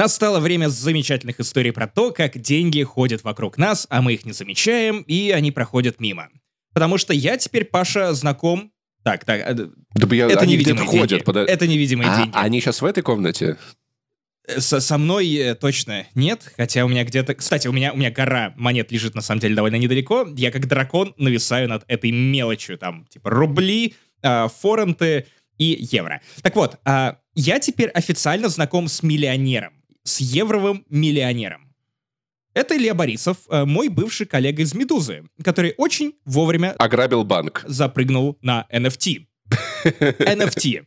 [0.00, 4.32] Настало время замечательных историй про то, как деньги ходят вокруг нас, а мы их не
[4.32, 6.28] замечаем, и они проходят мимо.
[6.74, 8.72] Потому что я теперь, Паша, знаком...
[9.04, 9.54] Так, так, э,
[9.94, 10.98] Да я- это они невидимые деньги.
[11.00, 11.22] ходят.
[11.26, 12.32] подо- Это невидимые А, деньги.
[12.34, 13.56] они сейчас в этой комнате?
[14.58, 17.34] Со, со мной э, точно нет, хотя у меня где-то...
[17.34, 20.28] Кстати, у меня, у меня гора монет лежит, на самом деле, довольно недалеко.
[20.36, 25.24] Я как дракон нависаю над этой мелочью, там, типа, рубли, а, форенты
[25.56, 26.20] и евро.
[26.42, 29.72] Так вот, а, я теперь официально знаком с миллионером,
[30.06, 31.74] с евровым миллионером.
[32.54, 37.62] Это Илья Борисов, э, мой бывший коллега из «Медузы», который очень вовремя Ограбил банк.
[37.66, 39.26] запрыгнул на NFT.
[39.84, 40.84] NFT.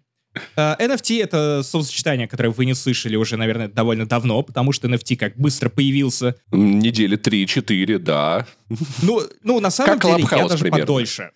[0.55, 5.37] NFT— это словосочетание, которое вы не слышали уже, наверное, довольно давно, потому что NFT как
[5.37, 6.35] быстро появился.
[6.51, 8.47] Недели 3-4, да.
[9.01, 10.85] Ну, ну на самом Как деле, я даже примерно.
[10.85, 11.31] подольше.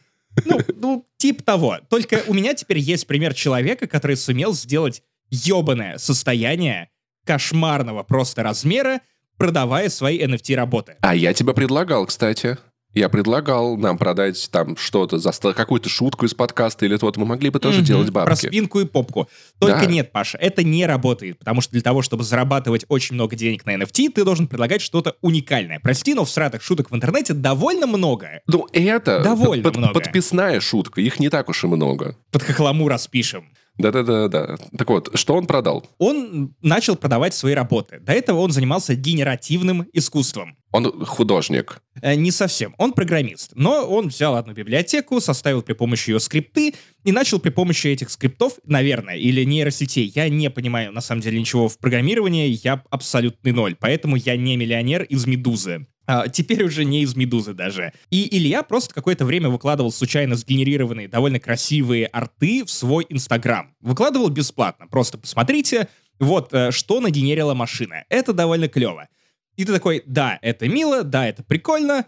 [0.45, 1.77] Ну, ну, типа того.
[1.89, 6.89] Только у меня теперь есть пример человека, который сумел сделать ебаное состояние
[7.25, 9.01] кошмарного просто размера,
[9.37, 10.95] продавая свои NFT-работы.
[11.01, 12.57] А я тебе предлагал, кстати.
[12.95, 17.49] Я предлагал нам продать там что-то, за какую-то шутку из подкаста или вот мы могли
[17.49, 17.85] бы тоже Мгм.
[17.85, 18.45] делать Про бабки.
[18.45, 19.27] спинку и попку.
[19.57, 19.85] Только Да.
[19.87, 23.73] нет, Паша, это не работает, потому что для того, чтобы зарабатывать очень много денег на
[23.73, 25.79] NFT, ты должен предлагать что-то уникальное.
[25.79, 28.41] Прости, но всратых шуток в интернете довольно много.
[28.45, 29.93] Ну, это Довольно под- много.
[29.95, 32.15] подписная шутка, их не так уж и много.
[32.31, 33.49] Под хохлому распишем.
[33.77, 34.57] Да-да-да-да.
[34.77, 35.85] Так вот, что он продал?
[35.97, 37.99] Он начал продавать свои работы.
[37.99, 40.57] До этого он занимался генеративным искусством.
[40.71, 41.81] Он художник.
[42.01, 42.75] Э, Не совсем.
[42.77, 43.51] Он программист.
[43.55, 48.09] Но он взял одну библиотеку, составил при помощи ее скрипты и начал при помощи этих
[48.09, 50.11] скриптов, наверное, или нейросетей.
[50.15, 52.59] Я не понимаю, на самом деле, ничего в программировании.
[52.63, 53.75] Я абсолютный ноль.
[53.79, 55.87] Поэтому я не миллионер из «Медузы».
[56.05, 57.93] А, теперь уже не из «Медузы» даже.
[58.09, 63.73] И Илья просто какое-то время выкладывал случайно сгенерированные, довольно красивые арты в свой Инстаграм.
[63.79, 64.87] Выкладывал бесплатно.
[64.87, 65.87] Просто посмотрите,
[66.19, 68.03] вот э, что нагенерила машина.
[68.09, 69.07] Это довольно клево.
[69.55, 72.05] И ты такой, да, это мило, да, это прикольно,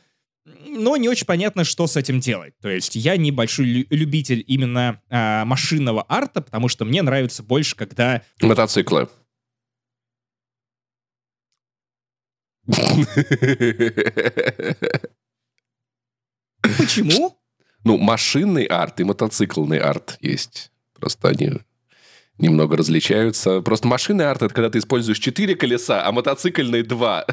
[0.68, 2.54] но не очень понятно, что с этим делать.
[2.62, 7.76] То есть я небольшой лю- любитель именно а, машинного арта, потому что мне нравится больше,
[7.76, 8.22] когда...
[8.42, 9.08] Мотоциклы.
[16.78, 17.38] Почему?
[17.84, 20.72] Ну, машинный арт и мотоциклный арт есть.
[20.94, 21.52] Просто они
[22.38, 23.62] немного различаются.
[23.62, 27.26] Просто машинный арт— это когда ты используешь четыре колеса, а мотоциклный два.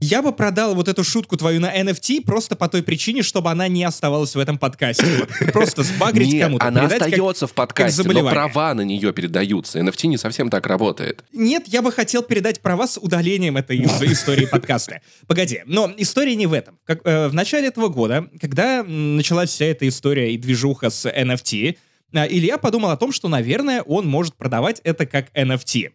[0.00, 3.68] Я бы продал вот эту шутку твою на NFT просто по той причине, чтобы она
[3.68, 5.26] не оставалась в этом подкасте.
[5.52, 6.66] Просто сбагрить кому-то.
[6.66, 9.78] она остается в подкасте, но права на нее передаются.
[9.78, 11.24] NFT не совсем так работает.
[11.32, 13.80] Нет, я бы хотел передать права с удалением этой
[14.12, 15.00] истории подкаста.
[15.26, 16.78] Погоди, но история не в этом.
[16.86, 21.76] Э, в начале этого года, когда началась вся эта история и движуха с NFT,
[22.12, 25.92] Илья подумал о том, что, наверное, он может продавать это как NFT.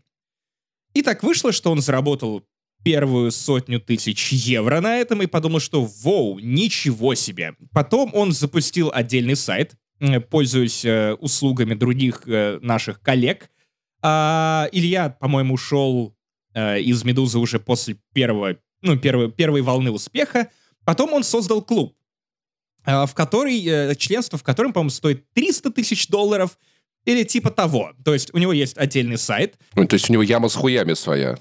[0.93, 2.43] И так вышло, что он заработал
[2.83, 7.55] первую сотню тысяч евро на этом и подумал, что воу, ничего себе.
[7.73, 9.73] Потом он запустил отдельный сайт,
[10.29, 13.49] пользуясь э, услугами других э, наших коллег,
[14.07, 16.15] а, Илья, по-моему, ушел
[16.53, 20.51] э, из «Медузы» уже после первого, ну, первой, первой волны успеха.
[20.83, 21.95] Потом он создал клуб,
[22.85, 26.57] в который, э, членство в котором, по-моему, стоит 300 тысяч долларов
[27.05, 27.91] или типа того.
[28.03, 30.93] То есть у него есть отдельный сайт, Ну, то есть у него яма с хуями
[30.93, 31.37] своя.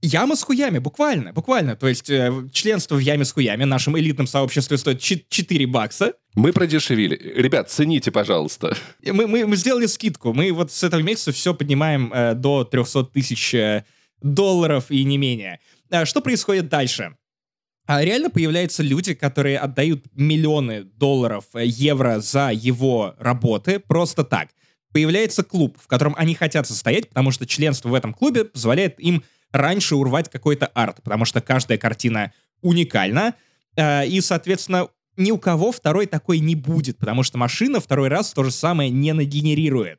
[0.00, 1.74] Яма с хуями, буквально, буквально.
[1.74, 6.12] То есть э, членство в яме с хуями, нашем элитном сообществе стоит чет- 4 бакса.
[6.34, 7.16] Мы продешевили.
[7.34, 8.76] Ребят, цените, пожалуйста.
[9.04, 10.32] Мы, мы, мы сделали скидку.
[10.32, 13.84] Мы вот с этого месяца все поднимаем э, до 300 тысяч э,
[14.22, 15.58] долларов и не менее.
[15.90, 17.16] А что происходит дальше?
[17.88, 24.50] А реально появляются люди, которые отдают миллионы долларов, э, евро за его работы просто так.
[24.92, 29.24] Появляется клуб, в котором они хотят состоять, потому что членство в этом клубе позволяет им
[29.52, 33.34] раньше урвать какой-то арт, потому что каждая картина уникальна,
[33.74, 38.34] э, и, соответственно, ни у кого второй такой не будет, потому что машина второй раз
[38.34, 39.98] то же самое не нагенерирует.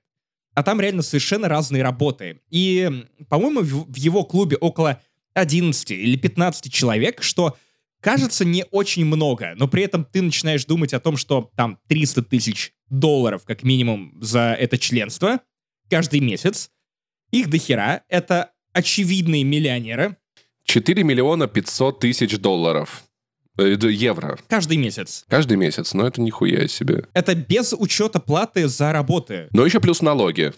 [0.54, 2.40] А там реально совершенно разные работы.
[2.52, 5.02] И, по-моему, в его клубе около
[5.34, 7.58] 11 или 15 человек, что
[8.02, 12.24] кажется не очень много, но при этом ты начинаешь думать о том, что там 300
[12.24, 15.40] тысяч долларов как минимум за это членство
[15.90, 16.70] каждый месяц.
[17.32, 18.04] Их дохера.
[18.10, 20.18] Это очевидные миллионеры
[20.70, 23.04] 4 миллиона 500 тысяч долларов.
[23.58, 24.38] Э, Евро.
[24.48, 25.26] каждый месяц.
[25.28, 25.94] Каждый месяц.
[25.96, 27.06] Но это нихуя себе.
[27.14, 29.48] Это без учета платы за работы.
[29.52, 30.54] Но еще плюс налоги.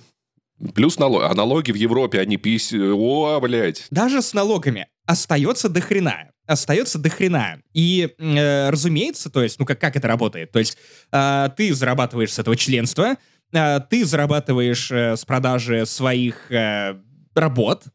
[0.73, 1.25] Плюс налоги.
[1.25, 2.73] А налоги в Европе, они пись...
[2.73, 3.87] О, блядь.
[3.89, 6.31] даже с налогами остается до хрена.
[6.47, 7.61] Остается до хрена.
[7.73, 10.51] И, э, разумеется, то есть, ну как, как это работает?
[10.51, 10.77] То есть,
[11.11, 13.15] э, ты зарабатываешь с этого членства,
[13.53, 16.99] э, ты зарабатываешь э, с продажи своих э,
[17.35, 17.85] работ,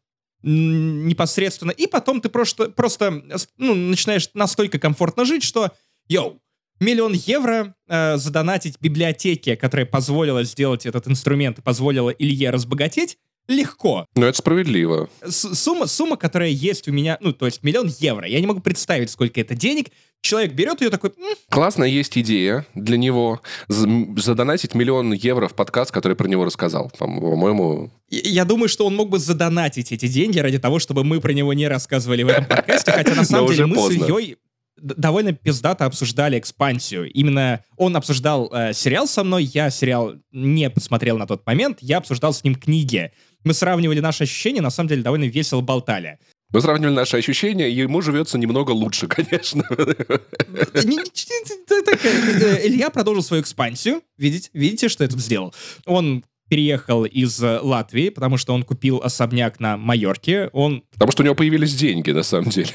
[0.43, 3.21] непосредственно, и потом ты просто, просто
[3.57, 5.71] ну, начинаешь настолько комфортно жить, что,
[6.07, 6.39] йоу,
[6.79, 14.05] миллион евро э, задонатить библиотеке, которая позволила сделать этот инструмент и позволила Илье разбогатеть, легко.
[14.15, 15.09] Ну, это справедливо.
[15.23, 18.27] С сумма, сумма, которая есть у меня, ну, то есть миллион евро.
[18.27, 19.87] Я не могу представить, сколько это денег.
[20.21, 21.11] Человек берет ее такой...
[21.11, 21.35] М-".
[21.49, 23.41] Классная есть идея для него.
[23.67, 26.91] Задонатить миллион евро в подкаст, который про него рассказал.
[26.97, 27.91] По-моему...
[28.09, 31.53] Я думаю, что он мог бы задонатить эти деньги ради того, чтобы мы про него
[31.53, 34.37] не рассказывали в этом подкасте, хотя на самом деле мы с Ильей
[34.77, 37.11] довольно пиздато обсуждали экспансию.
[37.11, 41.97] Именно он обсуждал э, сериал со мной, я сериал не посмотрел на тот момент, я
[41.97, 43.11] обсуждал с ним книги.
[43.43, 46.19] Мы сравнивали наши ощущения, на самом деле довольно весело болтали.
[46.51, 49.63] Мы сравнивали наши ощущения, и ему живется немного лучше, конечно.
[52.63, 54.01] Илья продолжил свою экспансию.
[54.17, 55.53] Видите, видите, что я тут сделал?
[55.85, 60.49] Он переехал из Латвии, потому что он купил особняк на Майорке.
[60.53, 60.83] Он...
[60.93, 62.69] Потому что у него появились деньги, на самом деле.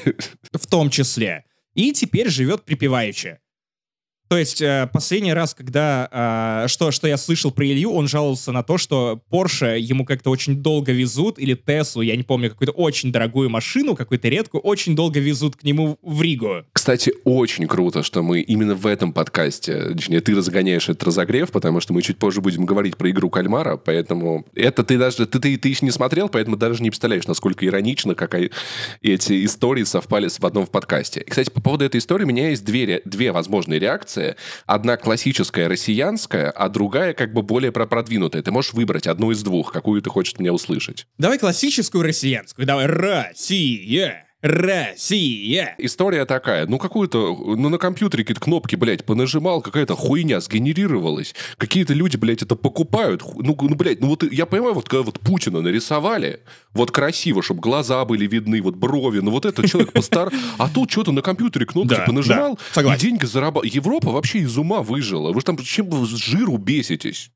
[0.51, 1.45] В том числе
[1.75, 3.39] и теперь живет припеваючи.
[4.33, 8.51] То есть э, последний раз, когда э, что, что я слышал про Илью, он жаловался
[8.51, 12.71] на то, что Porsche ему как-то очень долго везут, или Теслу, я не помню, какую-то
[12.71, 16.65] очень дорогую машину, какую-то редкую, очень долго везут к нему в Ригу.
[16.73, 21.79] Кстати, очень круто, что мы именно в этом подкасте, точнее, ты разгоняешь этот разогрев, потому
[21.79, 25.57] что мы чуть позже будем говорить про игру кальмара, поэтому это ты даже, ты, ты,
[25.57, 28.33] ты еще не смотрел, поэтому даже не представляешь, насколько иронично, как
[29.03, 31.21] эти истории совпали в одном в подкасте.
[31.21, 34.37] И, кстати, по поводу этой истории у меня есть две, две возможные реакции позиция.
[34.65, 38.41] Одна классическая россиянская, а другая как бы более продвинутая.
[38.41, 41.07] Ты можешь выбрать одну из двух, какую ты хочешь меня услышать.
[41.17, 42.65] Давай классическую россиянскую.
[42.65, 44.27] Давай Россия.
[44.43, 45.73] Россия.
[45.77, 46.67] История такая.
[46.67, 47.33] Ну, какую-то...
[47.55, 51.33] Ну, на компьютере какие-то кнопки, блядь, понажимал, какая-то хуйня сгенерировалась.
[51.57, 53.23] Какие-то люди, блядь, это покупают.
[53.37, 56.41] Ну, ну, блядь, ну вот я понимаю, вот когда вот Путина нарисовали,
[56.73, 60.29] вот красиво, чтобы глаза были видны, вот брови, ну вот этот человек постар...
[60.57, 63.73] А тут что-то на компьютере кнопки понажимал, и деньги зарабатывал.
[63.73, 65.31] Европа вообще из ума выжила.
[65.31, 67.31] Вы же там чем жиру беситесь?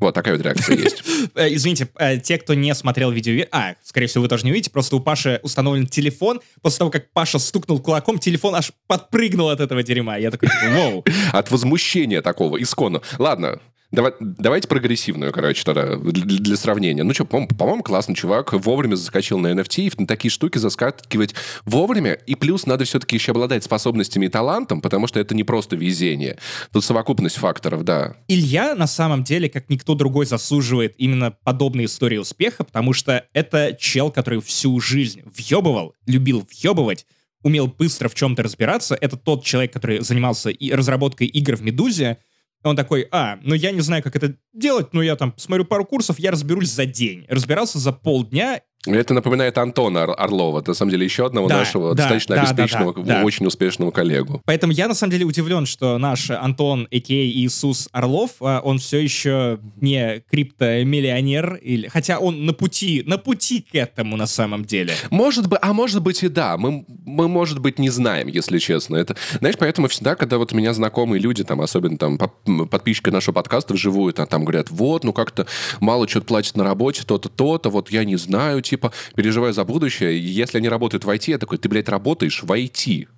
[0.00, 1.02] Вот такая вот реакция есть.
[1.34, 3.44] Э, извините, э, те, кто не смотрел видео...
[3.52, 6.40] А, скорее всего, вы тоже не увидите, просто у Паши установлен телефон.
[6.62, 10.16] После того, как Паша стукнул кулаком, телефон аж подпрыгнул от этого дерьма.
[10.16, 11.04] Я такой, воу.
[11.32, 13.02] От возмущения такого, исконно.
[13.18, 13.60] Ладно,
[13.92, 17.02] Давай, давайте прогрессивную, короче, тогда, для, для сравнения.
[17.02, 21.34] Ну что, по- по-моему, классный чувак, вовремя заскочил на NFT, и на такие штуки заскакивать
[21.64, 25.74] вовремя, и плюс надо все-таки еще обладать способностями и талантом, потому что это не просто
[25.74, 26.38] везение.
[26.72, 28.14] Тут совокупность факторов, да.
[28.28, 33.76] Илья, на самом деле, как никто другой, заслуживает именно подобной истории успеха, потому что это
[33.78, 37.06] чел, который всю жизнь въебывал, любил въебывать,
[37.42, 38.96] умел быстро в чем-то разбираться.
[39.00, 42.18] Это тот человек, который занимался и разработкой игр в «Медузе»,
[42.62, 45.84] он такой, а, ну я не знаю, как это делать, но я там смотрю пару
[45.84, 47.24] курсов, я разберусь за день.
[47.28, 52.02] Разбирался за полдня, это напоминает Антона Орлова, на самом деле еще одного да, нашего да,
[52.02, 54.40] достаточно да, обеспеченного, да, да, очень успешного коллегу.
[54.46, 57.12] Поэтому я на самом деле удивлен, что наш Антон, а.к.а.
[57.12, 63.66] Иисус Орлов, а, он все еще не криптомиллионер, или, хотя он на пути, на пути
[63.70, 64.94] к этому на самом деле.
[65.10, 68.96] Может быть, а может быть и да, мы, мы может быть не знаем, если честно.
[68.96, 72.18] Это, знаешь, поэтому всегда, когда вот у меня знакомые люди, там, особенно там
[72.68, 75.46] подписчики нашего подкаста вживую, там, там говорят, вот, ну как-то
[75.80, 80.18] мало что-то платят на работе, то-то, то-то, вот я не знаю, типа, переживаю за будущее.
[80.18, 83.08] Если они работают в IT, я такой, ты, блядь, работаешь в IT.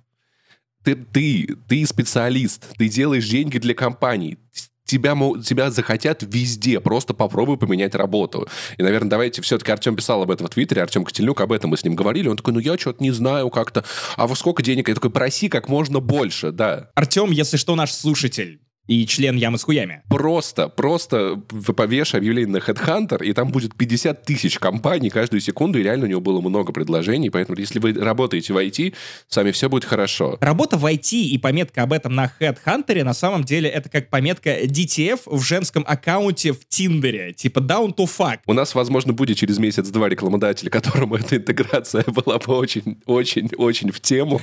[0.83, 4.37] Ты, ты, ты специалист, ты делаешь деньги для компаний.
[4.85, 8.49] Тебя, тебя захотят везде, просто попробуй поменять работу.
[8.77, 11.77] И, наверное, давайте все-таки Артем писал об этом в Твиттере, Артем Котельнюк, об этом мы
[11.77, 12.27] с ним говорили.
[12.27, 13.85] Он такой, ну я что-то не знаю как-то.
[14.17, 14.89] А во сколько денег?
[14.89, 16.89] Я такой, проси как можно больше, да.
[16.95, 20.03] Артем, если что, наш слушатель и член Ямы с хуями.
[20.09, 21.37] Просто, просто
[21.75, 26.09] повеш объявление на Headhunter, и там будет 50 тысяч компаний каждую секунду, и реально у
[26.09, 28.93] него было много предложений, поэтому если вы работаете в IT,
[29.27, 30.37] с вами все будет хорошо.
[30.41, 34.63] Работа в IT и пометка об этом на Headhunter на самом деле это как пометка
[34.63, 38.39] DTF в женском аккаунте в Тиндере, типа down to fuck.
[38.45, 44.41] У нас, возможно, будет через месяц-два рекламодатель, которому эта интеграция была бы очень-очень-очень в тему.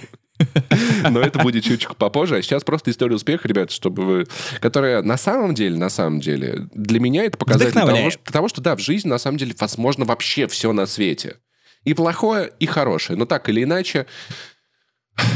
[1.11, 2.37] Но это будет чуть-чуть попозже.
[2.37, 4.27] А сейчас просто история успеха, ребята, чтобы вы...
[4.61, 8.61] Которая на самом деле, на самом деле, для меня это показатель того что, того, что
[8.61, 11.37] да, в жизни на самом деле возможно вообще все на свете.
[11.85, 13.19] И плохое, и хорошее.
[13.19, 14.07] Но так или иначе,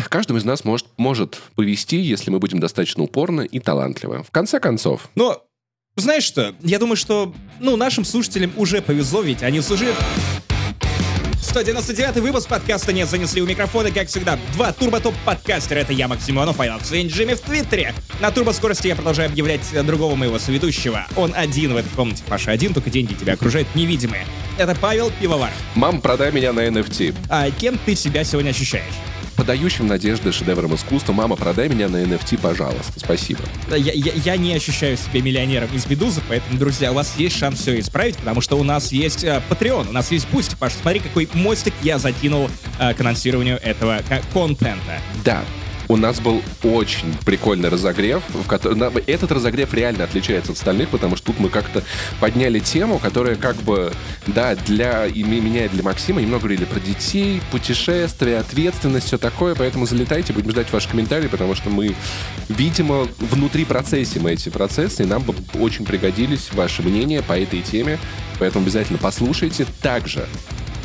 [0.08, 4.22] каждому из нас может, может повести, если мы будем достаточно упорно и талантливы.
[4.22, 5.08] В конце концов.
[5.14, 5.42] Но
[5.96, 6.54] знаешь что?
[6.60, 9.94] Я думаю, что ну, нашим слушателям уже повезло, ведь они служили
[11.54, 15.78] 199 выпуск подкаста «Нет, занесли у микрофона», как всегда, два турбо-топ-подкастера.
[15.78, 17.94] Это я, Максимонов, а и Джимми в Твиттере.
[18.18, 21.06] На турбо-скорости я продолжаю объявлять другого моего соведущего.
[21.14, 24.26] Он один в этой комнате, Паша, один, только деньги тебя окружают невидимые.
[24.58, 25.52] Это Павел Пивовар.
[25.76, 27.14] Мам, продай меня на NFT.
[27.30, 28.94] А кем ты себя сегодня ощущаешь?
[29.34, 31.12] Подающим надежды шедевром искусства.
[31.12, 32.92] Мама, продай меня на NFT, пожалуйста.
[32.98, 33.40] Спасибо.
[33.70, 37.60] Я, я, я не ощущаю себя миллионером из Медузы, поэтому, друзья, у вас есть шанс
[37.60, 40.56] все исправить, потому что у нас есть э, Patreon, у нас есть Пусть.
[40.58, 42.48] Паш, смотри, какой мостик я закинул
[42.78, 45.00] э, к анонсированию этого контента.
[45.24, 45.42] Да,
[45.88, 48.22] у нас был очень прикольный разогрев.
[48.28, 48.82] В котором...
[49.06, 51.82] Этот разогрев реально отличается от остальных, потому что тут мы как-то
[52.20, 53.92] подняли тему, которая как бы,
[54.26, 59.54] да, для и меня и для Максима немного говорили про детей, путешествия, ответственность, все такое,
[59.54, 61.94] поэтому залетайте, будем ждать ваши комментарии, потому что мы,
[62.48, 67.62] видимо, внутри процессе мы эти процессы, и нам бы очень пригодились ваши мнения по этой
[67.62, 67.98] теме,
[68.38, 69.66] поэтому обязательно послушайте.
[69.82, 70.26] Также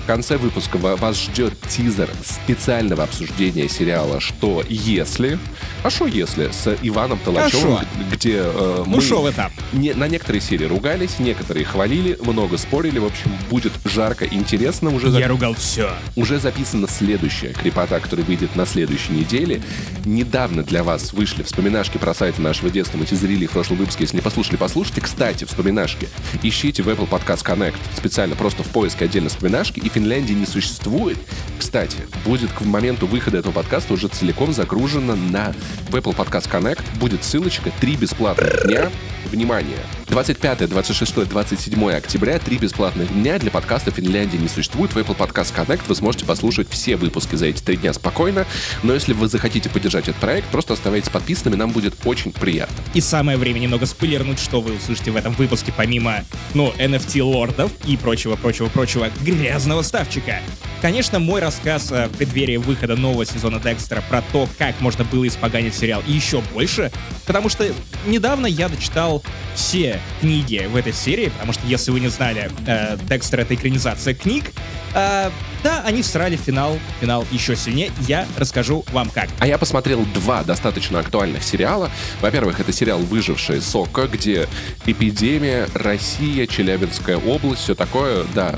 [0.05, 5.39] конце выпуска вас ждет тизер специального обсуждения сериала «Что если?».
[5.83, 6.51] А что если?
[6.51, 9.51] С Иваном Толачевым, а где э, ну, мы вы там?
[9.71, 12.99] Не, на некоторые серии ругались, некоторые хвалили, много спорили.
[12.99, 14.93] В общем, будет жарко, интересно.
[14.93, 15.91] Уже Я ругал все.
[16.15, 19.61] Уже записана следующая крепота, которая выйдет на следующей неделе.
[20.05, 22.97] Недавно для вас вышли вспоминашки про сайты нашего детства.
[22.97, 24.03] Мы тизерили их в прошлом выпуске.
[24.03, 25.01] Если не послушали, послушайте.
[25.01, 26.09] Кстати, вспоминашки
[26.43, 27.77] ищите в Apple Podcast Connect.
[27.95, 29.79] Специально просто в поиске отдельно вспоминашки.
[29.79, 31.17] И Финляндии не существует,
[31.59, 35.53] кстати, будет к моменту выхода этого подкаста уже целиком загружено на
[35.89, 36.81] Apple Podcast Connect.
[36.99, 38.89] Будет ссылочка «Три бесплатных дня».
[39.25, 39.77] Внимание!
[40.07, 44.93] 25, 26, 27 октября три бесплатных дня для подкаста «Финляндии не существует».
[44.93, 48.47] В Apple Podcast Connect вы сможете послушать все выпуски за эти три дня спокойно.
[48.81, 52.75] Но если вы захотите поддержать этот проект, просто оставайтесь подписанными, нам будет очень приятно.
[52.95, 56.23] И самое время немного спойлернуть, что вы услышите в этом выпуске, помимо,
[56.55, 60.39] ну, NFT-лордов и прочего-прочего-прочего грязного ставчика.
[60.81, 65.27] Конечно, мой рассказ э, в преддверии выхода нового сезона Декстера про то, как можно было
[65.27, 66.91] испоганить сериал еще больше,
[67.25, 67.65] потому что
[68.07, 69.21] недавно я дочитал
[69.55, 74.13] все книги в этой серии, потому что, если вы не знали, э, Декстер— это экранизация
[74.13, 74.45] книг,
[74.93, 75.29] э,
[75.63, 77.91] да, они всрали финал, финал еще сильнее.
[78.07, 79.27] Я расскажу вам как.
[79.39, 81.91] А я посмотрел два достаточно актуальных сериала.
[82.21, 84.47] Во-первых, это сериал «Выжившие Сока», где
[84.85, 88.55] эпидемия, Россия, Челябинская область, все такое, да,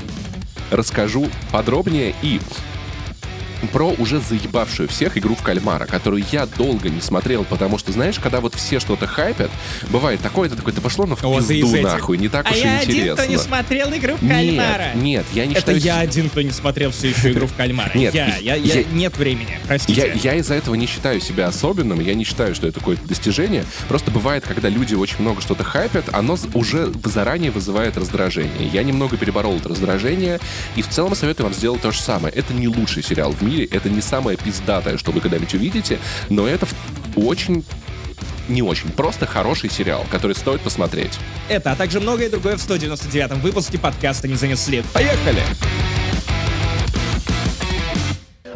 [0.72, 2.40] расскажу подробнее и
[3.68, 8.18] про уже заебавшую всех игру в кальмара, которую я долго не смотрел, потому что, знаешь,
[8.18, 9.50] когда вот все что-то хайпят,
[9.90, 12.56] бывает такое, это такое, ты пошло на в вот пизду нахуй, не так а уж
[12.56, 13.02] я и интересно.
[13.02, 14.92] один, кто не смотрел игру в кальмара.
[14.94, 15.78] Нет, нет, я не это считаю...
[15.78, 17.90] Это я один, кто не смотрел всю еще игру в кальмара.
[17.94, 20.00] Нет, я, я, я, я, нет времени, простите.
[20.00, 23.64] Я, я из-за этого не считаю себя особенным, я не считаю, что это какое-то достижение.
[23.88, 28.68] Просто бывает, когда люди очень много что-то хайпят, оно уже заранее вызывает раздражение.
[28.72, 30.40] Я немного переборол это раздражение,
[30.76, 32.34] и в целом советую вам сделать то же самое.
[32.34, 36.46] Это не лучший сериал в мире, это не самое пиздатое, что вы когда-нибудь увидите, но
[36.46, 36.66] это
[37.16, 37.64] очень
[38.48, 41.18] не очень, просто хороший сериал, который стоит посмотреть.
[41.48, 44.82] Это, а также многое другое в 199-м выпуске подкаста «Не занесли».
[44.92, 45.42] Поехали!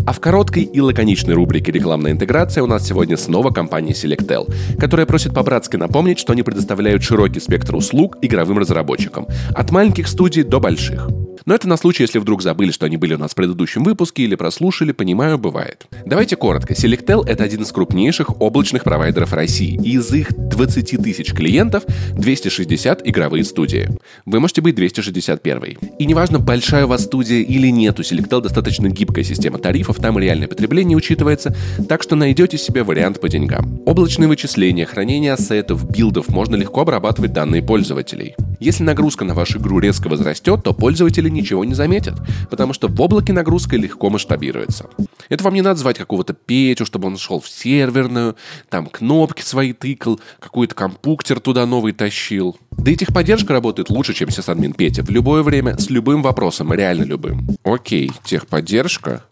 [0.07, 5.05] А в короткой и лаконичной рубрике «Рекламная интеграция» у нас сегодня снова компания Selectel, которая
[5.05, 10.61] просит по-братски напомнить, что они предоставляют широкий спектр услуг игровым разработчикам, от маленьких студий до
[10.61, 11.09] больших–
[11.47, 14.25] но это на случай, если вдруг забыли, что они были у нас в предыдущем выпуске
[14.25, 15.87] или прослушали, понимаю, бывает.
[16.05, 16.75] Давайте коротко.
[16.75, 19.81] Selectel— это один из крупнейших облачных провайдеров России.
[19.83, 23.89] И из их 20 тысяч клиентов 260 игровые студии.
[24.25, 25.79] Вы можете быть 261.
[25.99, 30.19] И неважно, большая у вас студия или нет, у Selectel достаточно гибкая система тарифов, там
[30.19, 31.55] реальное потребление учитывается,
[31.89, 33.81] так что найдете себе вариант по деньгам.
[33.87, 38.35] Облачные вычисления, хранение ассетов, билдов можно легко обрабатывать данные пользователей.
[38.59, 42.15] Если нагрузка на вашу игру резко возрастет, то пользователи ничего не заметят,
[42.51, 44.87] потому что в облаке нагрузка легко масштабируется.
[45.29, 48.37] Это вам не надо звать какого-то Петю, чтобы он шел в серверную,
[48.69, 52.57] там кнопки свои тыкал, какой-то компуктер туда новый тащил.
[52.71, 55.03] Да и техподдержка работает лучше, чем сисадмин Петя.
[55.03, 57.49] В любое время, с любым вопросом, реально любым.
[57.65, 59.25] Окей, техподдержка.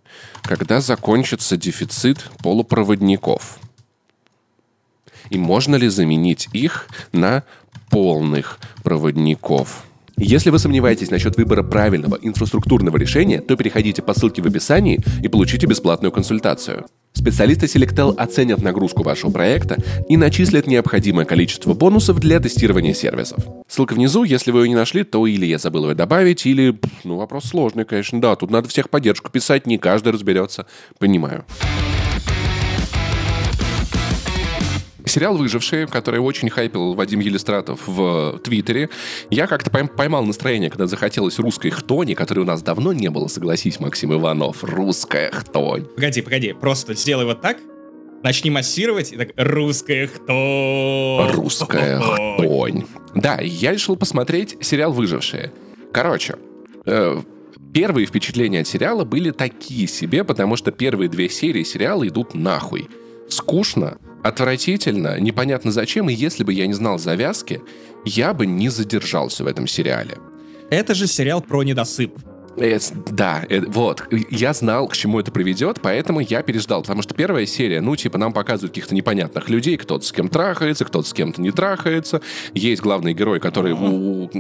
[0.43, 3.59] Когда закончится дефицит полупроводников?
[5.31, 7.45] И можно ли заменить их на
[7.91, 9.85] полных проводников?
[10.17, 15.29] Если вы сомневаетесь насчет выбора правильного инфраструктурного решения, то переходите по ссылке в описании и
[15.29, 16.87] получите бесплатную консультацию.
[17.13, 19.77] Специалисты Selectel оценят нагрузку вашего проекта
[20.09, 23.45] и начислят необходимое количество бонусов для тестирования сервисов.
[23.69, 26.79] Ссылка внизу, если вы ее не нашли, то или я забыл ее добавить, или...
[27.03, 30.67] Ну, вопрос сложный, конечно, да, тут надо всех поддержку писать, не каждый разберется.
[30.99, 31.45] Понимаю.
[35.07, 38.89] Сериал «Выжившие», который очень хайпил Вадим Елистратов в Твиттере.
[39.31, 43.81] Я как-то поймал настроение, когда захотелось русской хтони, которой у нас давно не было, согласись,
[43.81, 44.65] Максим Иванов.
[44.65, 45.85] Русская хтонь.
[45.95, 47.59] Погоди, погоди, просто сделай вот так,
[48.23, 51.31] начни массировать, и так «Русская хтонь».
[51.33, 52.85] Русская хтонь.
[53.15, 55.53] Да, я решил посмотреть сериал «Выжившие».
[55.93, 56.37] Короче,
[56.87, 57.21] э,
[57.75, 62.89] первые впечатления от сериала были такие себе, потому что первые две серии сериала идут нахуй.
[63.29, 67.61] Скучно, отвратительно, непонятно зачем, и если бы я не знал завязки,
[68.07, 70.17] я бы не задержался в этом сериале.
[70.71, 72.19] Это же сериал про недосып.
[72.57, 74.05] Да, это, вот.
[74.31, 76.83] Я знал, к чему это приведет, поэтому я переждал.
[76.83, 80.85] Потому что первая серия, ну, типа, нам показывают каких-то непонятных людей, кто-то с кем трахается,
[80.85, 82.21] кто-то с кем-то не трахается.
[82.55, 84.31] Есть главный герой, который, у,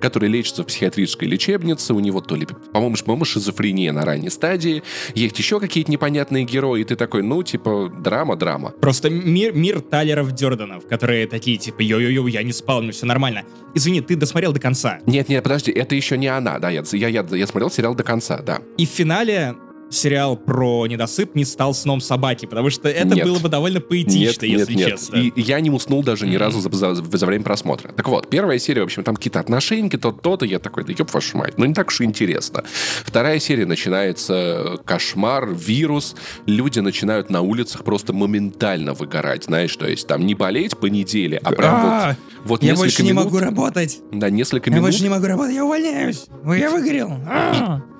[0.00, 4.82] который лечится в психиатрической лечебнице, у него то ли, по-моему, по-моему, шизофрения на ранней стадии.
[5.14, 8.70] Есть еще какие-то непонятные герои, и ты такой, ну, типа, драма-драма.
[8.80, 13.42] Просто мир, мир Талеров Дёрданов, которые такие, типа, йо-йо-йо, я не спал, мне все нормально.
[13.74, 15.00] Извини, ты досмотрел до конца.
[15.06, 18.04] Нет, нет, подожди, это еще не она, да, я, я, я, я смотрел сериал до
[18.04, 18.60] конца, да.
[18.76, 19.56] И в финале
[19.90, 23.24] сериал про недосып не стал сном собаки, потому что это нет.
[23.24, 25.16] было бы довольно поэтично, нет, если нет, честно.
[25.16, 25.32] Нет.
[25.36, 27.92] И я не уснул даже ни разу за, за, за время просмотра.
[27.92, 31.38] Так вот, первая серия, в общем, там какие-то отношения, то-то, я такой, да ёб вашу
[31.38, 32.64] мать, ну не так уж и интересно.
[33.04, 36.16] Вторая серия начинается кошмар, вирус,
[36.46, 41.40] люди начинают на улицах просто моментально выгорать, знаешь, то есть там не болеть по неделе,
[41.42, 44.00] а прям вот, а, вот Я больше не могу работать.
[44.12, 44.78] Да, несколько минут.
[44.78, 46.26] Я больше не могу работать, я увольняюсь.
[46.44, 47.12] Я выгорел.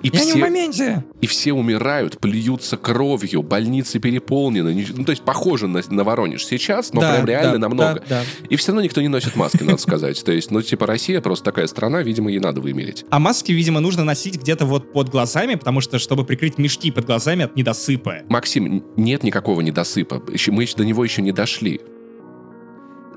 [0.03, 1.03] А, я не в моменте.
[1.21, 4.85] И все умирают умирают, плюются кровью, больницы переполнены.
[4.95, 8.03] Ну, то есть похоже на, на Воронеж сейчас, но да, прям реально да, намного.
[8.07, 8.23] Да, да.
[8.49, 10.23] И все равно никто не носит маски, надо сказать.
[10.23, 13.05] То есть, ну, типа, Россия просто такая страна, видимо, ей надо вымереть.
[13.09, 17.05] А маски, видимо, нужно носить где-то вот под глазами, потому что, чтобы прикрыть мешки под
[17.05, 18.19] глазами от недосыпа.
[18.29, 20.21] Максим, нет никакого недосыпа.
[20.47, 21.81] Мы до него еще не дошли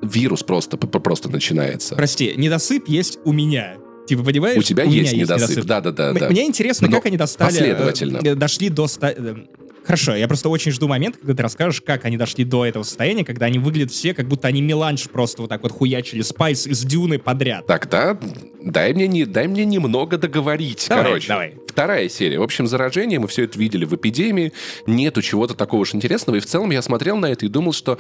[0.00, 1.94] вирус просто, просто начинается.
[1.94, 3.76] Прости, недосып есть у меня.
[4.06, 4.58] Типа, понимаешь?
[4.58, 5.64] У тебя у есть, есть недосып.
[5.64, 6.28] Да, да, да, да.
[6.28, 7.48] Мне интересно, Но как они достали...
[7.48, 8.20] Последовательно.
[8.24, 8.86] Э, дошли до...
[9.00, 9.34] Э,
[9.84, 13.24] Хорошо, я просто очень жду момент, когда ты расскажешь, как они дошли до этого состояния,
[13.24, 16.84] когда они выглядят все, как будто они меланж просто вот так вот хуячили спайс из
[16.84, 17.66] дюны подряд.
[17.66, 18.18] Тогда
[18.62, 20.86] дай мне, не, дай мне немного договорить.
[20.88, 21.54] Давай, Короче, давай.
[21.66, 22.38] Вторая серия.
[22.38, 24.52] В общем, заражение, мы все это видели в эпидемии,
[24.86, 27.98] нету чего-то такого уж интересного, и в целом я смотрел на это и думал, что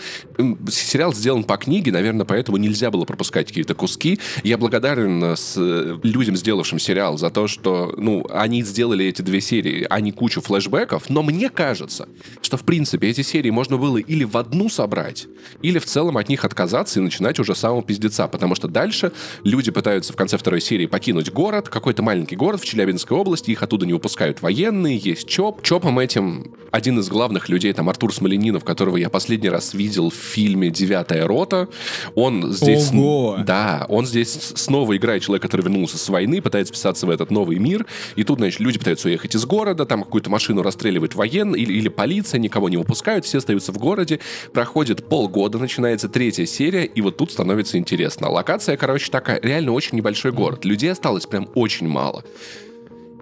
[0.70, 4.20] сериал сделан по книге, наверное, поэтому нельзя было пропускать какие-то куски.
[4.44, 9.22] Я благодарен э, с э, людям, сделавшим сериал, за то, что, ну, они сделали эти
[9.22, 12.06] две серии, а не кучу флешбеков, но мне кажется, кажется,
[12.42, 15.26] что, в принципе, эти серии можно было или в одну собрать,
[15.62, 19.12] или в целом от них отказаться и начинать уже с самого пиздеца, потому что дальше
[19.42, 23.62] люди пытаются в конце второй серии покинуть город, какой-то маленький город в Челябинской области, их
[23.62, 25.62] оттуда не выпускают военные, есть ЧОП.
[25.62, 30.14] ЧОПом этим один из главных людей, там, Артур Смоленинов, которого я последний раз видел в
[30.14, 31.68] фильме «Девятая рота»,
[32.14, 32.90] он здесь...
[32.90, 33.38] Ого!
[33.46, 37.58] Да, он здесь снова играет человека, который вернулся с войны, пытается вписаться в этот новый
[37.58, 41.72] мир, и тут, значит, люди пытаются уехать из города, там какую-то машину расстреливает военный, или,
[41.74, 44.20] или полиция, никого не выпускают, все остаются в городе.
[44.52, 48.28] Проходит полгода, начинается третья серия, и вот тут становится интересно.
[48.30, 50.64] Локация, короче, такая, реально очень небольшой город.
[50.64, 52.24] Людей осталось прям очень мало.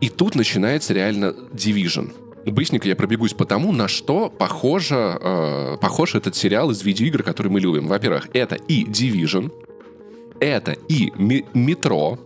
[0.01, 2.13] И тут начинается реально Division.
[2.47, 7.49] Быстренько я пробегусь по тому, на что похоже, э, похож этот сериал из видеоигр, который
[7.49, 7.87] мы любим.
[7.87, 9.53] Во-первых, это и Division,
[10.41, 12.19] это и Метро,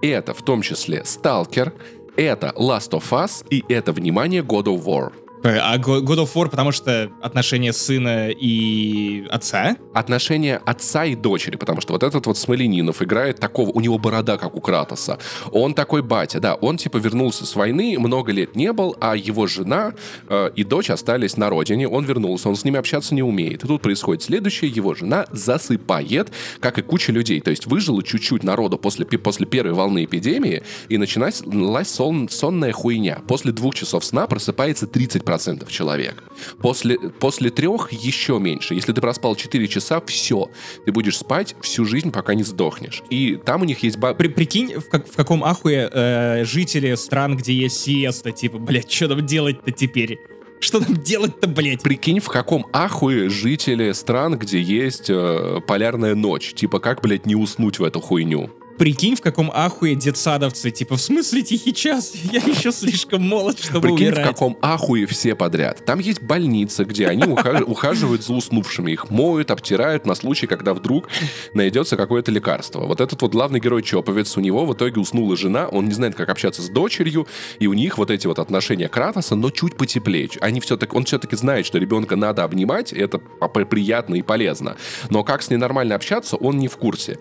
[0.00, 1.72] это в том числе Stalker,
[2.16, 5.12] это Last of Us и это, внимание, God of War.
[5.44, 9.76] А God of War, потому что отношения сына и отца?
[9.94, 14.36] Отношения отца и дочери, потому что вот этот вот Смоленинов играет такого, у него борода,
[14.36, 15.18] как у Кратоса.
[15.52, 19.46] Он такой батя, да, он типа вернулся с войны, много лет не был, а его
[19.46, 19.92] жена
[20.28, 23.64] э, и дочь остались на родине, он вернулся, он с ними общаться не умеет.
[23.64, 28.42] И тут происходит следующее, его жена засыпает, как и куча людей, то есть выжило чуть-чуть
[28.42, 31.42] народу после, после первой волны эпидемии, и началась
[31.88, 33.20] сон, сонная хуйня.
[33.28, 36.24] После двух часов сна просыпается 30 процентов человек.
[36.62, 38.72] После, после трех еще меньше.
[38.72, 40.50] Если ты проспал 4 часа, все.
[40.86, 43.02] Ты будешь спать всю жизнь, пока не сдохнешь.
[43.10, 43.98] И там у них есть...
[43.98, 44.14] Ба...
[44.14, 48.90] При, прикинь, в, как, в каком ахуе э, жители стран, где есть сиеста, типа, блядь,
[48.90, 50.18] что там делать-то теперь?
[50.60, 51.82] Что там делать-то, блядь?
[51.82, 56.54] Прикинь, в каком ахуе жители стран, где есть э, полярная ночь.
[56.54, 58.48] Типа, как, блядь, не уснуть в эту хуйню?
[58.78, 60.70] Прикинь, в каком ахуе детсадовцы.
[60.70, 62.14] Типа, в смысле тихий час?
[62.32, 64.24] Я еще слишком молод, чтобы Прикинь, умирать.
[64.24, 65.84] в каком ахуе все подряд.
[65.84, 68.92] Там есть больница, где они ухаж- ухаживают за уснувшими.
[68.92, 71.08] Их моют, обтирают на случай, когда вдруг
[71.54, 72.86] найдется какое-то лекарство.
[72.86, 76.14] Вот этот вот главный герой Чоповец, у него в итоге уснула жена, он не знает,
[76.14, 77.26] как общаться с дочерью,
[77.58, 80.28] и у них вот эти вот отношения Кратоса, но чуть потеплее.
[80.40, 84.76] Они все-таки, он все-таки знает, что ребенка надо обнимать, это приятно и полезно.
[85.10, 87.18] Но как с ней нормально общаться, он не в курсе.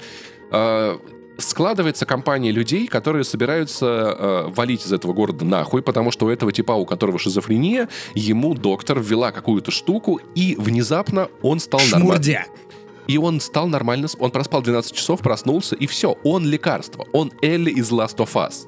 [1.38, 6.52] Складывается компания людей, которые собираются э, валить из этого города нахуй, потому что у этого
[6.52, 12.21] типа, у которого шизофрения, ему доктор ввела какую-то штуку, и внезапно он стал нормальным.
[13.08, 17.71] И он стал нормально, он проспал 12 часов, проснулся, и все, он лекарство, он Элли
[17.71, 18.67] из Last of Us.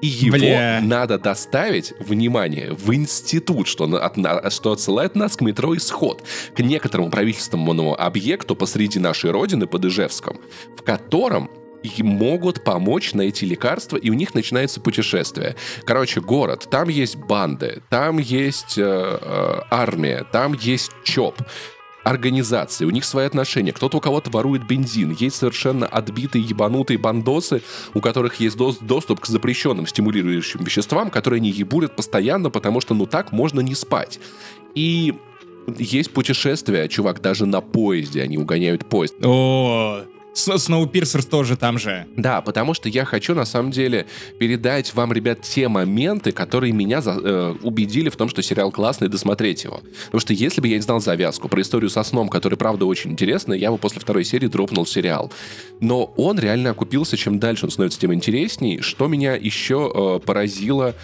[0.00, 0.80] И его Бля.
[0.82, 6.22] надо доставить, внимание, в институт, что, от- что отсылает нас к метро «Исход»,
[6.54, 10.38] к некоторому правительственному объекту посреди нашей родины под Ижевском,
[10.76, 11.50] в котором
[11.82, 15.56] и могут помочь найти лекарства, и у них начинается путешествие.
[15.84, 21.40] Короче, город, там есть банды, там есть э, э, армия, там есть ЧОП,
[22.04, 23.72] организации, у них свои отношения.
[23.72, 25.16] Кто-то у кого-то ворует бензин.
[25.18, 27.62] Есть совершенно отбитые ебанутые бандосы,
[27.94, 32.94] у которых есть дос- доступ к запрещенным стимулирующим веществам, которые они ебурят постоянно, потому что
[32.94, 34.18] ну так можно не спать.
[34.74, 35.14] И
[35.78, 39.14] есть путешествия, чувак, даже на поезде они угоняют поезд.
[39.22, 42.06] О, Сноупирсер тоже там же.
[42.16, 44.06] Да, потому что я хочу, на самом деле,
[44.38, 49.08] передать вам, ребят, те моменты, которые меня за- э, убедили в том, что сериал классный,
[49.08, 49.80] досмотреть его.
[50.06, 53.10] Потому что если бы я не знал завязку про историю со сном, которая, правда, очень
[53.12, 55.32] интересная, я бы после второй серии дропнул сериал.
[55.80, 58.80] Но он реально окупился, чем дальше он становится, тем интересней.
[58.80, 60.94] Что меня еще э, поразило...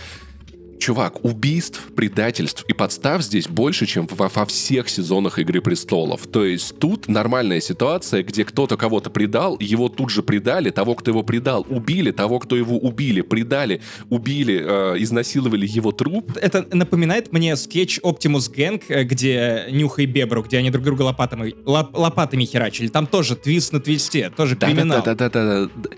[0.79, 6.27] Чувак, убийств, предательств и подстав здесь больше, чем во, во всех сезонах «Игры престолов».
[6.27, 11.11] То есть тут нормальная ситуация, где кто-то кого-то предал, его тут же предали, того, кто
[11.11, 16.33] его предал, убили, того, кто его убили, предали, убили, э, изнасиловали его труп.
[16.41, 21.03] Это напоминает мне скетч Optimus Gang, э, где Нюха и Бебру, где они друг друга
[21.03, 22.89] лопатами, лоп- лопатами херачили.
[22.89, 25.03] Там тоже твист на твисте, тоже криминал.
[25.03, 25.91] Да-да-да-да-да.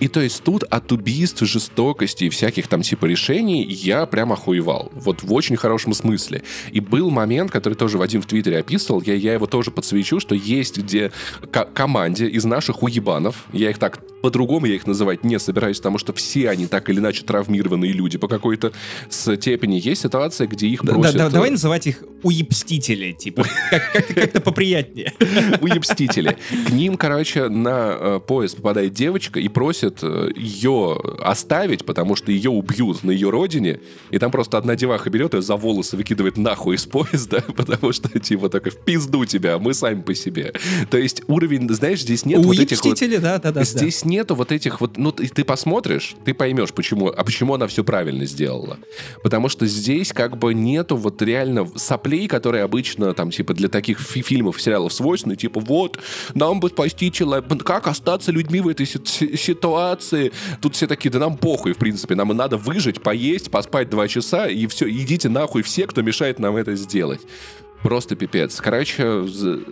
[0.00, 4.90] И то есть тут от убийств, жестокости и всяких там типа решений я прям охуевал.
[4.94, 6.42] Вот в очень хорошем смысле.
[6.70, 10.34] И был момент, который тоже Вадим в Твиттере описывал, я, я его тоже подсвечу, что
[10.34, 11.12] есть где
[11.50, 15.98] ко- команде из наших уебанов, я их так по-другому я их называть не собираюсь, потому
[15.98, 18.72] что все они так или иначе травмированные люди по какой-то
[19.08, 19.80] степени.
[19.82, 21.16] Есть ситуация, где их Да- просят...
[21.16, 25.12] да- э, давай называть их уебстители, типа, как- как-то как-то поприятнее.
[25.60, 26.36] уебстители.
[26.66, 32.32] К ним, короче, на э, поезд попадает девочка и просит э, ее оставить, потому что
[32.32, 33.80] ее убьют на ее родине.
[34.10, 38.18] И там просто одна деваха берет ее за волосы, выкидывает нахуй из поезда, потому что,
[38.18, 40.52] типа, такая, в пизду тебя, мы сами по себе.
[40.90, 42.98] То есть уровень, знаешь, здесь нет вот этих вот...
[43.20, 43.64] Да, да, да.
[43.64, 47.66] Здесь нету вот этих вот, ну ты, ты посмотришь, ты поймешь, почему, а почему она
[47.66, 48.78] все правильно сделала.
[49.22, 54.00] Потому что здесь как бы нету вот реально соплей, которые обычно там типа для таких
[54.00, 55.98] фи- фильмов, сериалов свойственны, типа вот,
[56.34, 59.36] нам бы спасти человека, как остаться людьми в этой си- си-
[59.76, 60.32] ситуации.
[60.60, 64.08] Тут все такие, да нам похуй, в принципе, нам и надо выжить, поесть, поспать два
[64.08, 67.20] часа, и все, идите нахуй все, кто мешает нам это сделать.
[67.82, 68.58] Просто пипец.
[68.60, 69.26] Короче,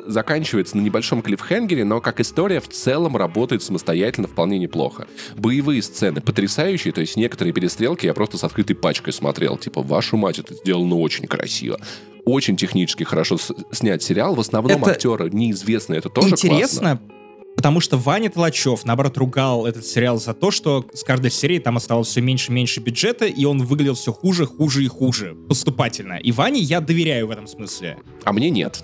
[0.07, 5.07] заканчивается на небольшом клиффхенгере, но как история в целом работает самостоятельно вполне неплохо.
[5.37, 9.57] Боевые сцены потрясающие, то есть некоторые перестрелки я просто с открытой пачкой смотрел.
[9.57, 11.81] Типа, вашу мать, это сделано очень красиво.
[12.25, 14.35] Очень технически хорошо с- снят сериал.
[14.35, 17.01] В основном Это актеры неизвестные, это тоже классно.
[17.57, 21.77] Потому что Ваня Толачев, наоборот, ругал этот сериал за то, что с каждой серии там
[21.77, 26.15] оставалось все меньше и меньше бюджета, и он выглядел все хуже, хуже и хуже, поступательно.
[26.15, 27.97] И Ване я доверяю в этом смысле.
[28.25, 28.83] А мне нет.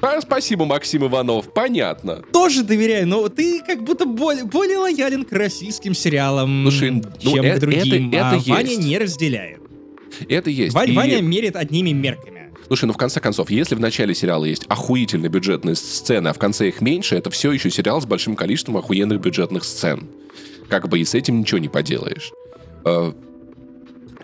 [0.00, 1.52] А, Спасибо, Максим Иванов.
[1.52, 2.22] Понятно.
[2.32, 7.44] Тоже доверяю, но ты как будто более, более лоялен к российским сериалам, Слушай, ну, чем
[7.44, 8.10] э- к другим.
[8.12, 8.82] это- а это Ваня есть.
[8.84, 9.60] не разделяет.
[10.28, 10.74] Это есть.
[10.74, 12.33] Вань- И- Ваня мерит одними мерками.
[12.66, 16.38] Слушай, ну в конце концов, если в начале сериала есть охуительно бюджетные сцены, а в
[16.38, 20.08] конце их меньше, это все еще сериал с большим количеством охуенных бюджетных сцен.
[20.68, 22.32] Как бы и с этим ничего не поделаешь.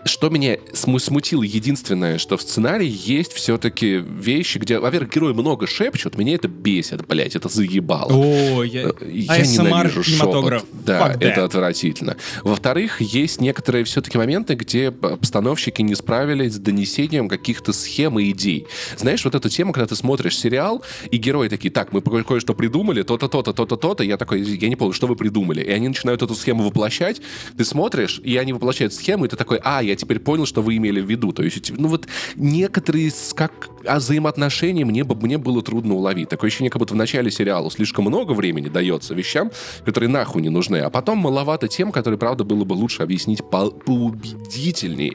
[0.05, 5.67] Что меня сму- смутило, единственное, что в сценарии есть все-таки вещи, где, во-первых, герои много
[5.67, 8.11] шепчут, меня это бесит, блядь, это заебало.
[8.11, 8.81] О, я...
[8.89, 10.43] Э, Я ASMR ненавижу шепот.
[10.85, 12.17] Да, это отвратительно.
[12.43, 18.67] Во-вторых, есть некоторые все-таки моменты, где постановщики не справились с донесением каких-то схем и идей.
[18.97, 22.53] Знаешь, вот эту тему, когда ты смотришь сериал, и герои такие, так, мы кое- кое-что
[22.53, 25.61] придумали, то-то, то-то, то-то, то-то, я такой, я не понял, что вы придумали.
[25.61, 27.21] И они начинают эту схему воплощать,
[27.57, 30.61] ты смотришь, и они воплощают схему, и ты такой, а, я теперь теперь понял, что
[30.61, 31.31] вы имели в виду.
[31.31, 36.29] То есть, ну вот некоторые как а взаимоотношения мне, мне было трудно уловить.
[36.29, 39.51] Такое ощущение, как будто в начале сериала слишком много времени дается вещам,
[39.85, 43.71] которые нахуй не нужны, а потом маловато тем, которые, правда, было бы лучше объяснить по
[43.71, 45.13] поубедительнее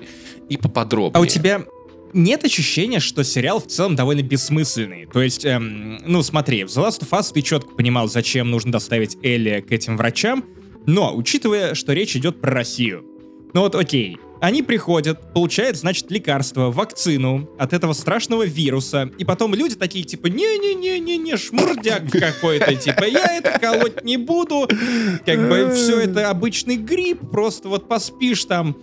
[0.48, 1.18] и поподробнее.
[1.18, 1.62] А у тебя
[2.14, 5.06] нет ощущения, что сериал в целом довольно бессмысленный.
[5.06, 8.72] То есть, эм, ну смотри, в The Last of Us ты четко понимал, зачем нужно
[8.72, 10.44] доставить Элли к этим врачам,
[10.86, 13.04] но, учитывая, что речь идет про Россию,
[13.52, 19.54] ну вот окей, они приходят, получают, значит, лекарство, вакцину от этого страшного вируса, и потом
[19.54, 24.68] люди такие, типа, не-не-не-не-не, шмурдяк какой-то, типа, я это колоть не буду,
[25.24, 28.76] как бы все это обычный грипп, просто вот поспишь там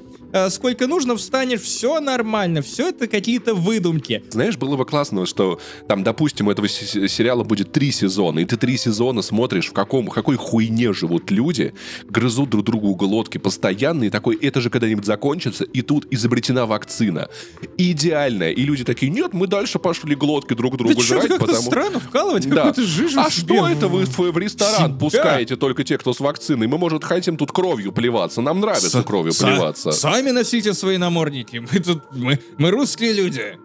[0.50, 4.24] сколько нужно, встанешь, все нормально, все это какие-то выдумки.
[4.30, 8.58] Знаешь, было бы классно, что там, допустим, у этого сериала будет три сезона, и ты
[8.58, 11.74] три сезона смотришь, в каком, какой хуйне живут люди,
[12.06, 17.30] грызут друг другу глотки постоянно, и такой, это же когда-нибудь закончится, и тут изобретена вакцина.
[17.78, 18.52] Идеальная.
[18.52, 21.62] И люди такие, нет, мы дальше пошли глотки друг другу да жрать, потому...
[21.62, 22.56] странно вкалывать да.
[22.56, 25.00] какую-то жижу А что это вы в, в ресторан себя?
[25.00, 26.68] пускаете только те, кто с вакциной?
[26.68, 28.42] Мы, может, хотим тут кровью плеваться.
[28.42, 29.92] Нам нравится С- кровью плеваться.
[29.92, 31.58] Сами сами носите свои намордники.
[31.58, 33.58] Мы тут, мы, мы русские люди.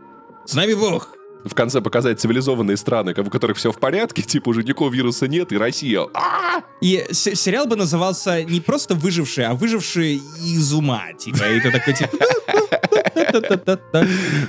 [0.45, 1.09] С нами Бог
[1.45, 5.53] в конце показать цивилизованные страны, у которых все в порядке, типа уже никакого вируса нет,
[5.53, 6.01] и Россия.
[6.13, 6.63] А-а-а!
[6.81, 11.13] И сериал бы назывался не просто выживший, а выживший из ума.
[11.17, 12.11] Типа, и ты такой, типа...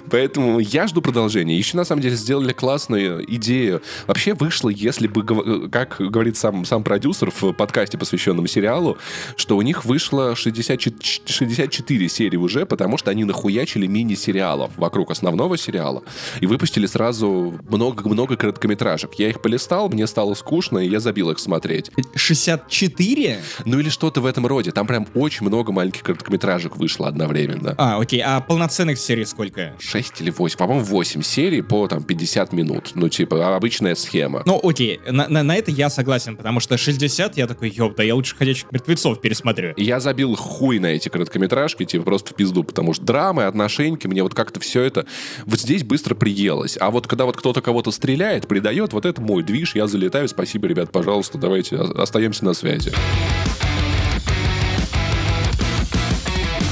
[0.09, 1.57] Поэтому я жду продолжения.
[1.57, 3.81] Еще, на самом деле, сделали классную идею.
[4.07, 8.97] Вообще вышло, если бы, как говорит сам, сам продюсер в подкасте, посвященном сериалу,
[9.35, 15.57] что у них вышло 64, 64 серии уже, потому что они нахуячили мини-сериалов вокруг основного
[15.57, 16.03] сериала
[16.41, 19.15] и выпустили сразу много-много короткометражек.
[19.15, 21.91] Я их полистал, мне стало скучно, и я забил их смотреть.
[22.15, 23.39] 64?
[23.65, 24.71] Ну или что-то в этом роде.
[24.71, 27.75] Там прям очень много маленьких короткометражек вышло одновременно.
[27.77, 28.21] А, окей.
[28.21, 29.73] А полноценных серий сколько?
[29.79, 30.57] 6 или 8.
[30.57, 32.91] По-моему, 8 серий по там 50 минут.
[32.93, 34.43] Ну, типа, обычная схема.
[34.45, 34.99] Ну, окей.
[35.07, 38.35] На, на, на это я согласен, потому что 60 я такой, ёб, да я лучше
[38.35, 39.73] «Ходячих мертвецов» пересмотрю.
[39.77, 44.23] Я забил хуй на эти короткометражки, типа, просто в пизду, потому что драмы, отношеньки, мне
[44.23, 45.05] вот как-то все это
[45.45, 46.77] вот здесь быстро приелось.
[46.81, 50.27] А вот когда вот кто-то кого-то стреляет, придает, вот это мой движ, я залетаю.
[50.27, 52.91] Спасибо, ребят, пожалуйста, давайте остаемся на связи.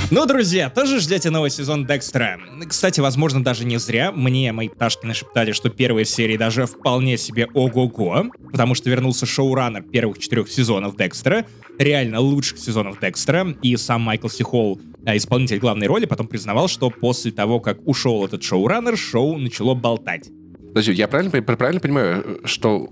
[0.10, 2.40] Ну, друзья, тоже ждете новый сезон Декстера.
[2.66, 4.14] Кстати, возможно, даже не зря.
[4.14, 9.84] Мне мои пташки нашептали, что первые серии даже вполне себе ого-го, потому что вернулся шоураннер
[9.84, 11.46] первых четырех сезонов Декстера,
[11.78, 16.90] реально лучших сезонов Декстера, и сам Майкл Сихол, а, исполнитель главной роли, потом признавал, что
[16.90, 20.30] после того, как ушел этот шоураннер, шоу начало болтать.
[20.70, 22.90] Подожди, я правильно, правильно понимаю, что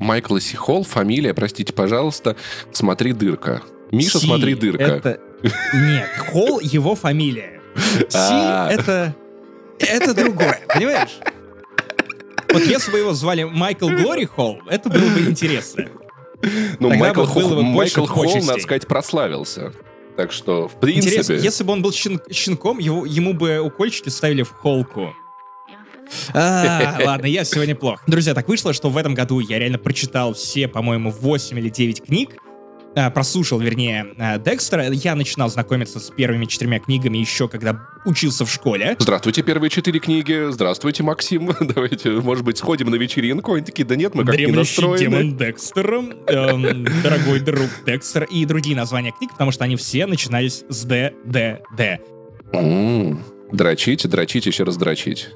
[0.00, 2.36] Майкл Сихол, фамилия, простите, пожалуйста,
[2.72, 3.62] смотри дырка.
[3.92, 4.82] Миша, Си, смотри дырка.
[4.82, 5.20] Это...
[5.42, 7.60] Нет, Холл его фамилия.
[8.08, 8.68] Си а.
[8.70, 9.14] это...
[9.78, 11.18] Это другое, понимаешь?
[12.52, 15.86] Вот если бы его звали Майкл Глори Холл, это было бы интересно.
[16.78, 19.72] Ну, Майкл, Холл, Майкл Холл, надо сказать, прославился.
[20.16, 21.08] Так что, в принципе...
[21.08, 25.14] Интересно, если бы он был щен, щенком, его, ему бы укольчики ставили в холку.
[26.32, 28.02] А, ладно, я сегодня плохо.
[28.06, 32.04] Друзья, так вышло, что в этом году я реально прочитал все, по-моему, 8 или 9
[32.04, 32.36] книг,
[32.96, 34.90] э, прослушал, вернее, э, Декстера.
[34.90, 38.96] Я начинал знакомиться с первыми четырьмя книгами еще когда учился в школе.
[38.98, 40.50] Здравствуйте, первые четыре книги.
[40.50, 41.52] Здравствуйте, Максим.
[41.60, 43.54] Давайте, может быть, сходим на вечеринку.
[43.54, 44.98] Они такие, да нет, мы как не настроены.
[44.98, 50.64] демон Декстер, эм, дорогой друг Декстер и другие названия книг, потому что они все начинались
[50.68, 52.00] с Д, Д, Д.
[53.52, 55.30] Дрочить, дрочить, еще раз дрочить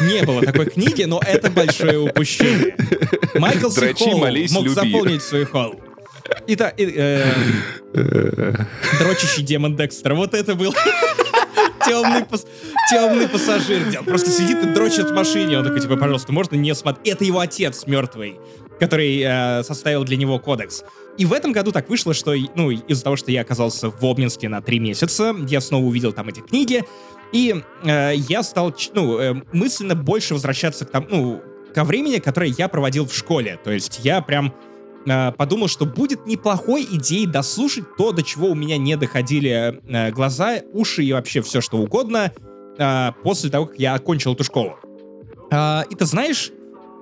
[0.00, 2.76] не было такой книги, но это большое упущение.
[3.34, 4.68] Майкл Дрочи, Холл мог люби.
[4.68, 5.80] заполнить свой холл.
[6.46, 7.24] Итак, э,
[8.98, 10.14] дрочащий демон Декстер.
[10.14, 10.74] Вот это был
[11.86, 12.46] темный, пас,
[12.90, 13.82] темный пассажир.
[13.98, 15.58] Он просто сидит и дрочит в машине.
[15.58, 17.14] Он такой, типа, пожалуйста, можно не смотреть.
[17.14, 18.38] Это его отец мертвый,
[18.80, 20.84] который э, составил для него кодекс.
[21.18, 24.48] И в этом году так вышло, что, ну, из-за того, что я оказался в Обнинске
[24.48, 26.84] на три месяца, я снова увидел там эти книги,
[27.32, 31.42] и э, я стал, ну, э, мысленно больше возвращаться к тому, ну,
[31.74, 33.58] ко времени, которое я проводил в школе.
[33.64, 34.54] То есть я прям
[35.06, 40.10] э, подумал, что будет неплохой идеей дослушать то, до чего у меня не доходили э,
[40.10, 42.32] глаза, уши и вообще все что угодно
[42.78, 44.78] э, после того, как я окончил эту школу.
[45.50, 46.50] Э, и ты знаешь,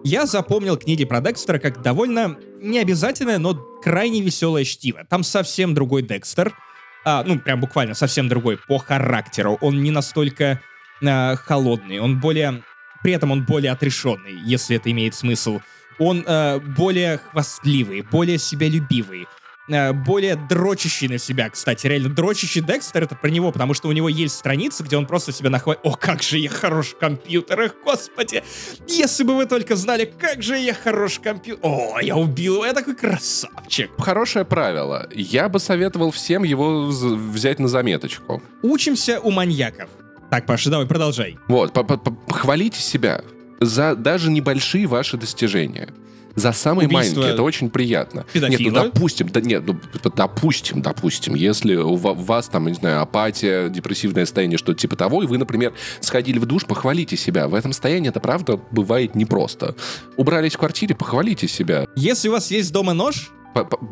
[0.04, 5.04] я запомнил книги про Декстера как довольно необязательное, но крайне веселое чтиво.
[5.10, 6.54] Там совсем другой Декстер—
[7.04, 9.58] а, ну, прям буквально совсем другой по характеру.
[9.60, 10.60] Он не настолько
[11.04, 12.62] а, холодный, он более...
[13.02, 15.60] При этом он более отрешенный, если это имеет смысл.
[15.98, 19.26] Он а, более хвастливый, более себялюбивый.
[19.72, 21.86] Э, более дрочащий на себя, кстати.
[21.86, 25.32] Реально, дрочащий Декстер— это про него, потому что у него есть страница, где он просто
[25.32, 25.80] себя нахватит.
[25.84, 28.42] О, как же я хорош в компьютерах, господи!
[28.86, 31.64] Если бы вы только знали, как же я хорош в компьютерах.
[31.64, 33.90] О, я убил его, я такой красавчик.
[33.98, 35.08] Хорошее правило.
[35.12, 38.42] Я бы советовал всем его взять на заметочку.
[38.62, 39.88] Учимся у маньяков.
[40.30, 41.38] Так, Паша, давай, продолжай.
[41.48, 43.22] Вот, похвалите себя
[43.60, 45.88] за даже небольшие ваши достижения.
[46.34, 48.24] За самые Убийство маленькие, это очень приятно.
[48.32, 48.58] Педофила.
[48.58, 49.78] Нет, ну допустим, да, нет, ну,
[50.14, 55.26] допустим, допустим, если у вас там, не знаю, апатия, депрессивное состояние, что-то типа того, и
[55.26, 57.48] вы, например, сходили в душ, похвалите себя.
[57.48, 59.74] В этом состоянии это правда бывает непросто.
[60.16, 61.86] Убрались в квартире, похвалите себя.
[61.96, 63.30] Если у вас есть дома нож,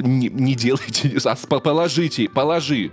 [0.00, 2.92] не, не делайте, а положите, положи.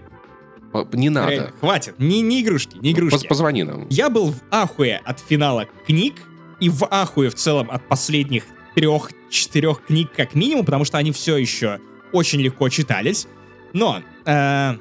[0.92, 1.32] Не надо.
[1.32, 1.96] Реально, хватит.
[2.00, 3.28] Не, не игрушки, не игрушки.
[3.28, 3.88] Позвони нам.
[3.90, 6.16] Я был в ахуе от финала книг
[6.60, 8.44] и в ахуе в целом от последних
[8.76, 11.80] трех-четырех книг как минимум, потому что они все еще
[12.12, 13.28] очень легко читались.
[13.74, 14.74] Но э,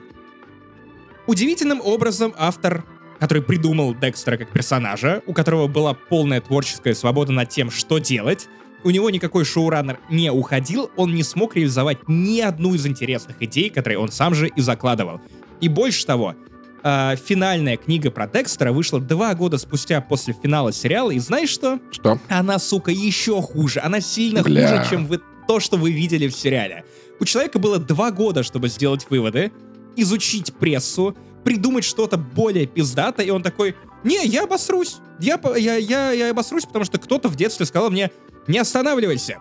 [1.27, 2.85] удивительным образом автор,
[3.19, 8.49] который придумал Декстера как персонажа, у которого была полная творческая свобода над тем, что делать,
[8.85, 13.71] у него никакой шоураннер не уходил, он не смог реализовать ни одну из интересных идей,
[13.71, 15.21] которые он сам же и закладывал.
[15.61, 16.35] И больше того,
[16.85, 21.81] э, финальная книга про Декстера вышла два года спустя после финала сериала, и знаешь что?
[21.91, 22.21] Что?
[22.29, 23.81] Она, сука, еще хуже.
[23.81, 24.69] Она сильно Бля.
[24.69, 26.85] хуже, чем вы, то, что вы видели в сериале.
[27.19, 29.51] У человека было два года, чтобы сделать выводы,
[29.97, 34.97] изучить прессу, придумать что-то более пиздато, и он такой, не, я обосрусь.
[35.21, 38.11] Я, я, я, я обосрусь, потому что кто-то в детстве сказал мне,
[38.47, 39.39] не останавливайся,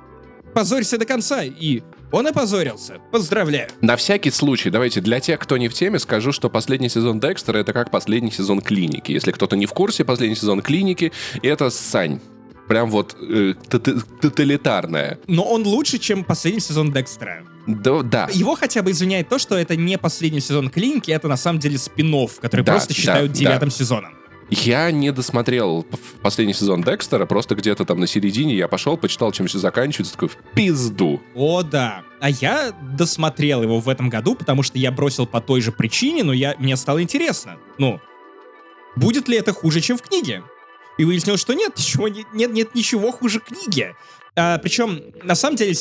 [0.53, 1.81] позорься до конца, и
[2.13, 2.99] он опозорился.
[3.11, 3.69] Поздравляю.
[3.81, 7.57] На всякий случай, давайте для тех, кто не в теме, скажу, что последний сезон Декстера
[7.57, 9.11] это как последний сезон Клиники.
[9.11, 12.21] Если кто-то не в курсе, последний сезон Клиники это Сань.
[12.67, 13.55] Прям вот э,
[14.21, 15.19] тоталитарная.
[15.27, 17.43] Но он лучше, чем последний сезон Декстера.
[17.65, 18.29] Да, да.
[18.31, 21.79] Его хотя бы извиняет то, что это не последний сезон Клиники, это на самом деле
[21.79, 23.75] спин который да, просто считают да, девятым да.
[23.75, 24.13] сезоном.
[24.49, 25.85] Я не досмотрел
[26.21, 30.29] последний сезон Декстера, просто где-то там на середине я пошел, почитал, чем все заканчивается, такой
[30.29, 31.21] в пизду.
[31.35, 32.03] О, да.
[32.19, 36.23] А я досмотрел его в этом году, потому что я бросил по той же причине,
[36.23, 37.57] но я, мне стало интересно.
[37.77, 37.99] Ну,
[38.95, 40.43] будет ли это хуже, чем в книге?
[40.97, 43.95] И выяснилось, что нет, ничего, нет, нет, ничего хуже книги.
[44.35, 45.73] А, причем, на самом деле,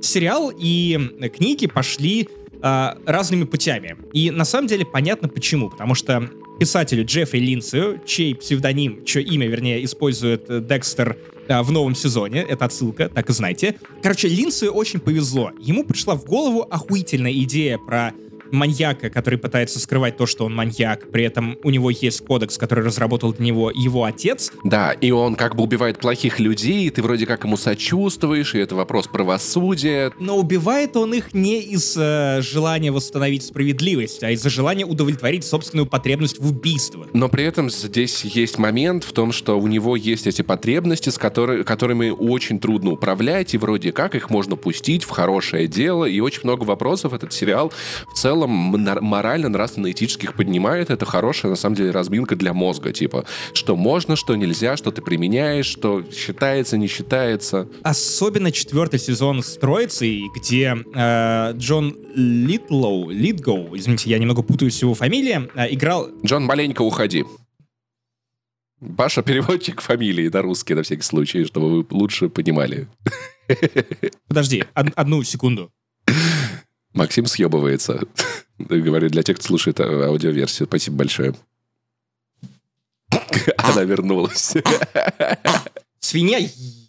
[0.00, 2.28] сериал и книги пошли
[2.62, 3.96] а, разными путями.
[4.12, 5.70] И на самом деле понятно почему.
[5.70, 11.16] Потому что писателю Джеффри Линцию, чей псевдоним, чье имя, вернее, использует э, Декстер
[11.48, 13.76] а, в новом сезоне, это отсылка, так и знаете.
[14.02, 15.52] Короче, Линцию очень повезло.
[15.60, 18.12] Ему пришла в голову охуительная идея про
[18.52, 21.10] маньяка, который пытается скрывать то, что он маньяк.
[21.10, 24.52] При этом у него есть кодекс, который разработал для него его отец.
[24.64, 28.58] Да, и он как бы убивает плохих людей, и ты вроде как ему сочувствуешь, и
[28.58, 30.12] это вопрос правосудия.
[30.18, 35.86] Но убивает он их не из э, желания восстановить справедливость, а из-за желания удовлетворить собственную
[35.86, 37.02] потребность в убийстве.
[37.12, 41.18] Но при этом здесь есть момент в том, что у него есть эти потребности, с
[41.18, 46.20] которой, которыми очень трудно управлять, и вроде как их можно пустить в хорошее дело, и
[46.20, 47.72] очень много вопросов этот сериал
[48.08, 50.90] в целом целом морально, нравственно, этических поднимает.
[50.90, 52.92] Это хорошая, на самом деле, разминка для мозга.
[52.92, 57.68] Типа, что можно, что нельзя, что ты применяешь, что считается, не считается.
[57.82, 64.94] Особенно четвертый сезон с Троицей, где э, Джон Литлоу, Литгоу, извините, я немного путаюсь его
[64.94, 66.08] фамилия, э, играл...
[66.24, 67.24] Джон, маленько уходи.
[68.96, 72.86] Паша переводчик фамилии на русский, на всякий случай, чтобы вы лучше понимали.
[74.28, 75.72] Подожди, од- одну секунду.
[76.94, 78.00] Максим съебывается.
[78.58, 80.66] Говорю для тех, кто слушает аудиоверсию.
[80.66, 81.34] Спасибо большое.
[83.56, 84.54] Она вернулась.
[86.00, 86.40] Свинья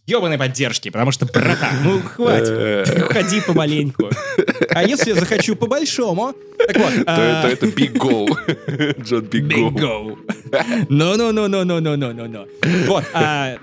[0.09, 4.09] ебаной поддержки, потому что, братан, ну хватит, ходи помаленьку.
[4.69, 6.93] А если я захочу по-большому, так вот...
[7.05, 8.27] То, то это Big Go.
[9.03, 10.17] Джон Big Go.
[10.89, 12.47] No-no-no-no-no-no-no-no.
[12.87, 13.57] Вот, а...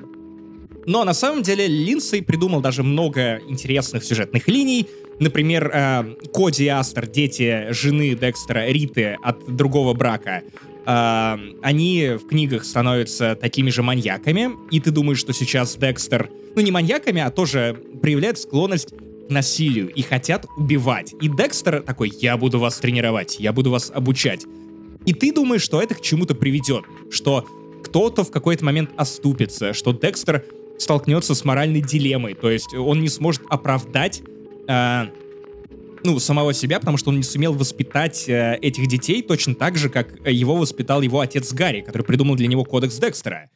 [0.86, 4.88] Но на самом деле Линдсей придумал даже много интересных сюжетных линий,
[5.18, 10.42] Например, э, Коди Астер, дети жены Декстера, Риты от другого брака,
[10.84, 16.60] э, они в книгах становятся такими же маньяками, и ты думаешь, что сейчас Декстер, ну
[16.60, 21.14] не маньяками, а тоже проявляет склонность к насилию и хотят убивать.
[21.20, 24.44] И Декстер такой, я буду вас тренировать, я буду вас обучать.
[25.06, 27.46] И ты думаешь, что это к чему-то приведет, что
[27.84, 30.44] кто-то в какой-то момент оступится, что Декстер
[30.78, 34.22] столкнется с моральной дилеммой, то есть он не сможет оправдать
[34.68, 35.06] э,
[36.04, 39.88] ну, самого себя, потому что он не сумел воспитать э, этих детей точно так же,
[39.88, 43.50] как его воспитал его отец Гарри, который придумал для него кодекс Декстера.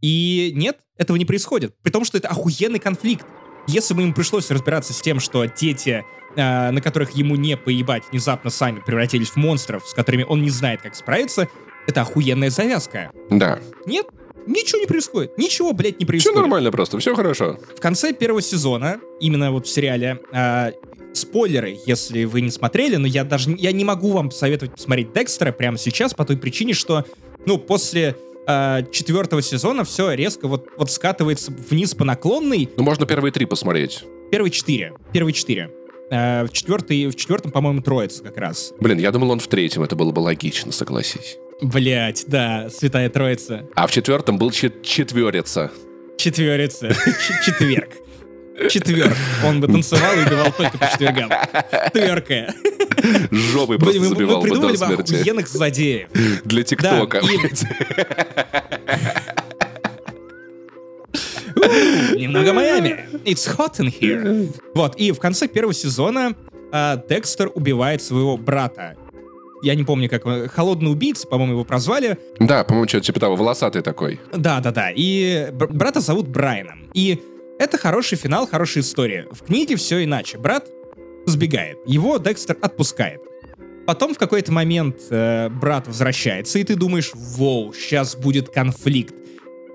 [0.00, 1.74] И нет, этого не происходит.
[1.82, 3.26] При том, что это охуенный конфликт.
[3.66, 6.04] Если бы ему пришлось разбираться с тем, что дети,
[6.36, 10.50] э, на которых ему не поебать, внезапно сами превратились в монстров, с которыми он не
[10.50, 11.48] знает, как справиться,
[11.86, 13.10] это охуенная завязка.
[13.30, 13.58] Да.
[13.86, 14.06] Нет,
[14.48, 15.36] ничего не происходит.
[15.38, 16.36] Ничего, блядь, не Все происходит.
[16.38, 17.58] нормально просто, все хорошо.
[17.76, 20.72] В конце первого сезона, именно вот в сериале, э,
[21.12, 25.52] спойлеры, если вы не смотрели, но я даже я не могу вам посоветовать посмотреть Декстера
[25.52, 27.04] прямо сейчас по той причине, что,
[27.46, 32.68] ну, после э, четвертого сезона все резко вот, вот скатывается вниз по наклонной.
[32.76, 34.04] Ну, можно первые три посмотреть.
[34.30, 34.94] Первые четыре.
[35.12, 35.70] Первые четыре.
[36.10, 38.72] Э, в, четвертый, в четвертом, по-моему, троица как раз.
[38.80, 41.38] Блин, я думал, он в третьем, это было бы логично, согласись.
[41.60, 43.66] Блять, да, Святая Троица.
[43.74, 45.70] А в четвертом был чет- четверица.
[46.16, 46.88] Четверица.
[47.44, 47.90] Четверг.
[48.70, 49.16] Четверг.
[49.44, 51.30] Он бы танцевал и убивал только по четвергам.
[51.92, 52.52] Тверкая.
[53.30, 55.14] Жопой просто мы забивал бы придумали до бы смерти.
[55.14, 56.08] охуенных злодеев.
[56.44, 57.20] Для ТикТока.
[62.16, 63.06] Немного Майами.
[63.24, 64.48] It's hot in here.
[64.74, 66.34] Вот, и в конце первого сезона
[66.72, 68.96] а, Декстер убивает своего брата.
[69.62, 70.48] Я не помню, как он...
[70.48, 72.18] Холодный убийца, по-моему, его прозвали.
[72.38, 74.20] Да, по-моему, что-то типа того, волосатый такой.
[74.32, 74.90] Да-да-да.
[74.94, 76.88] И бр- брата зовут Брайаном.
[76.94, 77.18] И
[77.58, 79.26] это хороший финал, хорошая история.
[79.32, 80.38] В книге все иначе.
[80.38, 80.68] Брат
[81.26, 81.78] сбегает.
[81.86, 83.20] Его Декстер отпускает.
[83.86, 89.14] Потом в какой-то момент э, брат возвращается, и ты думаешь, воу, сейчас будет конфликт.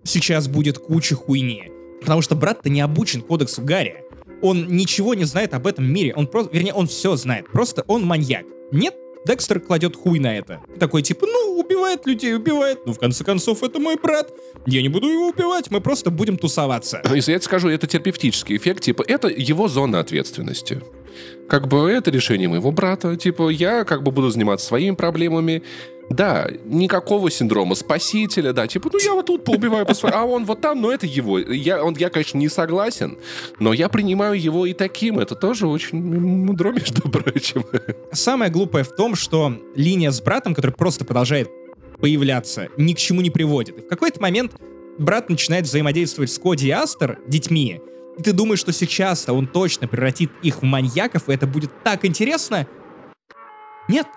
[0.04, 1.72] Сейчас будет куча хуйни.
[2.00, 4.04] Потому что брат-то не обучен кодексу Гарри.
[4.42, 6.14] Он ничего не знает об этом мире.
[6.16, 7.50] Он просто, вернее, он все знает.
[7.52, 8.46] Просто он маньяк.
[8.72, 8.94] Нет,
[9.26, 10.62] Декстер кладет хуй на это.
[10.80, 12.80] Такой типа, ну, убивает людей, убивает.
[12.86, 14.32] Ну, в конце концов, это мой брат.
[14.66, 17.02] Я не буду его убивать, мы просто будем тусоваться.
[17.14, 20.82] Если я тебе скажу, это терапевтический эффект, типа, это его зона ответственности.
[21.48, 25.64] Как бы это решение моего брата, типа, я как бы буду заниматься своими проблемами.
[26.10, 30.62] Да, никакого синдрома спасителя, да, типа, ну я вот тут поубиваю, по а он вот
[30.62, 31.40] там, но это его.
[31.40, 33.18] Я, он, я, конечно, не согласен,
[33.60, 35.20] но я принимаю его и таким.
[35.20, 37.66] Это тоже очень мудро, между прочим.
[38.12, 41.50] Самое глупое в том, что линия с братом, который просто продолжает
[42.00, 43.78] появляться, ни к чему не приводит.
[43.78, 44.54] И в какой-то момент
[44.98, 47.82] брат начинает взаимодействовать с Коди и Астер, детьми,
[48.18, 52.06] и ты думаешь, что сейчас-то он точно превратит их в маньяков, и это будет так
[52.06, 52.68] интересно.
[53.88, 54.08] Нет.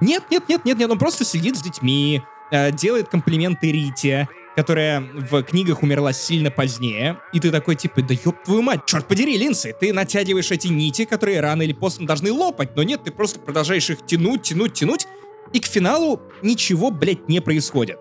[0.00, 5.00] Нет, нет, нет, нет, нет, он просто сидит с детьми, э, делает комплименты Рите, которая
[5.00, 9.36] в книгах умерла сильно позднее, и ты такой, типа, да ёб твою мать, черт подери,
[9.36, 13.38] Линдси, ты натягиваешь эти нити, которые рано или поздно должны лопать, но нет, ты просто
[13.38, 15.06] продолжаешь их тянуть, тянуть, тянуть,
[15.52, 17.98] и к финалу ничего, блядь, не происходит.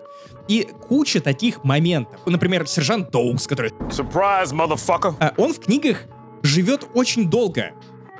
[0.47, 2.19] И куча таких моментов.
[2.25, 5.15] Например, сержант Доукс, который Surprise, motherfucker.
[5.19, 6.03] а он в книгах
[6.43, 7.71] живет очень долго.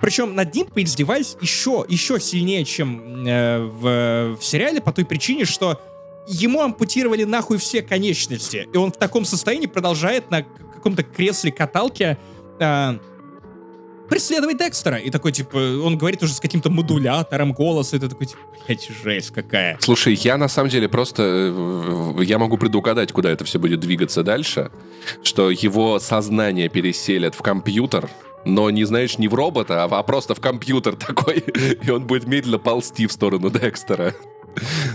[0.06, 5.46] Причем над ним поиздевались еще, еще сильнее, чем э, в, в сериале, по той причине,
[5.46, 5.82] что
[6.28, 8.70] ему ампутировали нахуй все конечности.
[8.72, 10.44] И он в таком состоянии продолжает на
[10.76, 12.20] каком-то кресле каталке
[12.60, 13.00] э,
[14.08, 14.98] преследовать Декстера.
[14.98, 19.32] И такой, типа, он говорит уже с каким-то модулятором голоса, ты такой, типа, блядь, жесть
[19.32, 19.76] какая.
[19.82, 21.24] Слушай, я на самом деле просто...
[21.26, 24.70] э, Я могу предугадать, куда это все будет двигаться дальше.
[25.24, 28.08] Что его сознание переселят в компьютер,
[28.46, 31.44] но не, знаешь, не в робота, а а просто в компьютер такой.
[31.84, 34.14] И он будет медленно ползти в сторону Декстера.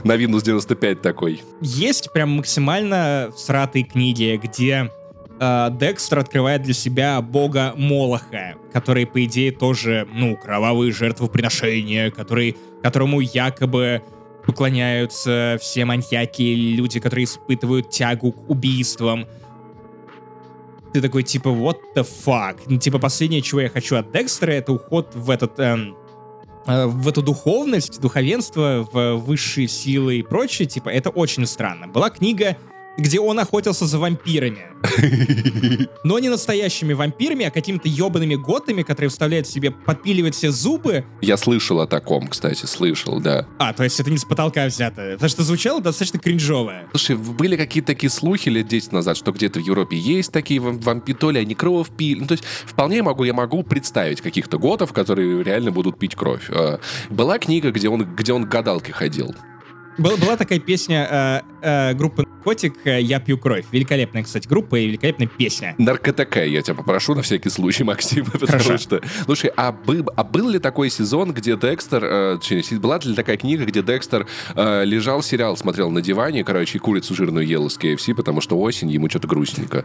[0.04, 1.42] На Windows 95 такой.
[1.60, 4.90] Есть прям максимально всратые книги, где
[5.38, 12.56] э, Декстер открывает для себя бога Молоха, который, по идее, тоже, ну, кровавые жертвоприношения, который,
[12.82, 14.02] которому якобы
[14.46, 19.26] поклоняются все маньяки, люди, которые испытывают тягу к убийствам.
[20.92, 22.60] Ты такой, типа, what the fuck?
[22.66, 25.58] Ну, типа, последнее, чего я хочу от Декстера, это уход в этот...
[25.58, 25.96] эм,
[26.66, 31.86] э, в эту духовность, духовенство, в высшие силы и прочее, типа, это очень странно.
[31.86, 32.56] Была книга,
[33.00, 34.66] где он охотился за вампирами.
[36.04, 41.04] Но не настоящими вампирами, а какими-то ебаными готами, которые вставляют себе, подпиливают все зубы.
[41.20, 43.46] Я слышал о таком, кстати, слышал, да.
[43.58, 45.10] А, то есть это не с потолка взято.
[45.14, 46.82] Потому что звучало достаточно кринжово.
[46.90, 50.78] Слушай, были какие-то такие слухи лет 10 назад, что где-то в Европе есть такие вам-
[50.80, 52.20] вампиры, то ли они кровь пили.
[52.20, 56.48] Ну, то есть вполне могу, я могу представить каких-то готов, которые реально будут пить кровь.
[56.48, 56.78] Э,
[57.08, 59.34] Была книга, где он, где он к гадалке ходил.
[60.00, 63.66] Был- была такая песня э, э, группы Наркотик э, «Я пью кровь».
[63.70, 65.74] Великолепная, кстати, группа и великолепная песня.
[65.76, 69.02] Наркотека, я тебя попрошу на всякий случай, Максим, потому что...
[69.26, 72.02] Слушай, а, бы- а был ли такой сезон, где Декстер...
[72.02, 72.38] э,
[72.78, 77.14] была ли такая книга, где Декстер э, лежал, сериал смотрел на диване, короче, и курицу
[77.14, 79.84] жирную ел из KFC, потому что осень, ему что-то грустненько.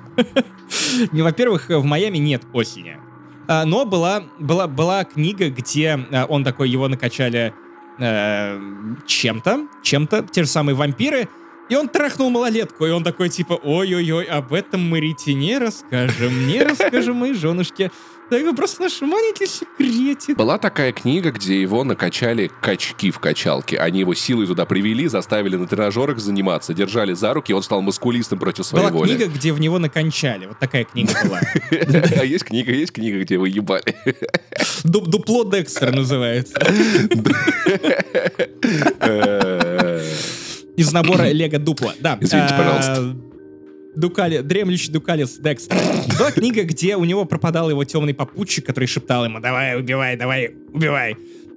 [1.11, 2.97] Не, во-первых, в Майами нет осени.
[3.47, 7.53] А, Но была, была, была книга, где а, он такой, его накачали
[7.97, 8.59] э,
[9.05, 11.27] чем-то, чем-то, те же самые вампиры,
[11.67, 16.47] и он трахнул малолетку, и он такой, типа, ой-ой-ой, об этом мы Рите не расскажем,
[16.47, 17.91] не расскажем моей женушке.
[18.29, 20.37] Так просто наш маленький секретик.
[20.37, 23.77] Была такая книга, где его накачали качки в качалке.
[23.77, 28.39] Они его силой туда привели, заставили на тренажерах заниматься, держали за руки, он стал маскулистом
[28.39, 29.15] против своей Была воли.
[29.15, 30.47] книга, где в него накончали.
[30.47, 31.39] Вот такая книга была.
[32.19, 33.95] А есть книга, есть книга, где его ебали.
[34.83, 36.55] Ду- Дупло Декстера называется.
[40.77, 41.93] Из набора Лего Дупло.
[41.99, 42.17] Да.
[42.19, 43.15] Извините, А, пожалуйста.
[43.95, 45.77] Дукали, дремлющий Дукалис Декстер.
[46.19, 50.51] Была книга, где у него пропадал его темный попутчик, который шептал ему «давай, убивай, давай,
[50.73, 51.15] убивай».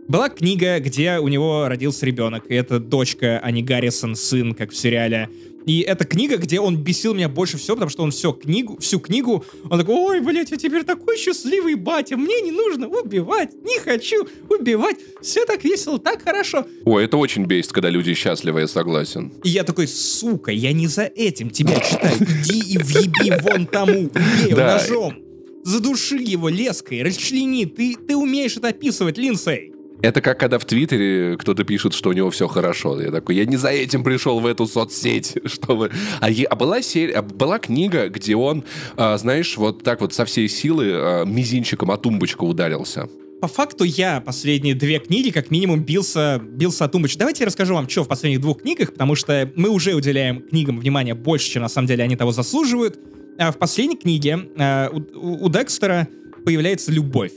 [0.09, 4.71] Была книга, где у него родился ребенок, и это дочка, а не Гаррисон, сын, как
[4.71, 5.29] в сериале.
[5.69, 8.99] И это книга, где он бесил меня больше всего, потому что он все книгу, всю
[9.01, 13.79] книгу, он такой, ой, блядь, я теперь такой счастливый батя, мне не нужно убивать, не
[13.79, 16.67] хочу убивать, все так весело, так хорошо.
[16.87, 19.31] Ой, это очень бесит, когда люди счастливы, я согласен.
[19.45, 22.17] И я такой, сука, я не за этим тебя читаю.
[22.17, 25.17] Иди и въеби вон тому, убей ножом.
[25.65, 27.67] Задуши его леской, расчлени.
[27.67, 29.75] Ты, ты умеешь это описывать, Линдсей.
[30.01, 33.01] Это как когда в Твиттере кто-то пишет, что у него все хорошо.
[33.01, 35.91] Я такой, я не за этим пришел в эту соцсеть, чтобы...
[36.21, 38.65] А, е- а была серия, а была книга, где он,
[38.97, 43.09] а, знаешь, вот так вот со всей силы а, мизинчиком о тумбочку ударился.
[43.41, 47.19] По факту я последние две книги как минимум бился, бился о тумбочку.
[47.19, 50.79] Давайте я расскажу вам, что в последних двух книгах, потому что мы уже уделяем книгам
[50.79, 52.99] внимание больше, чем на самом деле они того заслуживают.
[53.39, 56.07] А в последней книге а, у- у Декстера
[56.45, 57.33] появляется любовь.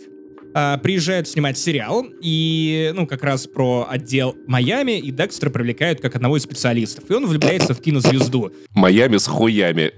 [0.54, 6.16] А, приезжают снимать сериал, и, ну, как раз про отдел Майами, и Декстера привлекают как
[6.16, 7.10] одного из специалистов.
[7.10, 8.52] И он влюбляется в кинозвезду.
[8.72, 9.92] Майами с хуями.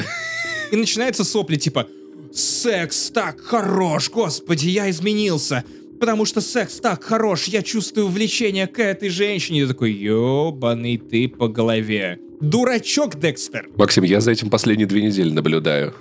[0.71, 1.87] И начинается сопли типа
[2.31, 5.63] «Секс так хорош, господи, я изменился!»
[5.99, 9.61] Потому что секс так хорош, я чувствую влечение к этой женщине.
[9.61, 12.19] Я такой, ёбаный ты по голове.
[12.41, 13.69] Дурачок, Декстер.
[13.77, 15.93] Максим, я за этим последние две недели наблюдаю.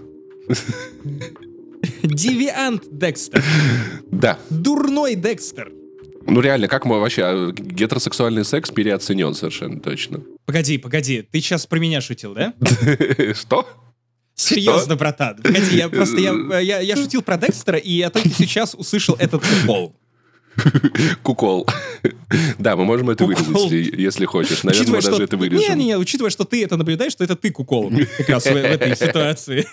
[2.03, 3.43] Девиант, Декстер.
[4.11, 4.39] Да.
[4.51, 5.73] Дурной Декстер.
[6.27, 7.23] Ну реально, как мы вообще...
[7.25, 10.23] а, Гетеросексуальный секс переоценен совершенно точно.
[10.47, 12.55] Погоди, погоди, ты сейчас про меня шутил, да?
[13.35, 13.67] Что?
[14.35, 15.37] Серьезно, братан.
[15.43, 16.19] Погоди, я просто,
[16.61, 19.95] я, шутил про Декстера, и я только сейчас услышал этот футбол.
[21.23, 21.67] Кукол.
[22.59, 23.71] Да, мы можем это вырезать, Кукол.
[23.71, 24.63] если, хочешь.
[24.63, 25.77] Наверное, мы даже это вырежем.
[25.77, 29.67] Не-не-не, учитывая, что ты это наблюдаешь, что это ты кукол как раз в этой ситуации.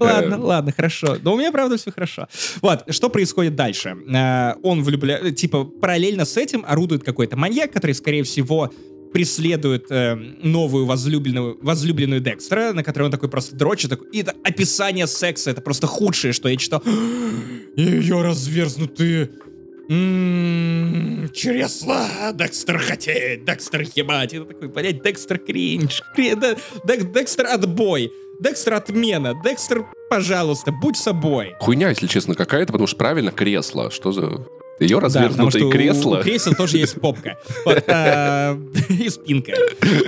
[0.00, 1.16] Ладно, ладно, хорошо.
[1.22, 2.28] Но у меня, правда, все хорошо.
[2.60, 3.96] Вот, что происходит дальше?
[4.12, 5.36] Э, Он влюбляет...
[5.36, 8.72] Типа, параллельно с этим орудует какой-то маньяк, который, скорее всего,
[9.12, 13.90] преследует э, новую возлюбленную, возлюбленную Декстера, на которой он такой просто дрочит.
[13.90, 16.82] Такой, и это описание секса, это просто худшее, что я читал.
[17.76, 19.30] Ее разверзнутые
[19.88, 24.32] Ммм, чресла, Декстер хотеть, Декстер ебать.
[24.32, 26.56] Это такой, блядь, Декстер кринж, кри- Де-
[26.86, 28.10] Дек- Декстер отбой,
[28.42, 31.54] Декстер отмена, Декстер, пожалуйста, будь собой.
[31.60, 33.90] Хуйня, если честно, какая-то, потому что правильно кресло.
[33.90, 34.46] Что за...
[34.80, 36.18] Ее Да, развернутое у- кресло.
[36.18, 37.38] У, кресел тоже есть попка.
[37.64, 39.52] Вот, а, И спинка.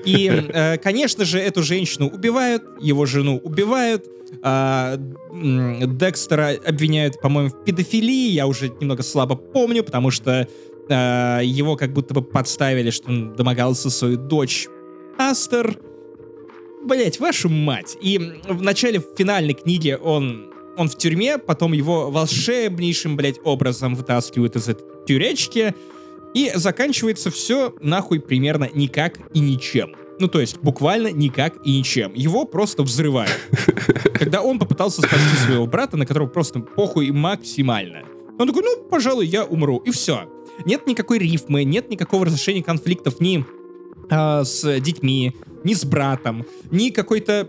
[0.05, 4.05] И, э, конечно же, эту женщину убивают, его жену убивают,
[4.43, 4.97] а,
[5.33, 10.49] Декстера обвиняют, по-моему, в педофилии, я уже немного слабо помню, потому что
[10.91, 14.67] а, его как будто бы подставили, что он домогался свою дочь
[15.19, 15.79] Астер.
[16.85, 17.97] Блять, вашу мать.
[18.03, 23.95] И в начале в финальной книги он, он в тюрьме, потом его волшебнейшим, блять, образом
[23.95, 25.75] вытаскивают из этой тюрячки,
[26.35, 29.95] и заканчивается все нахуй примерно никак и ничем.
[30.21, 32.13] Ну, то есть, буквально никак и ничем.
[32.13, 33.33] Его просто взрывают.
[34.15, 38.03] Когда он попытался спасти своего брата, на которого просто похуй максимально.
[38.39, 39.79] Он такой, ну, пожалуй, я умру.
[39.79, 40.29] И все.
[40.67, 43.45] Нет никакой рифмы, нет никакого разрешения конфликтов ни
[44.11, 47.49] а, с детьми, ни с братом, ни какой-то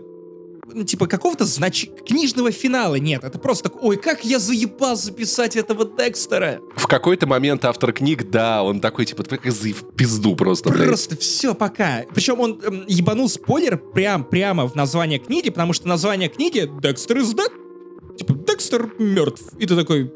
[0.72, 1.86] ну, типа какого-то знач...
[2.06, 3.24] книжного финала нет.
[3.24, 6.60] Это просто так, ой, как я заебал записать этого Декстера.
[6.76, 10.88] В какой-то момент автор книг, да, он такой, типа, «Твой козы в пизду просто, блядь.
[10.88, 12.04] Просто все, пока.
[12.14, 17.18] Причем он эм, ебанул спойлер прям, прямо в название книги, потому что название книги Декстер
[17.18, 18.16] is dead.
[18.16, 19.42] Типа, Декстер мертв.
[19.58, 20.12] И ты такой...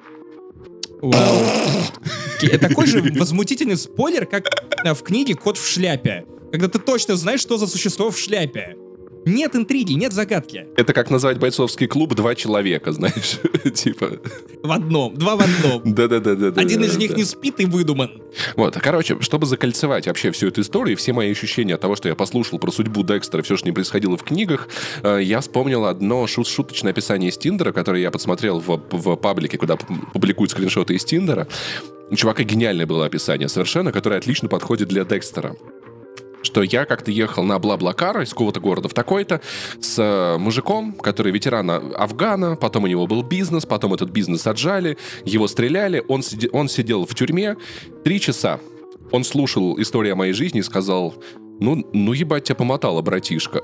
[1.01, 1.39] Вау.
[2.61, 4.47] Такой же возмутительный спойлер, как
[4.85, 6.25] э, в книге «Кот в шляпе».
[6.51, 8.77] Когда ты точно знаешь, что за существо в шляпе.
[9.27, 10.67] Нет интриги, нет загадки.
[10.77, 13.39] Это как назвать бойцовский клуб «Два человека», знаешь?
[13.75, 14.19] Типа,
[14.63, 15.83] В одном, два в одном.
[15.95, 16.59] да-да-да-да.
[16.61, 18.23] Один из них не спит и выдуман.
[18.57, 22.15] Вот, короче, чтобы закольцевать вообще всю эту историю, все мои ощущения от того, что я
[22.15, 24.69] послушал про судьбу Декстера, все, что не происходило в книгах,
[25.03, 29.59] э, я вспомнил одно шут шуточное описание из Тиндера, которое я подсмотрел в, в паблике,
[29.59, 31.47] куда публикуют скриншоты из Тиндера.
[32.11, 35.57] У чувака гениальное было описание совершенно, которое отлично подходит для Декстера.
[36.43, 39.41] Что я как-то ехал на Бла-Блакар из какого-то города в такой-то
[39.81, 44.99] с э, мужиком, который ветеран Афгана, потом у него был бизнес, потом этот бизнес отжали,
[45.25, 47.57] его стреляли, он, сиди, он сидел в тюрьме
[48.05, 48.61] три часа.
[49.13, 51.15] Он слушал историю о моей жизни и сказал,
[51.61, 53.61] ну, ну ебать тебя помотало, братишка.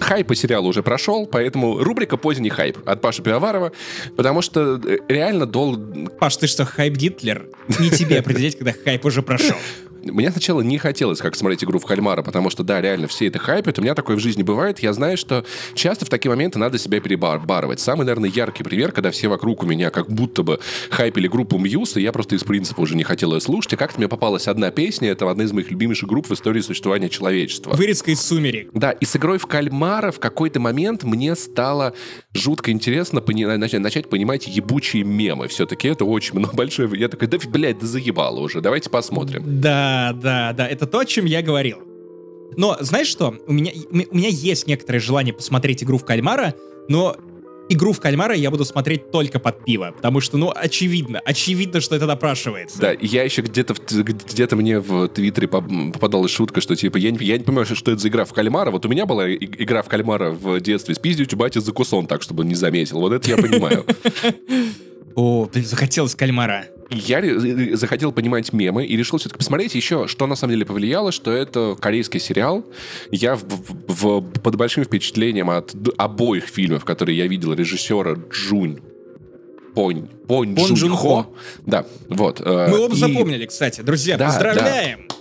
[0.04, 3.72] хайп по сериалу уже прошел, поэтому рубрика «Поздний хайп» от Паши Пивоварова,
[4.16, 5.78] потому что э, реально дол...
[6.20, 7.48] Паш, ты что, хайп Гитлер?
[7.80, 9.58] Не тебе определять, когда хайп уже прошел.
[10.04, 13.40] Мне сначала не хотелось как смотреть игру в кальмара, потому что, да, реально все это
[13.40, 13.80] хайпят.
[13.80, 14.80] У меня такое в жизни бывает.
[14.80, 15.46] Я знаю, что
[15.76, 17.80] часто в такие моменты надо себя перебарывать.
[17.80, 21.98] Самый, наверное, яркий пример, когда все вокруг у меня как будто бы хайпили группу Muse,
[21.98, 23.74] и я просто из принципа уже не хотел ее слушать.
[23.74, 27.10] И как-то мне попалась одна песня, это одна из моих любимейших групп в истории существования
[27.10, 27.72] человечества.
[27.74, 28.70] Вырезка из «Сумерек».
[28.74, 31.94] Да, и с игрой в кальмара в какой-то момент мне стало
[32.34, 35.48] жутко интересно пони- начать, понимать ебучие мемы.
[35.48, 36.90] Все-таки это очень много большое...
[36.94, 39.44] Я такой, да, блядь, да заебало уже, давайте посмотрим.
[39.62, 41.80] Да, да, да, это то, о чем я говорил.
[42.58, 43.36] Но знаешь что?
[43.48, 46.54] У меня, у меня есть некоторое желание посмотреть игру в кальмара,
[46.88, 47.16] но
[47.70, 51.96] игру в кальмара я буду смотреть только под пиво, потому что, ну, очевидно, очевидно, что
[51.96, 52.80] это напрашивается.
[52.80, 57.38] Да, я еще где-то где-то мне в Твиттере попадалась шутка, что типа я не, я
[57.38, 58.72] не понимаю, что это за игра в кальмара.
[58.72, 60.96] Вот у меня была игра в кальмара в детстве.
[60.96, 63.00] Спиздить у бати за кусон так, чтобы он не заметил.
[63.00, 63.86] Вот это я понимаю.
[65.16, 66.66] О, блин, захотелось кальмара.
[66.90, 67.22] Я
[67.76, 71.76] захотел понимать мемы и решил все-таки посмотреть еще, что на самом деле повлияло, что это
[71.80, 72.64] корейский сериал.
[73.10, 78.80] Я в, в, под большим впечатлением от обоих фильмов, которые я видел режиссера Джунь
[79.74, 81.34] Понь, Понь, Понь Джун Хо.
[81.66, 82.42] Да, вот.
[82.42, 82.98] Э, Мы оба и...
[82.98, 83.82] запомнили, кстати.
[83.82, 85.08] Друзья, да, поздравляем!
[85.10, 85.16] Да.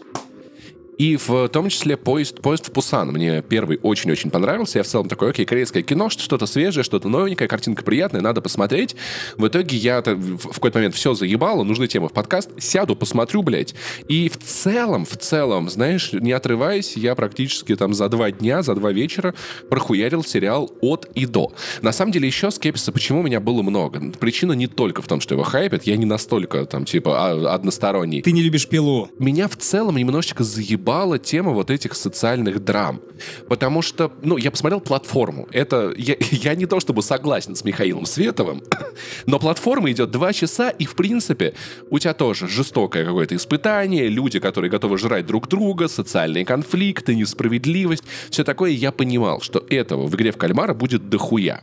[0.98, 4.78] И в том числе поезд, поезд в Пусан мне первый очень-очень понравился.
[4.78, 8.94] Я в целом такой, окей, корейское кино, что-то свежее, что-то новенькое, картинка приятная, надо посмотреть.
[9.36, 13.74] В итоге я в какой-то момент все заебало, нужны темы в подкаст, сяду, посмотрю, блядь.
[14.08, 18.74] И в целом, в целом, знаешь, не отрываясь, я практически там за два дня, за
[18.74, 19.34] два вечера
[19.70, 21.52] прохуярил сериал от и до.
[21.80, 24.12] На самом деле еще скепсиса, почему у меня было много.
[24.20, 28.22] Причина не только в том, что его хайпят, я не настолько там типа а, односторонний.
[28.22, 29.10] Ты не любишь пилу.
[29.18, 33.00] Меня в целом немножечко заебало заебала тема вот этих социальных драм.
[33.48, 35.46] Потому что, ну, я посмотрел платформу.
[35.52, 38.62] Это, я, я не то чтобы согласен с Михаилом Световым,
[39.26, 41.54] но платформа идет два часа, и, в принципе,
[41.90, 48.04] у тебя тоже жестокое какое-то испытание, люди, которые готовы жрать друг друга, социальные конфликты, несправедливость,
[48.30, 48.70] все такое.
[48.72, 51.62] Я понимал, что этого в игре в кальмара будет дохуя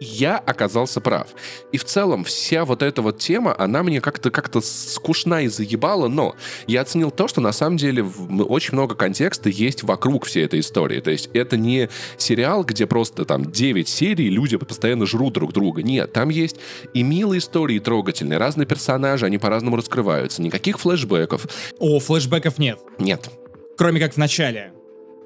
[0.00, 1.28] я оказался прав.
[1.72, 6.08] И в целом вся вот эта вот тема, она мне как-то как скучна и заебала,
[6.08, 6.34] но
[6.66, 11.00] я оценил то, что на самом деле очень много контекста есть вокруг всей этой истории.
[11.00, 11.88] То есть это не
[12.18, 15.82] сериал, где просто там 9 серий, люди постоянно жрут друг друга.
[15.82, 16.56] Нет, там есть
[16.94, 21.46] и милые истории, и трогательные, разные персонажи, они по-разному раскрываются, никаких флешбеков.
[21.78, 22.78] О, флешбеков нет.
[22.98, 23.30] Нет.
[23.76, 24.72] Кроме как в начале,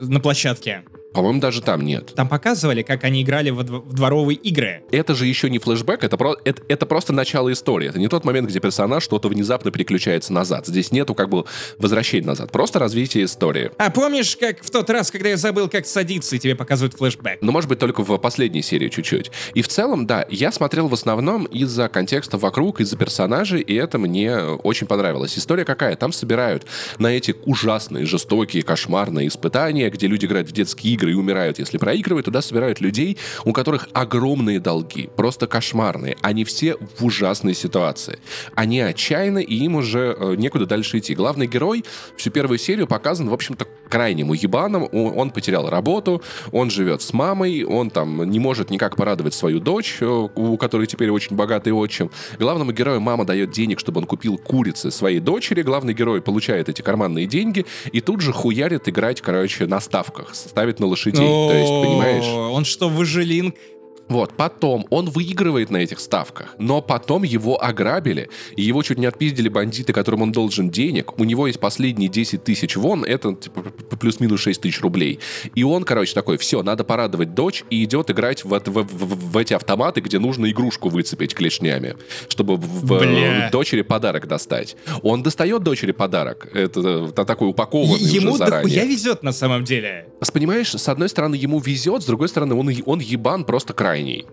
[0.01, 0.85] на площадке.
[1.13, 2.13] По-моему, даже там нет.
[2.15, 4.83] Там показывали, как они играли в, в дворовые игры.
[4.93, 7.89] Это же еще не флешбэк, это, про, это, это просто начало истории.
[7.89, 10.67] Это не тот момент, где персонаж что-то внезапно переключается назад.
[10.67, 11.45] Здесь нету как бы
[11.79, 12.53] возвращения назад.
[12.53, 13.71] Просто развитие истории.
[13.79, 17.39] А помнишь, как в тот раз, когда я забыл, как садиться, и тебе показывают флешбэк?
[17.41, 19.31] Ну, может быть, только в последней серии чуть-чуть.
[19.55, 23.99] И в целом, да, я смотрел в основном из-за контекста вокруг, из-за персонажей, и это
[23.99, 25.37] мне очень понравилось.
[25.37, 25.97] История какая?
[25.97, 26.67] Там собирают
[26.99, 31.59] на эти ужасные, жестокие, кошмарные испытания, где люди играют в детские игры, игры и умирают,
[31.59, 36.17] если проигрывают, туда собирают людей, у которых огромные долги, просто кошмарные.
[36.21, 38.19] Они все в ужасной ситуации.
[38.55, 41.15] Они отчаянны, и им уже э, некуда дальше идти.
[41.15, 41.85] Главный герой
[42.17, 44.89] всю первую серию показан, в общем-то, крайним уебаном.
[44.93, 46.23] Он потерял работу,
[46.53, 50.87] он живет с мамой, он там не может никак порадовать свою дочь, э, у которой
[50.87, 52.11] теперь очень богатый отчим.
[52.39, 55.63] Главному герою мама дает денег, чтобы он купил курицы своей дочери.
[55.63, 60.35] Главный герой получает эти карманные деньги и тут же хуярит играть, короче, на ставках.
[60.35, 61.21] Ставит на лошадей.
[61.21, 62.27] То есть, понимаешь?
[62.27, 63.55] Он что, выжилинг?
[64.11, 69.07] Вот, потом он выигрывает на этих ставках, но потом его ограбили, и его чуть не
[69.07, 71.19] отпиздили бандиты, которым он должен денег.
[71.19, 73.63] У него есть последние 10 тысяч вон, это типа,
[74.01, 75.21] плюс-минус 6 тысяч рублей.
[75.55, 79.37] И он, короче, такой, все, надо порадовать дочь, и идет играть в, в, в, в
[79.37, 81.95] эти автоматы, где нужно игрушку выцепить клешнями,
[82.29, 84.77] чтобы в, в дочери подарок достать.
[85.03, 88.77] Он достает дочери подарок, это, это такой упакованный Ему уже заранее.
[88.77, 90.09] Ему везет на самом деле.
[90.33, 94.27] Понимаешь, с одной стороны ему везет, с другой стороны он, он ебан просто край крайний.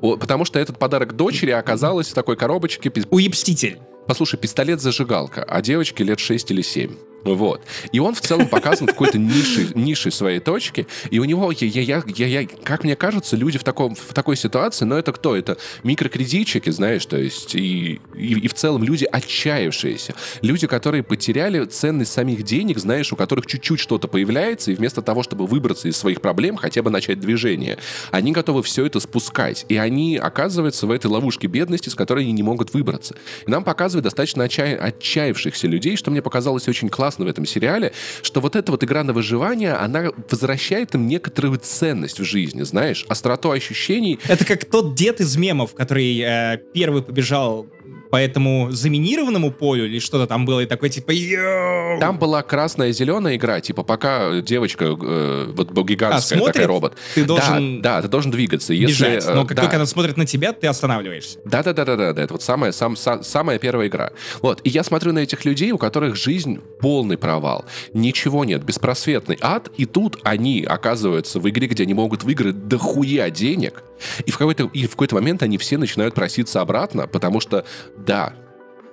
[0.00, 2.90] Потому что этот подарок дочери оказалась в такой коробочке.
[3.10, 3.78] Уебститель.
[4.06, 6.96] Послушай, пистолет-зажигалка, а девочке лет 6 или 7.
[7.24, 7.62] Вот.
[7.92, 10.86] И он в целом показан в какой-то нише, нише своей точки.
[11.10, 14.36] И у него, я, я, я, я, как мне кажется, люди в, таком, в такой
[14.36, 15.36] ситуации, но это кто?
[15.36, 20.14] Это микрокредитчики, знаешь, то есть и, и, и в целом люди отчаявшиеся.
[20.42, 25.22] Люди, которые потеряли ценность самих денег, знаешь, у которых чуть-чуть что-то появляется, и вместо того,
[25.22, 27.78] чтобы выбраться из своих проблем, хотя бы начать движение,
[28.10, 29.66] они готовы все это спускать.
[29.68, 33.16] И они оказываются в этой ловушке бедности, с которой они не могут выбраться.
[33.46, 34.76] И нам показывают достаточно отчая...
[34.76, 37.92] отчаявшихся людей, что мне показалось очень классно в этом сериале,
[38.22, 43.06] что вот эта вот игра на выживание, она возвращает им некоторую ценность в жизни, знаешь,
[43.08, 44.18] остроту ощущений.
[44.28, 47.66] Это как тот дед из мемов, который э, первый побежал
[48.10, 52.00] по этому заминированному полю или что-то там было, и такой типа Йоу!
[52.00, 56.94] Там была красная зеленая игра, типа пока девочка, э, вот гигантская а, смотрит, такая робот.
[57.14, 58.72] Ты должен да, да, ты должен двигаться.
[58.72, 59.62] Если, Если, но как да.
[59.62, 61.38] только она смотрит на тебя, ты останавливаешься.
[61.44, 62.22] Да, да, да, да, да, да.
[62.22, 64.12] Это вот самая, сам, са, самая первая игра.
[64.42, 64.60] Вот.
[64.64, 67.64] И я смотрю на этих людей, у которых жизнь полный провал.
[67.92, 69.70] Ничего нет, беспросветный ад.
[69.76, 73.82] И тут они оказываются в игре, где они могут выиграть дохуя денег.
[74.26, 77.64] И в какой-то, и в какой-то момент они все начинают проситься обратно, потому что,
[77.96, 78.34] да,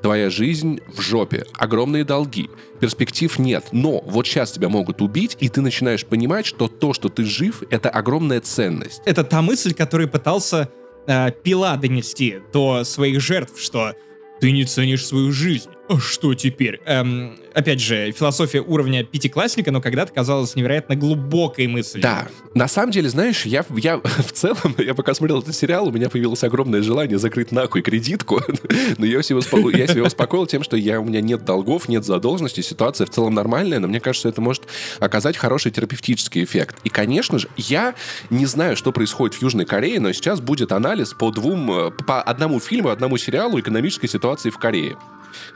[0.02, 2.50] твоя жизнь в жопе, огромные долги,
[2.80, 7.10] перспектив нет, но вот сейчас тебя могут убить, и ты начинаешь понимать, что то, что
[7.10, 9.02] ты жив, это огромная ценность.
[9.06, 10.70] Это та мысль, которую пытался
[11.08, 13.94] э, Пила донести до своих жертв, что
[14.40, 15.70] ты не ценишь свою жизнь.
[16.00, 16.82] Что теперь?
[16.86, 22.02] Эм, опять же, философия уровня пятиклассника, но когда-то казалась невероятно глубокой мыслью.
[22.02, 22.28] Да.
[22.54, 26.10] На самом деле, знаешь, я, я в целом, я пока смотрел этот сериал, у меня
[26.10, 28.42] появилось огромное желание закрыть нахуй кредитку,
[28.98, 29.70] но я себя, успоко...
[29.70, 33.34] я себя успокоил тем, что я, у меня нет долгов, нет задолженности, ситуация в целом
[33.34, 34.64] нормальная, но мне кажется, это может
[35.00, 36.78] оказать хороший терапевтический эффект.
[36.84, 37.94] И, конечно же, я
[38.30, 42.22] не знаю, что происходит в Южной Корее, но сейчас будет анализ по двум, э, по
[42.22, 44.98] одному фильму, одному сериалу экономической ситуации в Корее.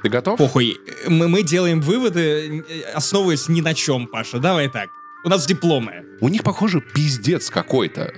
[0.03, 0.38] Ты готов?
[0.38, 0.80] Похуй.
[1.07, 4.39] Мы, мы делаем выводы, основываясь ни на чем, Паша.
[4.39, 4.89] Давай так.
[5.25, 6.05] У нас дипломы.
[6.21, 8.13] У них, похоже, пиздец какой-то.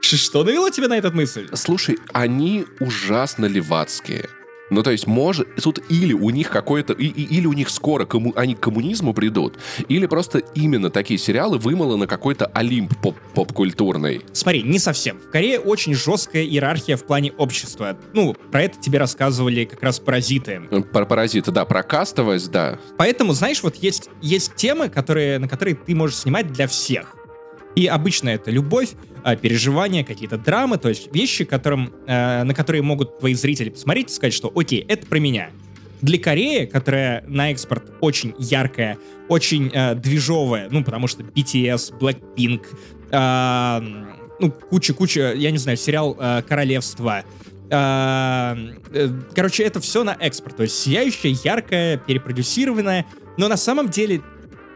[0.00, 1.48] Что навело тебя на этот мысль?
[1.54, 4.28] Слушай, они ужасно левацкие.
[4.70, 8.04] Ну, то есть, может, тут или у них какое-то, и, и, или у них скоро
[8.04, 9.58] комму, они к коммунизму придут,
[9.88, 14.22] или просто именно такие сериалы вымыло на какой-то олимп поп поп-культурный.
[14.32, 15.18] Смотри, не совсем.
[15.18, 17.96] В Корее очень жесткая иерархия в плане общества.
[18.12, 20.60] Ну, про это тебе рассказывали как раз паразиты.
[20.92, 22.78] Про паразиты, да, про кастовость, да.
[22.96, 27.14] Поэтому, знаешь, вот есть, есть темы, которые, на которые ты можешь снимать для всех.
[27.76, 28.90] И обычно это любовь,
[29.26, 34.08] а, переживания, какие-то драмы, то есть вещи, которым, э, на которые могут твои зрители посмотреть
[34.12, 35.50] и сказать, что окей, это про меня.
[36.00, 38.98] Для Кореи, которая на экспорт очень яркая,
[39.28, 42.66] очень э, движовая, ну, потому что BTS, Blackpink,
[43.10, 47.24] э, ну, куча-куча, я не знаю, сериал э, «Королевство»,
[47.68, 48.56] э,
[48.92, 53.04] э, короче, это все на экспорт, то есть сияющая, яркая, перепродюсированная,
[53.38, 54.22] но на самом деле,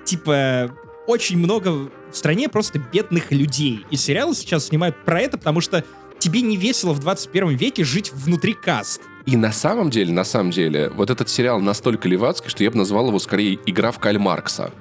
[0.05, 0.73] типа,
[1.07, 3.85] очень много в стране просто бедных людей.
[3.91, 5.85] И сериалы сейчас снимают про это, потому что
[6.19, 9.01] тебе не весело в 21 веке жить внутри каст.
[9.27, 12.79] И на самом деле, на самом деле, вот этот сериал настолько левацкий, что я бы
[12.79, 14.73] назвал его скорее «Игра в Каль Маркса».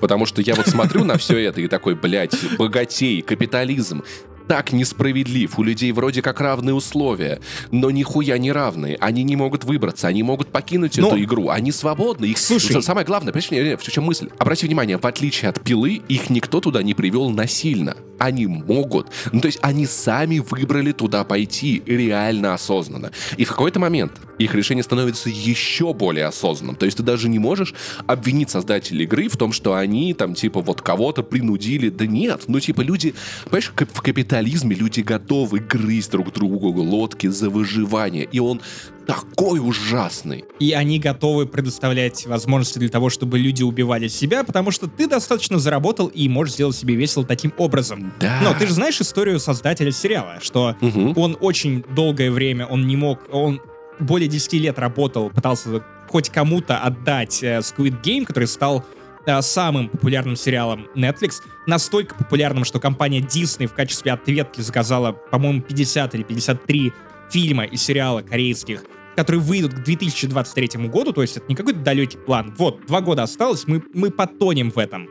[0.00, 4.02] Потому что я вот смотрю на все это и такой, блядь, богатей, капитализм,
[4.46, 5.58] так несправедлив.
[5.58, 7.40] У людей вроде как равные условия,
[7.70, 8.96] но нихуя не равные.
[9.00, 11.48] Они не могут выбраться, они могут покинуть Но- эту игру.
[11.48, 12.26] Они свободны.
[12.26, 12.38] Их...
[12.38, 12.82] Слушай.
[12.82, 14.28] Самое главное, понимаешь, в чем мысль?
[14.38, 17.96] Обрати внимание, в отличие от пилы, их никто туда не привел насильно.
[18.18, 19.08] Они могут.
[19.32, 23.10] Ну, то есть они сами выбрали туда пойти реально осознанно.
[23.36, 26.76] И в какой-то момент их решение становится еще более осознанным.
[26.76, 27.74] То есть ты даже не можешь
[28.06, 31.88] обвинить создателей игры в том, что они там типа вот кого-то принудили.
[31.88, 33.14] Да нет, ну типа люди,
[33.44, 38.28] понимаешь, в капитализме люди готовы грызть друг другу лодки за выживание.
[38.30, 38.60] И он
[39.06, 40.44] такой ужасный.
[40.58, 45.58] И они готовы предоставлять возможности для того, чтобы люди убивали себя, потому что ты достаточно
[45.58, 48.12] заработал и можешь сделать себе весело таким образом.
[48.20, 48.40] Да.
[48.42, 51.14] Но ты же знаешь историю создателя сериала, что Мгм.
[51.16, 53.60] он очень долгое время, он не мог, он
[54.00, 58.84] более 10 лет работал, пытался хоть кому-то отдать э, Squid Game, который стал
[59.26, 65.62] э, самым популярным сериалом Netflix, настолько популярным, что компания Disney в качестве ответки заказала, по-моему,
[65.62, 66.92] 50 или 53
[67.30, 68.84] фильма и сериала корейских,
[69.16, 72.54] которые выйдут к 2023 году, то есть это не какой-то далекий план.
[72.58, 75.08] Вот, два года осталось, мы, мы потонем в этом.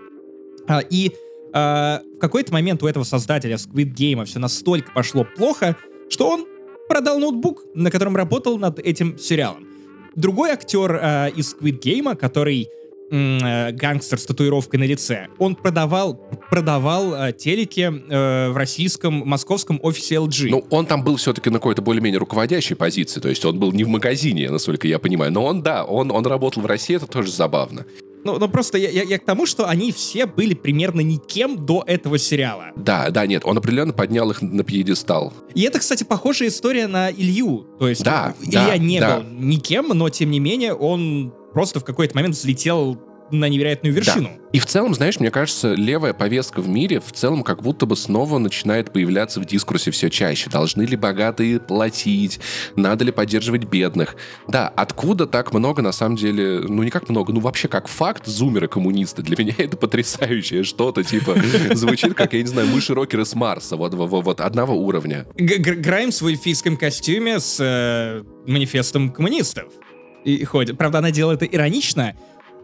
[0.68, 1.12] А, и
[1.54, 5.76] а, в какой-то момент у этого создателя Squid Game все настолько пошло плохо,
[6.10, 6.46] что он
[6.88, 9.68] продал ноутбук, на котором работал над этим сериалом.
[10.16, 12.70] Другой актер а, из Squid Game, который
[13.10, 16.16] гангстер с татуировкой на лице, он продавал,
[16.50, 20.50] продавал а, телеки э, в российском московском офисе LG.
[20.50, 23.84] Ну, он там был все-таки на какой-то более-менее руководящей позиции, то есть он был не
[23.84, 27.32] в магазине, насколько я понимаю, но он, да, он, он работал в России, это тоже
[27.32, 27.86] забавно.
[28.26, 31.84] Ну, ну просто я, я, я к тому, что они все были примерно никем до
[31.86, 32.72] этого сериала.
[32.76, 35.32] Да, да, нет, он определенно поднял их на пьедестал.
[35.54, 37.68] И это, кстати, похожая история на Илью.
[37.80, 39.20] То есть Да, Илья да, не да.
[39.20, 43.00] был никем, но тем не менее он просто в какой-то момент взлетел
[43.32, 44.30] на невероятную вершину.
[44.30, 44.50] Да.
[44.52, 47.96] И в целом, знаешь, мне кажется, левая повестка в мире в целом как будто бы
[47.96, 50.50] снова начинает появляться в дискурсе все чаще.
[50.50, 52.42] Должны ли богатые платить?
[52.76, 54.18] Надо ли поддерживать бедных?
[54.50, 58.28] Да, откуда так много, на самом деле, ну не как много, ну вообще как факт,
[58.28, 59.22] зумеры-коммунисты.
[59.24, 61.36] Для меня это потрясающее что-то, типа,
[61.74, 65.26] звучит как, я не знаю, мыши-рокеры с Марса, вот, вот, вот одного уровня.
[65.36, 69.66] Г- Гр- Граймс в эльфийском костюме с э, манифестом коммунистов.
[70.26, 70.78] И ходит.
[70.78, 72.16] Правда, она делает это иронично,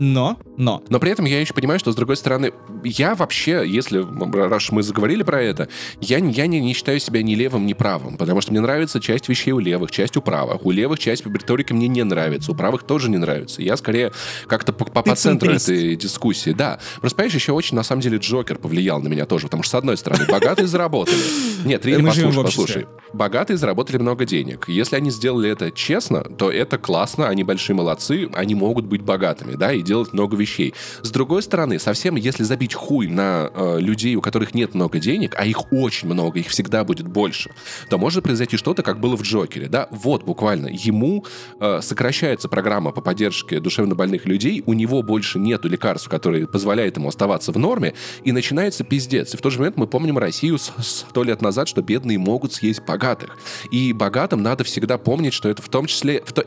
[0.01, 0.83] но, но.
[0.89, 2.51] Но при этом я еще понимаю, что, с другой стороны,
[2.83, 4.03] я вообще, если,
[4.47, 7.73] раз мы заговорили про это, я, не- я не, не считаю себя ни левым, ни
[7.73, 10.65] правым, потому что мне нравится часть вещей у левых, часть у правых.
[10.65, 13.61] У левых часть риторики мне не нравится, у правых тоже не нравится.
[13.61, 14.11] Я скорее
[14.47, 16.49] как-то по, по, по центру этой дискуссии.
[16.49, 16.79] Да.
[16.99, 19.75] Просто, понимаешь, еще очень, на самом деле, Джокер повлиял на меня тоже, потому что, с
[19.75, 21.21] одной стороны, богатые заработали.
[21.63, 22.85] Нет, Рили, послушай, послушай.
[23.13, 24.67] Богатые заработали много денег.
[24.67, 29.53] Если они сделали это честно, то это классно, они большие молодцы, они могут быть богатыми,
[29.53, 30.73] да, и делать много вещей.
[31.01, 35.35] С другой стороны, совсем если забить хуй на э, людей, у которых нет много денег,
[35.37, 37.51] а их очень много, их всегда будет больше,
[37.89, 41.25] то может произойти что-то, как было в Джокере, да, вот буквально, ему
[41.59, 46.95] э, сокращается программа по поддержке душевно больных людей, у него больше нету лекарств, которые позволяют
[46.95, 49.33] ему оставаться в норме, и начинается пиздец.
[49.33, 52.81] И в тот же момент мы помним Россию сто лет назад, что бедные могут съесть
[52.87, 53.37] богатых.
[53.71, 56.45] И богатым надо всегда помнить, что это в том числе, в то-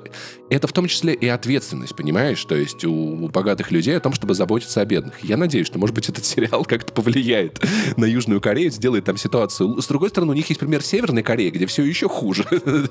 [0.48, 2.42] это в том числе и ответственность, понимаешь?
[2.44, 5.22] То есть у богатых людей о том, чтобы заботиться о бедных.
[5.22, 7.62] Я надеюсь, что, может быть, этот сериал как-то повлияет
[7.96, 9.80] на Южную Корею, сделает там ситуацию.
[9.80, 12.44] С другой стороны, у них есть пример Северной Кореи, где все еще хуже.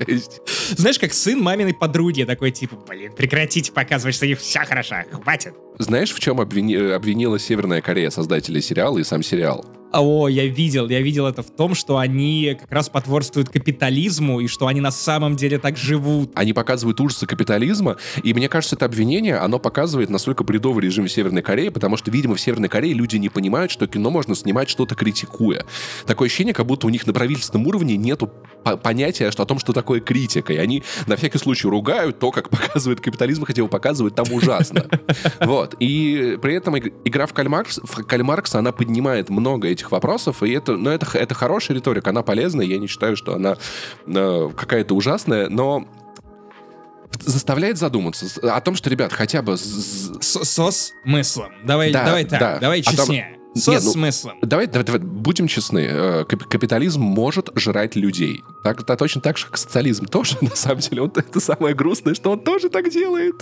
[0.76, 5.54] Знаешь, как сын маминой подруги такой, типа, блин, прекратите показывать, что них вся хороша, хватит.
[5.80, 9.66] Знаешь, в чем обвини- обвинила Северная Корея создателей сериала и сам сериал?
[9.94, 14.48] О, я видел, я видел это в том, что они как раз потворствуют капитализму и
[14.48, 16.32] что они на самом деле так живут.
[16.34, 21.44] Они показывают ужасы капитализма, и мне кажется, это обвинение, оно показывает, насколько бредовый режим Северной
[21.44, 24.96] Корее, потому что, видимо, в Северной Корее люди не понимают, что кино можно снимать что-то
[24.96, 25.64] критикуя.
[26.08, 28.32] Такое ощущение, как будто у них на правительственном уровне нету
[28.64, 32.32] по- понятия что, о том, что такое критика, и они на всякий случай ругают то,
[32.32, 34.86] как показывает капитализм, хотя его показывают там ужасно.
[35.42, 35.76] Вот.
[35.80, 40.52] И при этом иг- игра в Кальмаркс, в Кальмаркса, она поднимает много этих вопросов, и
[40.52, 43.58] это, ну, это, это хорошая риторика, она полезная, я не считаю, что она
[44.08, 45.88] э, какая-то ужасная, но
[47.20, 49.56] заставляет задуматься о том, что, ребят, хотя бы...
[49.58, 51.52] С- со смыслом.
[51.64, 52.60] Давай, Да, давай так, да.
[52.60, 53.38] давай А честнее.
[53.56, 54.38] Со Нет, ну, смыслом.
[54.42, 58.44] Давай, давай, давай, будем честны, э, кап- капитализм может жрать людей.
[58.64, 61.04] Так, это точно так же, как социализм тоже, на самом деле.
[61.04, 63.36] Вот это самое грустное, что он тоже так делает.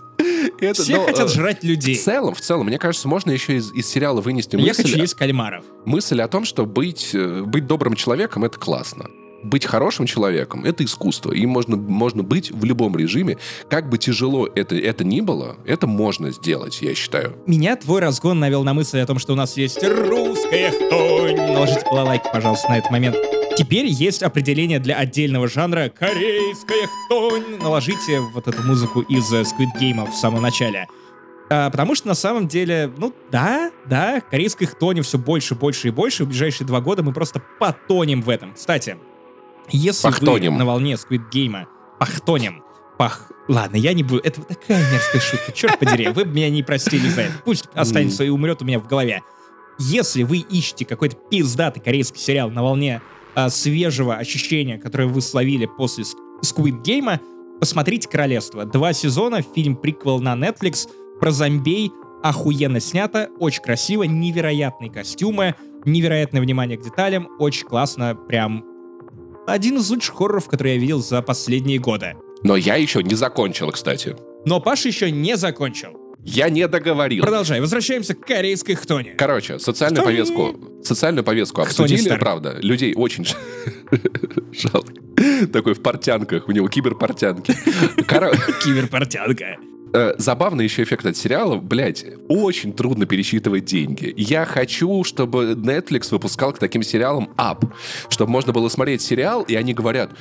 [0.59, 1.95] И это, Все но, хотят э, жрать людей.
[1.95, 4.97] В целом, в целом, мне кажется, можно еще из, из сериала вынести Я мысль, хочу
[4.97, 5.63] есть кальмаров.
[5.85, 9.09] мысль о том, что быть, э, быть добрым человеком— это классно.
[9.43, 11.31] Быть хорошим человеком— это искусство.
[11.31, 13.37] Им можно, можно быть в любом режиме.
[13.69, 17.35] Как бы тяжело это, это ни было, это можно сделать, я считаю.
[17.47, 21.35] Меня твой разгон навел на мысль о том, что у нас есть русская хтонь.
[21.35, 23.15] Наложите лайк, пожалуйста, на этот момент.
[23.57, 27.57] Теперь есть определение для отдельного жанра корейская хтонь.
[27.61, 30.87] Наложите вот эту музыку из Squid Game в самом начале.
[31.49, 35.91] А, потому что на самом деле, ну да, да, корейской хтони все больше, больше и
[35.91, 36.23] больше.
[36.23, 38.53] В ближайшие два года мы просто потонем в этом.
[38.53, 38.97] Кстати,
[39.71, 40.53] если Пахтонем.
[40.53, 41.65] вы на волне Squid Game
[41.99, 42.63] пахтонем,
[42.97, 43.31] пах...
[43.47, 44.21] Ладно, я не буду...
[44.23, 46.07] Это такая мерзкая шутка, черт подери.
[46.07, 47.33] Вы бы меня не простили за это.
[47.45, 49.21] Пусть останется и умрет у меня в голове.
[49.77, 53.01] Если вы ищете какой-то пиздатый корейский сериал на волне
[53.35, 56.05] а, свежего ощущения, которое вы словили после
[56.43, 57.19] Squid Game,
[57.59, 58.65] посмотрите «Королевство».
[58.65, 60.87] Два сезона, фильм-приквел на Netflix
[61.19, 61.91] про зомбей,
[62.23, 65.55] охуенно снято, очень красиво, невероятные костюмы,
[65.85, 68.63] невероятное внимание к деталям, очень классно, прям
[69.47, 72.15] один из лучших хорроров, которые я видел за последние годы.
[72.43, 74.15] Но я еще не закончил, кстати.
[74.45, 75.97] Но Паша еще не закончил.
[76.23, 77.23] Я не договорил.
[77.23, 79.13] Продолжай, возвращаемся к корейской хтоне.
[79.17, 82.19] Короче, социальную Что повестку, социальную повестку Кто не обсудили, старый?
[82.19, 82.57] правда.
[82.61, 83.25] Людей очень
[84.51, 84.93] жалко.
[85.51, 87.53] Такой в портянках, у него киберпортянки.
[88.63, 89.57] Киберпортянка.
[89.93, 94.13] Э, Забавный еще эффект от сериала, блядь, очень трудно пересчитывать деньги.
[94.17, 97.65] Я хочу, чтобы Netflix выпускал к таким сериалам ап,
[98.09, 100.11] чтобы можно было смотреть сериал, и они говорят,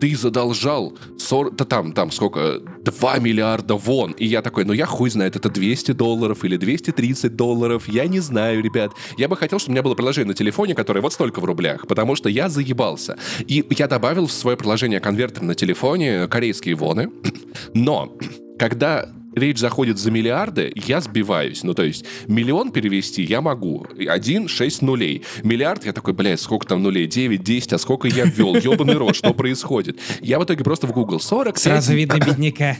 [0.00, 4.12] ты задолжал 40, да там, там сколько, 2 миллиарда вон.
[4.12, 8.20] И я такой, ну я хуй знает, это 200 долларов или 230 долларов, я не
[8.20, 8.92] знаю, ребят.
[9.16, 11.86] Я бы хотел, чтобы у меня было приложение на телефоне, которое вот столько в рублях,
[11.86, 13.16] потому что я заебался.
[13.46, 17.10] И я добавил в свое приложение конвертер на телефоне корейские воны,
[17.74, 18.16] но
[18.58, 21.62] когда речь заходит за миллиарды, я сбиваюсь.
[21.64, 23.86] Ну, то есть, миллион перевести я могу.
[24.08, 25.22] Один, шесть нулей.
[25.42, 27.06] Миллиард, я такой, блядь, сколько там нулей?
[27.06, 28.54] 9, 10, а сколько я ввел?
[28.54, 29.98] Ебаный рот, что происходит?
[30.20, 31.58] Я в итоге просто в Google 40.
[31.58, 32.76] Сразу видно бедняка.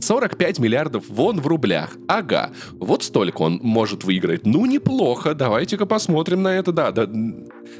[0.00, 1.96] 45 миллиардов вон в рублях.
[2.08, 4.46] Ага, вот столько он может выиграть.
[4.46, 7.08] Ну, неплохо, давайте-ка посмотрим на это, да, да.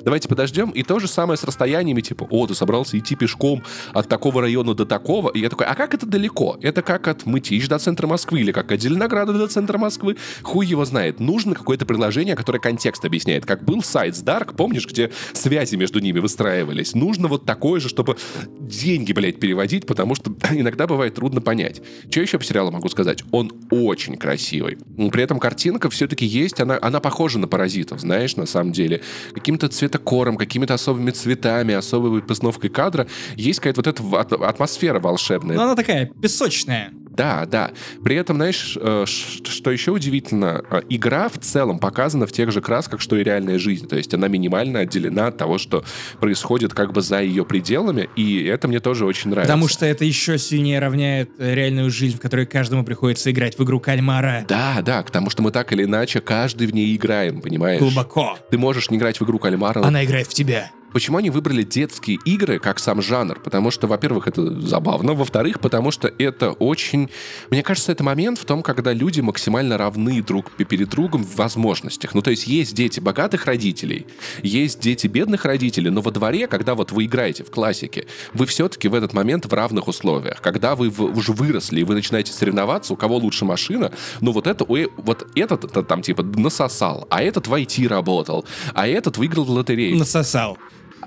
[0.03, 0.71] Давайте подождем.
[0.71, 3.63] И то же самое с расстояниями, типа, о, ты собрался идти пешком
[3.93, 5.31] от такого района до такого.
[5.31, 6.59] И я такой, а как это далеко?
[6.63, 10.17] Это как от Мытищ до центра Москвы или как от Зеленограда до центра Москвы?
[10.43, 11.21] Хуй его знает.
[11.21, 13.47] Нужно какое-то приложение, которое контекст объясняет.
[13.47, 16.95] Как был сайт с Dark, помнишь, где связи между ними выстраивались?
[16.95, 18.17] Нужно вот такое же, чтобы
[18.59, 21.83] деньги, блядь, переводить, потому что иногда бывает трудно понять.
[22.11, 23.23] Что еще по сериалу могу сказать?
[23.31, 24.79] Он очень красивый.
[25.11, 29.03] При этом картинка все-таки есть, она, она похожа на паразитов, знаешь, на самом деле.
[29.33, 33.07] Каким-то цветокором, какими-то особыми цветами, особой постановкой кадра.
[33.37, 35.57] Есть какая-то вот эта атмосфера волшебная.
[35.57, 36.93] Ну, она такая песочная.
[37.17, 37.71] Да, да.
[38.05, 42.61] При этом, знаешь, э, что еще удивительно, э, игра в целом показана в тех же
[42.61, 43.89] красках, что и реальная жизнь.
[43.89, 45.85] То есть она минимально отделена от того, что
[46.21, 49.53] происходит как бы за ее пределами, и это мне тоже очень нравится.
[49.53, 53.65] Потому что это еще сильнее равняет э, реальную жизнь, в которой каждому приходится играть в
[53.65, 54.45] игру кальмара.
[54.47, 57.81] Да, да, потому что мы так или иначе каждый в ней играем, понимаешь?
[57.81, 58.39] Глубоко.
[58.51, 59.83] Ты можешь не играть в игру кальмара.
[59.83, 60.71] Она играет в тебя.
[60.97, 63.39] Почему они выбрали детские игры как сам жанр?
[63.41, 67.11] Потому что, во-первых, это забавно, во-вторых, потому что это очень...
[67.51, 72.15] Мне кажется, это момент в том, когда люди максимально равны друг перед другом в возможностях.
[72.15, 74.07] Ну, то есть есть дети богатых родителей,
[74.43, 78.89] есть дети бедных родителей, но во дворе, когда вот вы играете в классике, вы все-таки
[78.89, 80.41] в этот момент в равных условиях.
[80.41, 83.93] Когда вы уже выросли и вы начинаете соревноваться, у кого лучше машина,
[84.23, 89.19] ну вот это, вот этот там типа насосал, а этот в IT работал, а этот
[89.19, 89.99] выиграл в лотерею.
[89.99, 90.57] Насосал.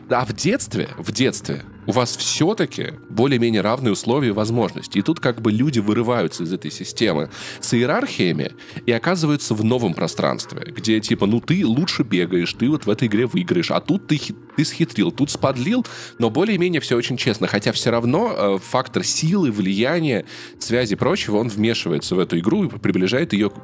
[0.09, 4.99] А в детстве, в детстве у вас все-таки более-менее равные условия и возможности.
[4.99, 7.29] И тут как бы люди вырываются из этой системы
[7.59, 8.51] с иерархиями
[8.85, 13.07] и оказываются в новом пространстве, где типа, ну ты лучше бегаешь, ты вот в этой
[13.07, 14.19] игре выиграешь, а тут ты,
[14.55, 15.85] ты схитрил, тут сподлил,
[16.19, 17.47] но более-менее все очень честно.
[17.47, 20.25] Хотя все равно э, фактор силы, влияния,
[20.59, 23.55] связи и прочего, он вмешивается в эту игру и приближает ее к,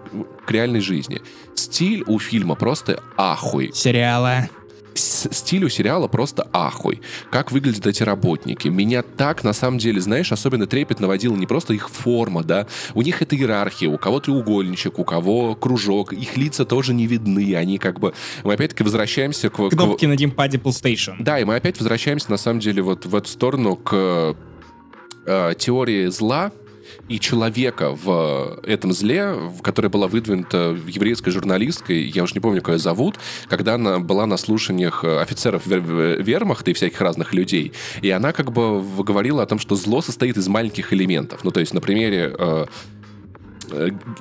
[0.46, 1.22] к реальной жизни.
[1.54, 3.72] Стиль у фильма просто ахуй.
[3.74, 4.50] Сериала
[4.96, 7.02] стилю сериала просто ахуй.
[7.30, 8.68] Как выглядят эти работники.
[8.68, 13.02] Меня так, на самом деле, знаешь, особенно трепет наводила не просто их форма, да, у
[13.02, 17.78] них это иерархия, у кого треугольничек, у кого кружок, их лица тоже не видны, они
[17.78, 18.14] как бы...
[18.44, 19.70] Мы опять-таки возвращаемся к...
[19.70, 20.08] Кнопки к...
[20.08, 21.16] на геймпаде PlayStation.
[21.20, 24.36] Да, и мы опять возвращаемся, на самом деле, вот в эту сторону к
[25.26, 26.52] э, теории зла,
[27.08, 32.76] и человека в этом зле, которая была выдвинута еврейской журналисткой, я уж не помню, как
[32.76, 33.16] ее зовут,
[33.48, 38.84] когда она была на слушаниях офицеров вермахта и всяких разных людей, и она как бы
[39.04, 41.44] говорила о том, что зло состоит из маленьких элементов.
[41.44, 42.66] Ну, то есть на примере э, Э,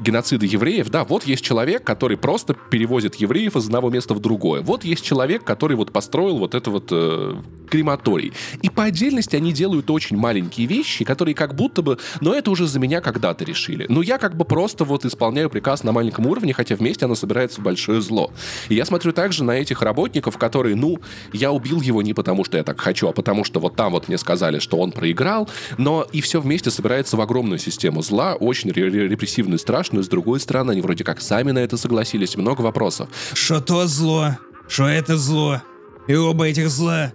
[0.01, 4.63] геноцида евреев, да, вот есть человек, который просто перевозит евреев из одного места в другое.
[4.63, 7.35] Вот есть человек, который вот построил вот это вот э,
[7.69, 8.33] крематорий.
[8.63, 12.67] И по отдельности они делают очень маленькие вещи, которые как будто бы, но это уже
[12.67, 13.87] за меня когда-то решили.
[13.89, 17.61] Но я как бы просто вот исполняю приказ на маленьком уровне, хотя вместе оно собирается
[17.61, 18.31] в большое зло.
[18.69, 21.01] И я смотрю также на этих работников, которые, ну,
[21.33, 24.09] я убил его не потому, что я так хочу, а потому что вот там вот
[24.09, 28.71] мне сказали, что он проиграл, но и все вместе собирается в огромную систему зла, очень
[28.71, 33.09] репрессивную агрессивную, страшную, с другой стороны, они вроде как сами на это согласились, много вопросов.
[33.35, 35.61] Что то зло, что это зло,
[36.07, 37.13] и оба этих зла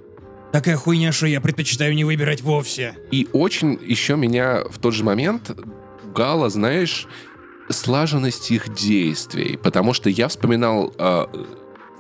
[0.52, 2.96] Такая хуйня, что я предпочитаю не выбирать вовсе.
[3.12, 5.52] И очень еще меня в тот же момент
[6.16, 7.08] Гала, знаешь,
[7.70, 9.60] слаженность их действий.
[9.62, 11.26] Потому что я вспоминал э,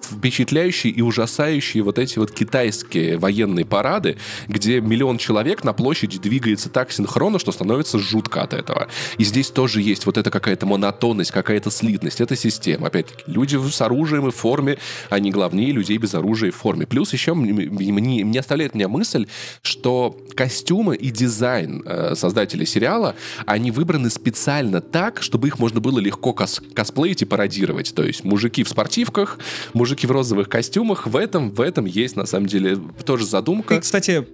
[0.09, 6.69] впечатляющие и ужасающие вот эти вот китайские военные парады, где миллион человек на площади двигается
[6.69, 8.87] так синхронно, что становится жутко от этого.
[9.17, 12.21] И здесь тоже есть вот эта какая-то монотонность, какая-то слитность.
[12.21, 12.87] Это система.
[12.87, 14.77] Опять-таки, люди с оружием и в форме,
[15.09, 16.85] они главнее людей без оружия и в форме.
[16.85, 19.27] Плюс еще мне, мне, мне оставляет меня мысль,
[19.61, 25.99] что костюмы и дизайн э, создателей сериала, они выбраны специально так, чтобы их можно было
[25.99, 27.93] легко кос косплеить и пародировать.
[27.93, 29.39] То есть мужики в спортивках,
[29.73, 31.07] мужики мужики в розовых костюмах.
[31.07, 33.75] В этом, в этом есть, на самом деле, тоже задумка.
[33.75, 34.25] Ты, кстати,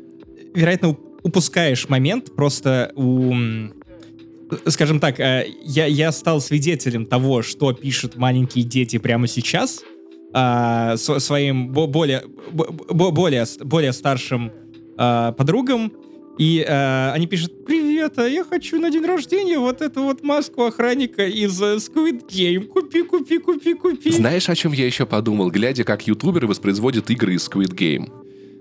[0.53, 3.33] вероятно, упускаешь момент просто у
[4.67, 9.81] скажем так, э, я, я стал свидетелем того, что пишут маленькие дети прямо сейчас
[10.33, 14.51] а, своим более, более, более старшим
[14.97, 15.91] а, подругам,
[16.37, 20.63] и э, они пишут, привет, а я хочу на день рождения вот эту вот маску
[20.63, 22.65] охранника из э, Squid Game.
[22.65, 24.11] Купи, купи, купи, купи.
[24.11, 28.11] Знаешь, о чем я еще подумал, глядя, как ютуберы воспроизводят игры из Squid Game?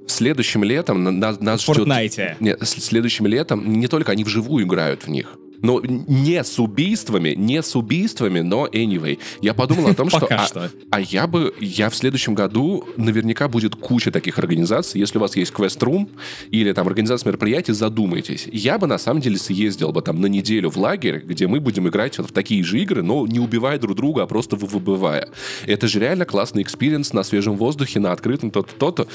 [0.07, 1.89] Следующим летом на, нас ждет...
[1.89, 2.37] Fortnite.
[2.41, 7.63] Нет, следующим летом не только они вживую играют в них, Ну, не с убийствами, не
[7.63, 9.19] с убийствами, но anyway.
[9.41, 10.21] Я подумал о том, что...
[10.21, 10.71] Пока а, что.
[10.91, 11.55] а я бы...
[11.61, 12.85] Я в следующем году...
[12.97, 15.01] Наверняка будет куча таких организаций.
[15.01, 16.09] Если у вас есть Room
[16.51, 18.49] или там организация мероприятий, задумайтесь.
[18.53, 21.89] Я бы на самом деле съездил бы там на неделю в лагерь, где мы будем
[21.89, 25.29] играть вот в такие же игры, но не убивая друг друга, а просто выбывая.
[25.67, 29.09] Это же реально классный experience на свежем воздухе, на открытом то-то, то-то.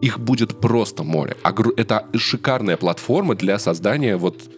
[0.00, 1.36] Их будет просто море.
[1.76, 4.50] Это шикарная платформа для создания вот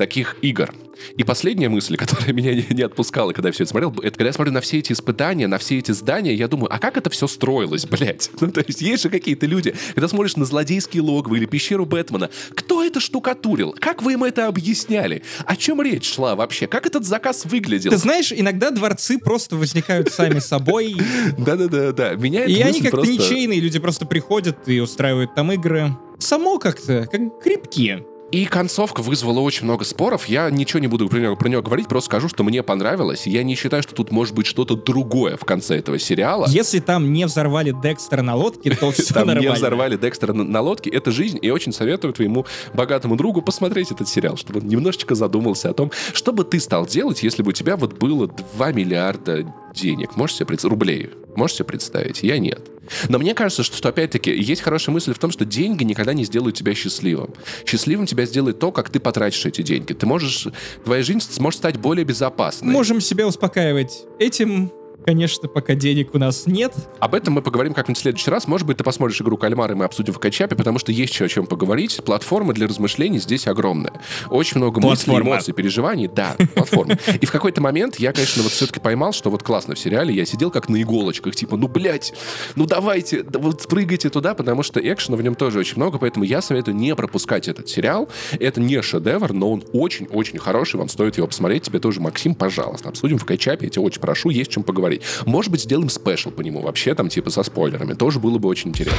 [0.00, 0.72] таких игр.
[1.18, 4.28] И последняя мысль, которая меня не, не отпускала, когда я все это смотрел, это когда
[4.28, 7.10] я смотрю на все эти испытания, на все эти здания, я думаю, а как это
[7.10, 8.30] все строилось, блядь?
[8.40, 12.30] Ну, то есть есть же какие-то люди, когда смотришь на злодейские логово или пещеру Бэтмена,
[12.54, 13.76] кто это штукатурил?
[13.78, 15.22] Как вы им это объясняли?
[15.44, 16.66] О чем речь шла вообще?
[16.66, 17.90] Как этот заказ выглядел?
[17.90, 20.96] Ты знаешь, иногда дворцы просто возникают сами собой.
[21.36, 22.14] Да-да-да-да.
[22.14, 25.94] Меня И они как-то ничейные, люди просто приходят и устраивают там игры.
[26.18, 28.02] Само как-то, как крепки.
[28.32, 30.26] И концовка вызвала очень много споров.
[30.26, 33.26] Я ничего не буду про нее, про нее говорить, просто скажу, что мне понравилось.
[33.26, 36.46] Я не считаю, что тут может быть что-то другое в конце этого сериала.
[36.48, 39.50] Если там не взорвали Декстера на лодке, то все Там нормально.
[39.50, 40.90] не взорвали Декстера на, на лодке.
[40.90, 45.70] Это жизнь, и очень советую твоему богатому другу посмотреть этот сериал, чтобы он немножечко задумался
[45.70, 49.52] о том, что бы ты стал делать, если бы у тебя вот было 2 миллиарда
[49.74, 50.16] денег.
[50.16, 50.70] Можешь себе представить?
[50.70, 51.10] Рублей.
[51.34, 52.22] Можешь себе представить?
[52.22, 52.60] Я нет.
[53.08, 56.24] Но мне кажется, что, что опять-таки есть хорошая мысль в том, что деньги никогда не
[56.24, 57.34] сделают тебя счастливым.
[57.66, 59.92] Счастливым тебя сделает то, как ты потратишь эти деньги.
[59.92, 60.48] Ты можешь,
[60.84, 62.72] твоя жизнь сможет стать более безопасной.
[62.72, 64.72] Можем себя успокаивать этим.
[65.04, 66.72] Конечно, пока денег у нас нет.
[66.98, 68.46] Об этом мы поговорим как-нибудь в следующий раз.
[68.46, 71.24] Может быть, ты посмотришь игру «Кальмар», и мы обсудим в качапе, потому что есть еще
[71.24, 72.00] о чем поговорить.
[72.04, 73.92] Платформа для размышлений здесь огромная.
[74.28, 76.08] Очень много мыслей, эмоций, переживаний.
[76.08, 76.98] Да, платформа.
[77.20, 80.14] И в какой-то момент я, конечно, вот все-таки поймал, что вот классно в сериале.
[80.14, 82.12] Я сидел как на иголочках, типа, ну, блядь,
[82.56, 86.24] ну, давайте, да вот прыгайте туда, потому что экшена в нем тоже очень много, поэтому
[86.24, 88.08] я советую не пропускать этот сериал.
[88.38, 91.62] Это не шедевр, но он очень-очень хороший, вам стоит его посмотреть.
[91.62, 94.89] Тебе тоже, Максим, пожалуйста, обсудим в качапе, я тебя очень прошу, есть чем поговорить.
[95.26, 97.94] Может быть, сделаем спешл по нему вообще, там, типа, со спойлерами.
[97.94, 98.98] Тоже было бы очень интересно.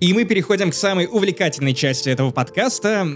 [0.00, 3.06] И мы переходим к самой увлекательной части этого подкаста.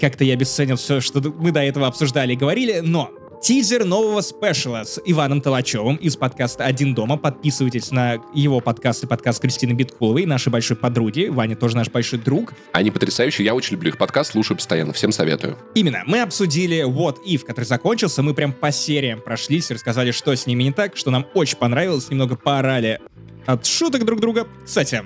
[0.00, 3.10] Как-то я обесценил все, что мы до этого обсуждали и говорили, но
[3.40, 7.16] тизер нового спешала с Иваном Толачевым из подкаста «Один дома».
[7.16, 11.28] Подписывайтесь на его подкаст и подкаст Кристины Биткуловой, нашей большой подруги.
[11.28, 12.54] Ваня тоже наш большой друг.
[12.72, 15.56] Они потрясающие, я очень люблю их подкаст, слушаю постоянно, всем советую.
[15.74, 20.34] Именно, мы обсудили What If, который закончился, мы прям по сериям прошлись и рассказали, что
[20.34, 23.00] с ними не так, что нам очень понравилось, немного поорали
[23.46, 24.46] от шуток друг друга.
[24.64, 25.02] Кстати,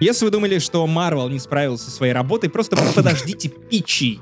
[0.00, 4.20] если вы думали, что Марвел не справился со своей работой, просто подождите пичи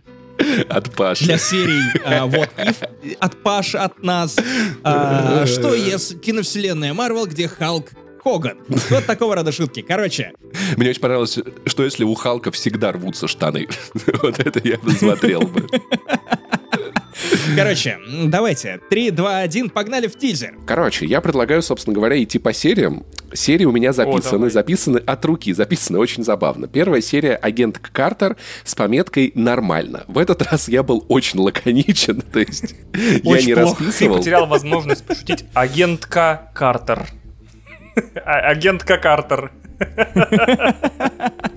[0.69, 1.25] От Паши.
[1.25, 2.89] для серий а, If
[3.21, 4.37] от Паши, от нас.
[4.83, 7.91] А, Что если киновселенная Марвел, где Халк
[8.23, 8.59] Хоган.
[8.91, 9.83] Вот такого рода шутки.
[9.83, 10.33] Короче,
[10.77, 13.69] Мне очень понравилось, что если у Халка всегда рвутся штаны.
[14.23, 15.67] Вот это я бы смотрел бы.
[17.57, 18.81] Короче, давайте.
[18.91, 20.55] 3, 2, 1, погнали в тизер.
[20.67, 23.05] Короче, я предлагаю, собственно говоря, идти по сериям.
[23.35, 24.51] Серии у меня записаны, давай.
[24.51, 26.69] записаны от руки, записаны очень забавно.
[26.69, 30.05] Первая серия «Агент Картер» с пометкой «Нормально».
[30.07, 33.77] В этот раз я был очень лаконичен, то есть я не плохо.
[33.77, 34.19] Ты расписывал.
[34.19, 35.45] потерял возможность пошутить.
[35.55, 37.07] Агентка Картер.
[38.25, 39.53] Агентка Картер.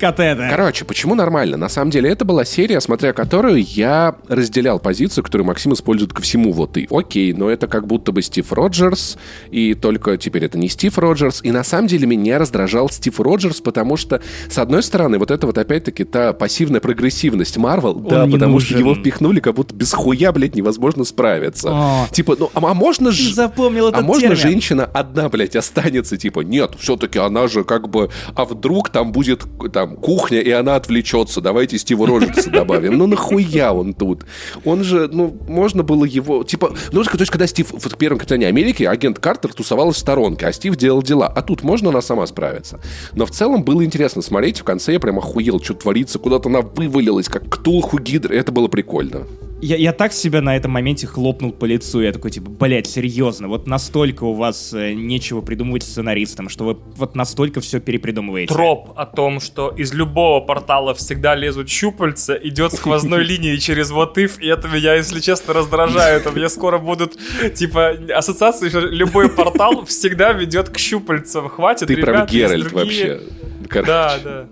[0.00, 0.48] Катеда.
[0.50, 1.56] Короче, почему нормально?
[1.56, 6.22] На самом деле, это была серия, смотря которую я разделял позицию, которую Максим использует ко
[6.22, 6.52] всему.
[6.52, 9.18] Вот и окей, но это как будто бы Стив Роджерс,
[9.50, 11.40] и только теперь это не Стив Роджерс.
[11.42, 15.46] И на самом деле меня раздражал Стив Роджерс, потому что, с одной стороны, вот это
[15.46, 18.78] вот опять-таки та пассивная прогрессивность Марвел, да, потому что нужен.
[18.78, 21.68] его впихнули, как будто без хуя, блядь, невозможно справиться.
[21.70, 22.06] О.
[22.10, 23.34] Типа, ну, а, а можно Ты ж...
[23.34, 24.36] запомнил этот А можно термин.
[24.36, 29.44] женщина одна, блядь, останется, типа, нет, все-таки она же как бы, а вдруг там будет
[29.72, 32.98] там кухня, и она отвлечется, давайте Стива Роджерса добавим.
[32.98, 34.24] Ну нахуя он тут?
[34.64, 38.46] Он же, ну, можно было его, типа, ну, то есть, когда Стив в первом Капитане
[38.46, 41.26] Америки, агент Картер тусовалась в сторонке, а Стив делал дела.
[41.26, 42.80] А тут можно она сама справиться.
[43.12, 46.60] Но в целом было интересно смотреть, в конце я прям охуел, что творится, куда-то она
[46.60, 49.26] вывалилась, как Ктулху Гидра, это было прикольно.
[49.62, 52.00] Я, я так себя на этом моменте хлопнул по лицу.
[52.00, 56.78] Я такой, типа, блядь, серьезно, вот настолько у вас э, нечего придумывать сценаристам, что вы
[56.96, 58.52] вот настолько все перепридумываете.
[58.52, 64.16] Троп о том, что из любого портала всегда лезут щупальца, идет сквозной линией через вот
[64.16, 66.26] if, и это меня, если честно, раздражает.
[66.26, 67.18] У меня скоро будут,
[67.54, 71.48] типа, ассоциации, что любой портал всегда ведет к щупальцам.
[71.48, 73.20] Хватит, Ты прям Геральт вообще.
[73.68, 73.86] Короче.
[73.86, 74.46] Да, да.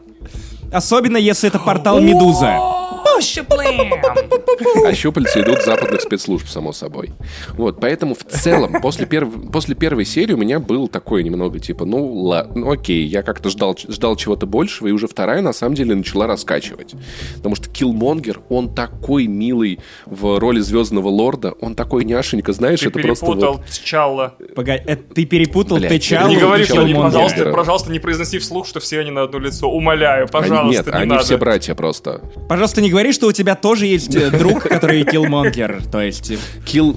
[0.70, 2.77] Особенно, если это портал Медуза.
[3.20, 3.94] Щуплем!
[4.84, 7.10] А щупальца идут западных спецслужб, само собой.
[7.52, 9.28] Вот, поэтому в целом, после, перв...
[9.52, 12.46] после первой серии у меня был такой немного, типа, ну, ла...
[12.54, 16.26] ну окей, я как-то ждал, ждал чего-то большего, и уже вторая, на самом деле, начала
[16.26, 16.94] раскачивать.
[17.36, 22.88] Потому что Киллмонгер, он такой милый в роли Звездного Лорда, он такой няшенька, знаешь, Ты
[22.88, 23.66] это просто перепутал вот...
[23.68, 24.34] Тчалла.
[24.54, 28.66] Погоди, это ты перепутал Блядь, Тычалу Не говори, что они, пожалуйста, пожалуйста, не произноси вслух,
[28.66, 29.68] что все они на одно лицо.
[29.68, 31.24] Умоляю, Они- пожалуйста, Нет, не они надо.
[31.24, 32.20] все братья просто.
[32.48, 35.82] Пожалуйста, не говори, что у тебя тоже есть э, друг, который Киллмонгер.
[35.90, 36.96] То есть э, Килл...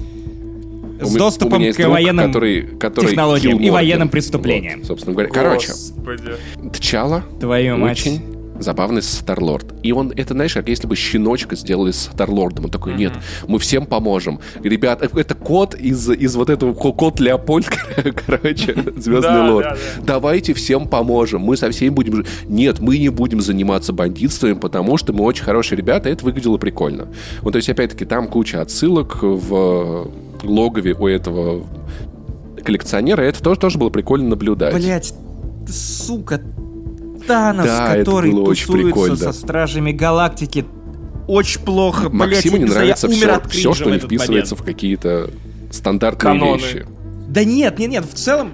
[1.00, 4.80] с доступом меня есть к друг, военным который, который технологиям и военным преступлениям.
[4.80, 5.30] Вот, собственно говоря.
[5.30, 6.32] Короче, Господи.
[6.78, 8.00] Тчала Твою мать.
[8.00, 9.66] очень забавный Старлорд.
[9.82, 12.66] И он, это, знаешь, как если бы щеночка сделали с Старлордом.
[12.66, 13.12] Он такой, нет,
[13.48, 14.40] мы всем поможем.
[14.62, 17.66] Ребят, э, это кот из, из вот этого, ко- кот Леопольд,
[18.26, 19.64] короче, Звездный Да, Лорд.
[19.68, 20.02] да, да.
[20.04, 21.42] Давайте всем поможем.
[21.42, 22.24] Мы со всеми будем...
[22.46, 26.58] Нет, мы не будем заниматься бандитством, потому что мы очень хорошие ребята, и это выглядело
[26.58, 27.08] прикольно.
[27.42, 30.10] Вот, то есть, опять-таки, там куча отсылок в
[30.42, 31.64] логове у этого
[32.64, 34.74] коллекционера, и это тоже, тоже было прикольно наблюдать.
[34.74, 35.14] Блять,
[35.68, 36.40] сука,
[37.26, 40.64] Танос, Да, который тусуется со Стражами Галактики,
[41.26, 42.08] очень плохо.
[42.10, 44.60] Максиму я не я нравится все, все, что не вписывается момент.
[44.60, 45.30] в какие-то
[45.70, 46.58] стандартные Каноны.
[46.58, 46.86] вещи.
[47.28, 48.52] Да нет, нет, нет, в целом,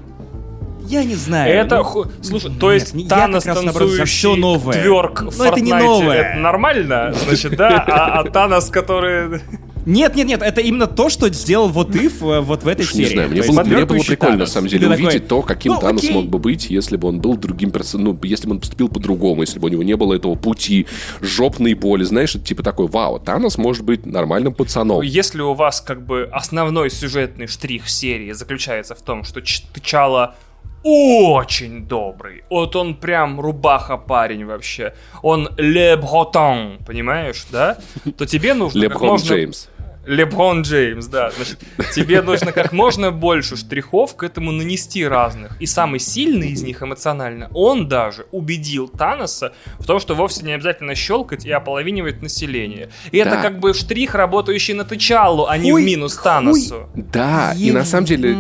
[0.86, 1.53] я не знаю.
[1.53, 4.74] Это, ну, слушай, то нет, есть я Танос всё танцующий новое.
[4.74, 6.16] тверк Но в это не новое.
[6.16, 7.85] это нормально, значит, да?
[7.89, 9.40] А, а Танос, который...
[9.89, 13.05] Нет, нет, нет, это именно то, что сделал вот Ив вот в этой Уж серии.
[13.05, 15.40] не знаю, мне То было, мне было прикольно, на самом деле, ты такой, увидеть то,
[15.40, 16.15] каким ну, Танос окей.
[16.15, 19.40] мог бы быть, если бы он был другим персонажем, ну, если бы он поступил по-другому,
[19.40, 20.86] если бы у него не было этого пути,
[21.23, 25.01] жопной боли, знаешь, это типа такой, вау, Танос может быть нормальным пацаном.
[25.01, 30.36] Если у вас как бы основной сюжетный штрих серии заключается в том, что Ч- Тчала
[30.85, 32.44] очень добрый.
[32.51, 34.94] Вот он прям рубаха парень вообще.
[35.23, 37.78] Он Ле Бретон, понимаешь, да?
[38.16, 39.27] То тебе нужно как Леброн можно...
[39.27, 39.69] Джеймс.
[40.09, 41.31] Леброн Джеймс, да.
[41.31, 41.59] Значит,
[41.95, 45.61] тебе нужно как можно больше штрихов к этому нанести разных.
[45.61, 50.53] И самый сильный из них эмоционально, он даже убедил Таноса в том, что вовсе не
[50.53, 52.89] обязательно щелкать и ополовинивать население.
[53.13, 53.43] И это Да.
[53.43, 56.89] как бы штрих, работающий на Тычалу, а не в Хуй- минус хуй- Таносу.
[56.95, 58.37] Да, и на самом деле...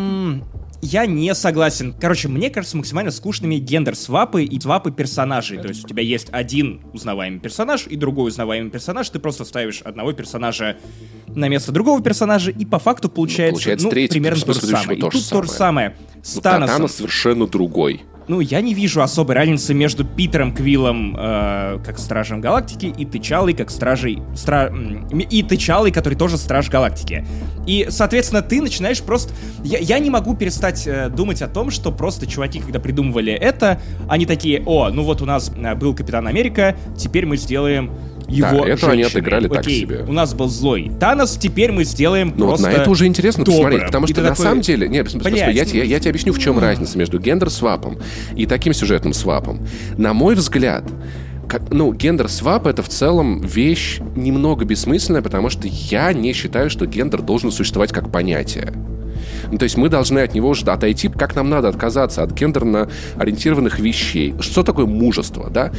[0.80, 1.92] Я не согласен.
[1.98, 5.58] Короче, мне кажется максимально скучными гендер-свапы и свапы персонажей.
[5.58, 9.08] То есть у тебя есть один узнаваемый персонаж и другой узнаваемый персонаж.
[9.10, 10.76] Ты просто ставишь одного персонажа
[11.26, 14.98] на место другого персонажа, и по факту получается, получается ну, третий, примерно то же самое.
[14.98, 15.96] И тут то же самое.
[16.22, 16.76] С Ну, Та- Таносом.
[16.76, 18.02] Танос совершенно другой.
[18.28, 23.54] Ну, я не вижу особой разницы между Питером Квиллом э, как Стражем Галактики и Тычалой
[23.54, 24.22] как Стражей...
[24.36, 24.70] Стра...
[25.30, 27.26] И Тычалой, который тоже Страж Галактики.
[27.66, 29.32] И, соответственно, ты начинаешь просто...
[29.64, 33.80] Я, я не могу перестать э, думать о том, что просто чуваки, когда придумывали это,
[34.08, 37.92] они такие, о, ну вот у нас э, был Капитан Америка, теперь мы сделаем
[38.28, 39.20] его это они женщиной.
[39.20, 40.04] отыграли так Окей, себе.
[40.06, 42.68] у нас был злой Танос, теперь мы сделаем Ну вот просто...
[42.70, 43.62] на это уже интересно добрым.
[43.64, 44.88] посмотреть, потому что на такой, самом деле...
[44.88, 47.98] Нет, блядь, я, тебе- ну- я тебе объясню, в чем разница между gender swap ом
[48.36, 49.66] и таким сюжетным swap ом.
[49.96, 50.84] На мой взгляд,
[51.48, 56.68] как- ну, gender swap— это в целом вещь немного бессмысленная, потому что я не считаю,
[56.70, 58.72] что гендер должен существовать как понятие.
[59.50, 62.88] Ну, то есть мы должны от него жда- отойти, как нам надо отказаться от гендерно
[63.16, 64.34] ориентированных вещей.
[64.40, 65.72] Что такое мужество, да?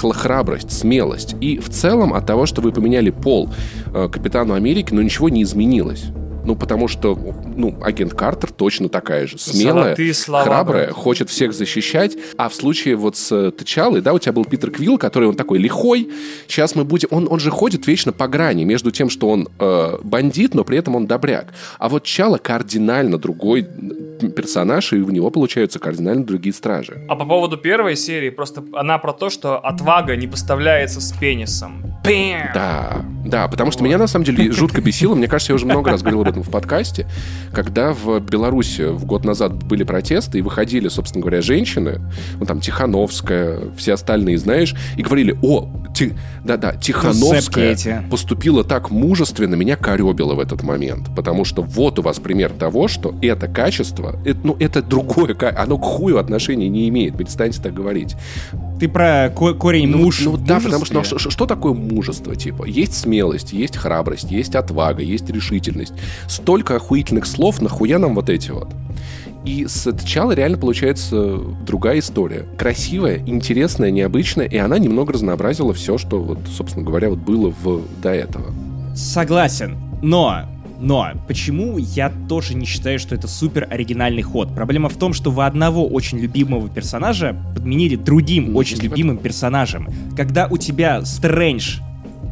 [0.00, 1.36] Храбрость, смелость.
[1.40, 3.50] И в целом от того, что вы поменяли пол
[3.94, 6.04] э, Капитану Америки, ну ничего не изменилось.
[6.44, 7.18] Ну, потому что,
[7.56, 9.38] ну, агент Картер точно такая же.
[9.38, 10.96] Смелая, слова, храбрая, брат.
[10.96, 12.16] хочет всех защищать.
[12.36, 15.36] А в случае вот с э, Тычалой, да, у тебя был Питер Квилл, который он
[15.36, 16.10] такой лихой.
[16.46, 17.08] Сейчас мы будем...
[17.10, 20.78] Он, он же ходит вечно по грани между тем, что он э, бандит, но при
[20.78, 21.54] этом он добряк.
[21.78, 23.66] А вот Чала кардинально другой
[24.36, 27.04] персонаж, и у него получаются кардинально другие стражи.
[27.08, 31.82] А по поводу первой серии, просто она про то, что отвага не поставляется с пенисом.
[32.04, 32.50] Бэм!
[32.52, 35.90] Да, да, потому что меня на самом деле жутко бесило, мне кажется, я уже много
[35.90, 37.06] раз говорил об этом в подкасте,
[37.52, 42.00] когда в Беларуси в год назад были протесты, и выходили, собственно говоря, женщины,
[42.38, 46.12] ну там Тихановская, все остальные, знаешь, и говорили, о, Ти-
[46.44, 47.94] да-да, Тихановская Сэп Кетти.
[48.10, 52.88] поступила так мужественно, меня коребило в этот момент, потому что вот у вас пример того,
[52.88, 57.72] что это качество, это, ну, это другое, оно к хую отношения не имеет, перестаньте так
[57.74, 58.16] говорить.
[58.80, 62.34] Ты про ко- корень Ну, муж ну да, потому что ну, что, что такое мужество,
[62.34, 62.64] типа?
[62.64, 65.92] Есть смелость, есть храбрость, есть отвага, есть решительность.
[66.28, 68.68] Столько охуительных слов, нахуя нам вот эти вот?
[69.44, 71.36] И с Тчала реально получается
[71.66, 72.46] другая история.
[72.56, 77.82] Красивая, интересная, необычная, и она немного разнообразила все, что, вот, собственно говоря, вот было в,
[78.00, 78.46] до этого.
[78.94, 80.42] Согласен, но...
[80.80, 84.54] Но почему я тоже не считаю, что это супер оригинальный ход?
[84.54, 89.88] Проблема в том, что вы одного очень любимого персонажа подменили другим очень любимым персонажем.
[90.16, 91.78] Когда у тебя Стрэндж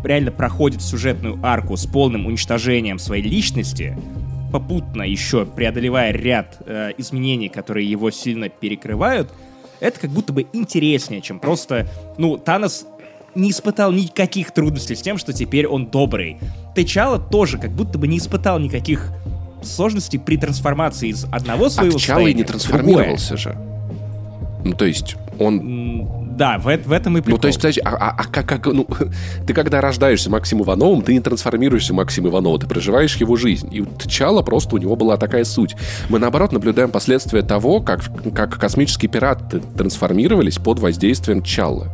[0.04, 3.96] реально проходит сюжетную арку с полным уничтожением своей личности,
[4.52, 9.30] попутно еще преодолевая ряд э, изменений, которые его сильно перекрывают,
[9.80, 11.88] это как будто бы интереснее, чем просто,
[12.18, 12.86] ну, Танос
[13.34, 16.38] не испытал никаких трудностей с тем, что теперь он добрый.
[16.74, 19.10] Тычало тоже как будто бы не испытал никаких
[19.62, 23.56] сложностей при трансформации из одного своего а Тчало и не трансформировался же.
[24.64, 27.36] Ну, то есть он да, в, в этом и прикол.
[27.36, 28.86] Ну, то есть, подожди, а, а, а как, как, ну,
[29.46, 33.68] ты когда рождаешься Максим Ивановым, ты не трансформируешься Максим Иванова, ты проживаешь его жизнь.
[33.72, 35.76] И у Тчала просто у него была такая суть.
[36.08, 38.00] Мы, наоборот, наблюдаем последствия того, как,
[38.34, 41.88] как космические пираты трансформировались под воздействием Тчала.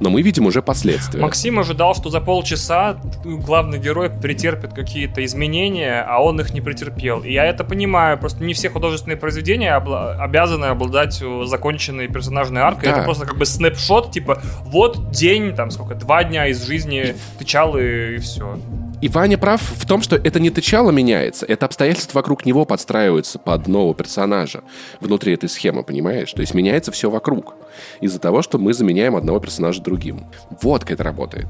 [0.00, 1.20] Но мы видим уже последствия.
[1.20, 7.20] Максим ожидал, что за полчаса главный герой претерпит какие-то изменения, а он их не претерпел.
[7.20, 12.62] И я это понимаю, просто не все художественные произведения обла- обязаны обладать э, законченной персонажной
[12.62, 12.88] аркой.
[12.88, 12.96] Да.
[12.96, 17.14] Это просто как бы снэпшот снапшот, типа, вот день, там, сколько, два дня из жизни
[17.38, 18.58] тычалы и все.
[19.00, 23.40] И Ваня прав в том, что это не тычало меняется, это обстоятельства вокруг него подстраиваются
[23.40, 24.62] под нового персонажа
[25.00, 26.32] внутри этой схемы, понимаешь?
[26.32, 27.56] То есть меняется все вокруг
[28.00, 30.26] из-за того, что мы заменяем одного персонажа другим.
[30.62, 31.46] Вот как это работает.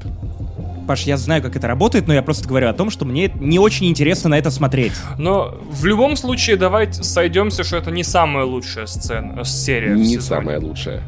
[0.87, 3.59] Паш, я знаю, как это работает, но я просто говорю о том, что мне не
[3.59, 4.93] очень интересно на это смотреть.
[5.19, 9.93] Но в любом случае давайте сойдемся, что это не самая лучшая сцена, серия.
[9.93, 11.03] Не самая лучшая.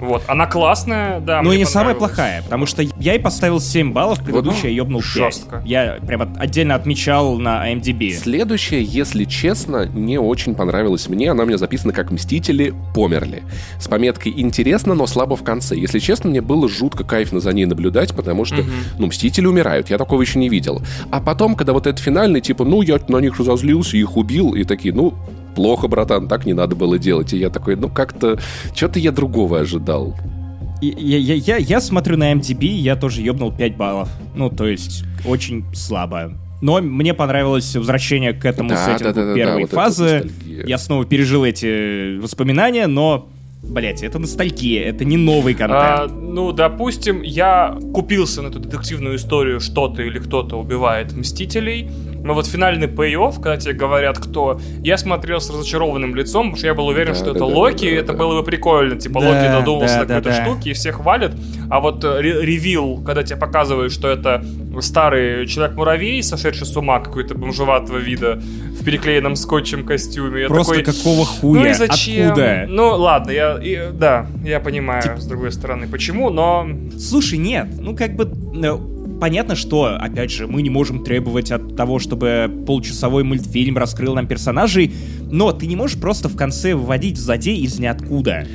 [0.00, 1.42] Вот, она классная, да.
[1.42, 5.00] Ну и не самая плохая, потому что я ей поставил 7 баллов, предыдущая я ёбнул
[5.00, 5.08] 5.
[5.08, 5.62] Жестко.
[5.64, 8.12] Я прямо отдельно отмечал на IMDb.
[8.12, 11.30] Следующая, если честно, не очень понравилась мне.
[11.30, 13.42] Она у меня записана как «Мстители померли».
[13.80, 15.76] С пометкой «Интересно, но слабо в конце».
[15.76, 18.70] Если честно, мне было жутко кайфно за ней наблюдать, потому что, угу.
[18.98, 19.90] ну, «Мстители» умирают.
[19.90, 20.82] Я такого еще не видел.
[21.10, 24.64] А потом, когда вот этот финальный, типа, ну, я на них разозлился, их убил, и
[24.64, 25.14] такие, ну,
[25.58, 27.32] плохо, братан, так не надо было делать.
[27.32, 28.38] И я такой, ну как-то,
[28.76, 30.14] что-то я другого ожидал.
[30.80, 34.08] Я, я, я, я смотрю на MDB, я тоже ёбнул 5 баллов.
[34.36, 36.38] Ну, то есть, очень слабо.
[36.60, 40.30] Но мне понравилось возвращение к этому да, сеттингу да, да, первой да, фазы.
[40.46, 43.28] Я снова пережил эти воспоминания, но
[43.60, 45.72] Блять, это ностальгия, это не новый контент.
[45.72, 51.90] А, ну, допустим, я купился на эту детективную историю, что-то или кто-то убивает Мстителей,
[52.22, 56.66] но вот финальный пей-офф, когда тебе говорят, кто, я смотрел с разочарованным лицом, потому что
[56.66, 58.18] я был уверен, да, что да, это да, Локи, да, да, это да.
[58.18, 61.34] было бы прикольно, типа да, Локи додумался да, до какой-то да, штуки и всех хвалят,
[61.70, 64.44] а вот э, ревил, когда тебе показывают, что это
[64.80, 68.40] старый человек-муравей, сошедший с ума какой-то бомжеватого вида,
[68.78, 70.42] в переклеенном скотчем костюме.
[70.42, 71.60] Я Просто такой, какого хуя?
[71.60, 72.28] Ну и зачем?
[72.28, 72.66] Откуда?
[72.68, 75.18] Ну ладно, я, и, да, я понимаю, Тип...
[75.18, 76.68] с другой стороны, почему, но...
[76.98, 78.30] Слушай, нет, ну как бы...
[79.20, 84.26] Понятно, что, опять же, мы не можем требовать от того, чтобы полчасовой мультфильм раскрыл нам
[84.26, 84.92] персонажей,
[85.30, 88.46] но ты не можешь просто в конце выводить злодей из ниоткуда.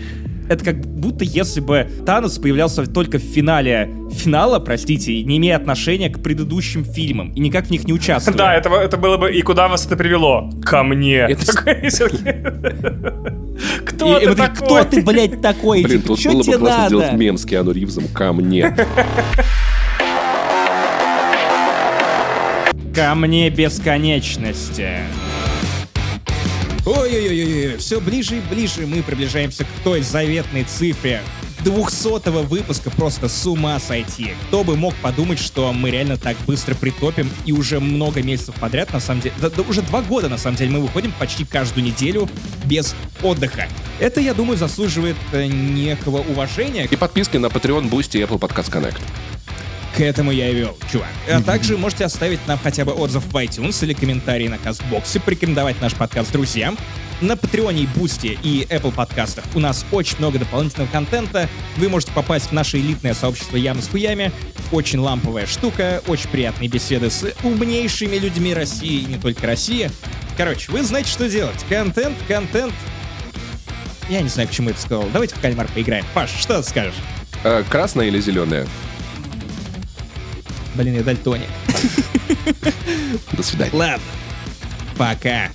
[0.50, 6.10] Это как будто если бы Танос появлялся только в финале финала, простите, не имея отношения
[6.10, 8.36] к предыдущим фильмам и никак в них не участвуя.
[8.36, 9.32] Да, это, это было бы...
[9.34, 10.50] И куда вас это привело?
[10.64, 11.30] Ко мне.
[13.86, 14.56] Кто ты такой?
[14.56, 15.84] Кто ты, блядь, такой?
[15.84, 18.76] Блин, тут было бы классно сделать мем с Киану Ривзом «Ко мне».
[22.94, 25.00] Ко мне бесконечности.
[26.86, 31.22] Ой-ой-ой, все ближе и ближе мы приближаемся к той заветной цифре.
[31.64, 34.34] 200 выпуска просто с ума сойти.
[34.48, 38.94] Кто бы мог подумать, что мы реально так быстро притопим и уже много месяцев подряд,
[38.94, 41.86] на самом деле, да, да уже два года, на самом деле, мы выходим почти каждую
[41.86, 42.30] неделю
[42.66, 42.94] без
[43.24, 43.68] отдыха.
[44.00, 46.86] Это, я думаю, заслуживает э, некого уважения.
[46.86, 49.02] И подписки на Patreon, Boosty и Apple Podcast Connect.
[49.96, 51.08] К этому я и вел, чувак.
[51.32, 55.80] А также можете оставить нам хотя бы отзыв в iTunes или комментарий на Кастбоксе, порекомендовать
[55.82, 56.78] наш подкаст друзьям.
[57.22, 61.48] На Patreon е и Boosty и Apple подкастах у нас очень много дополнительного контента.
[61.78, 64.32] Вы можете попасть в наше элитное сообщество Ямы с хуями.
[64.72, 69.92] Очень ламповая штука, очень приятные беседы с умнейшими людьми России и не только России.
[70.36, 71.64] Короче, вы знаете, что делать.
[71.70, 72.74] Контент, контент.
[74.10, 75.08] Я не знаю, к чему это сказал.
[75.14, 76.06] Давайте в кальмар поиграем.
[76.16, 76.96] Паш, что ты скажешь?
[77.44, 78.68] Э, красная или зеленая?
[80.76, 81.50] Блин, я дальтоник.
[83.34, 83.72] До свидания.
[83.74, 84.04] Ладно.
[84.98, 85.50] Пока.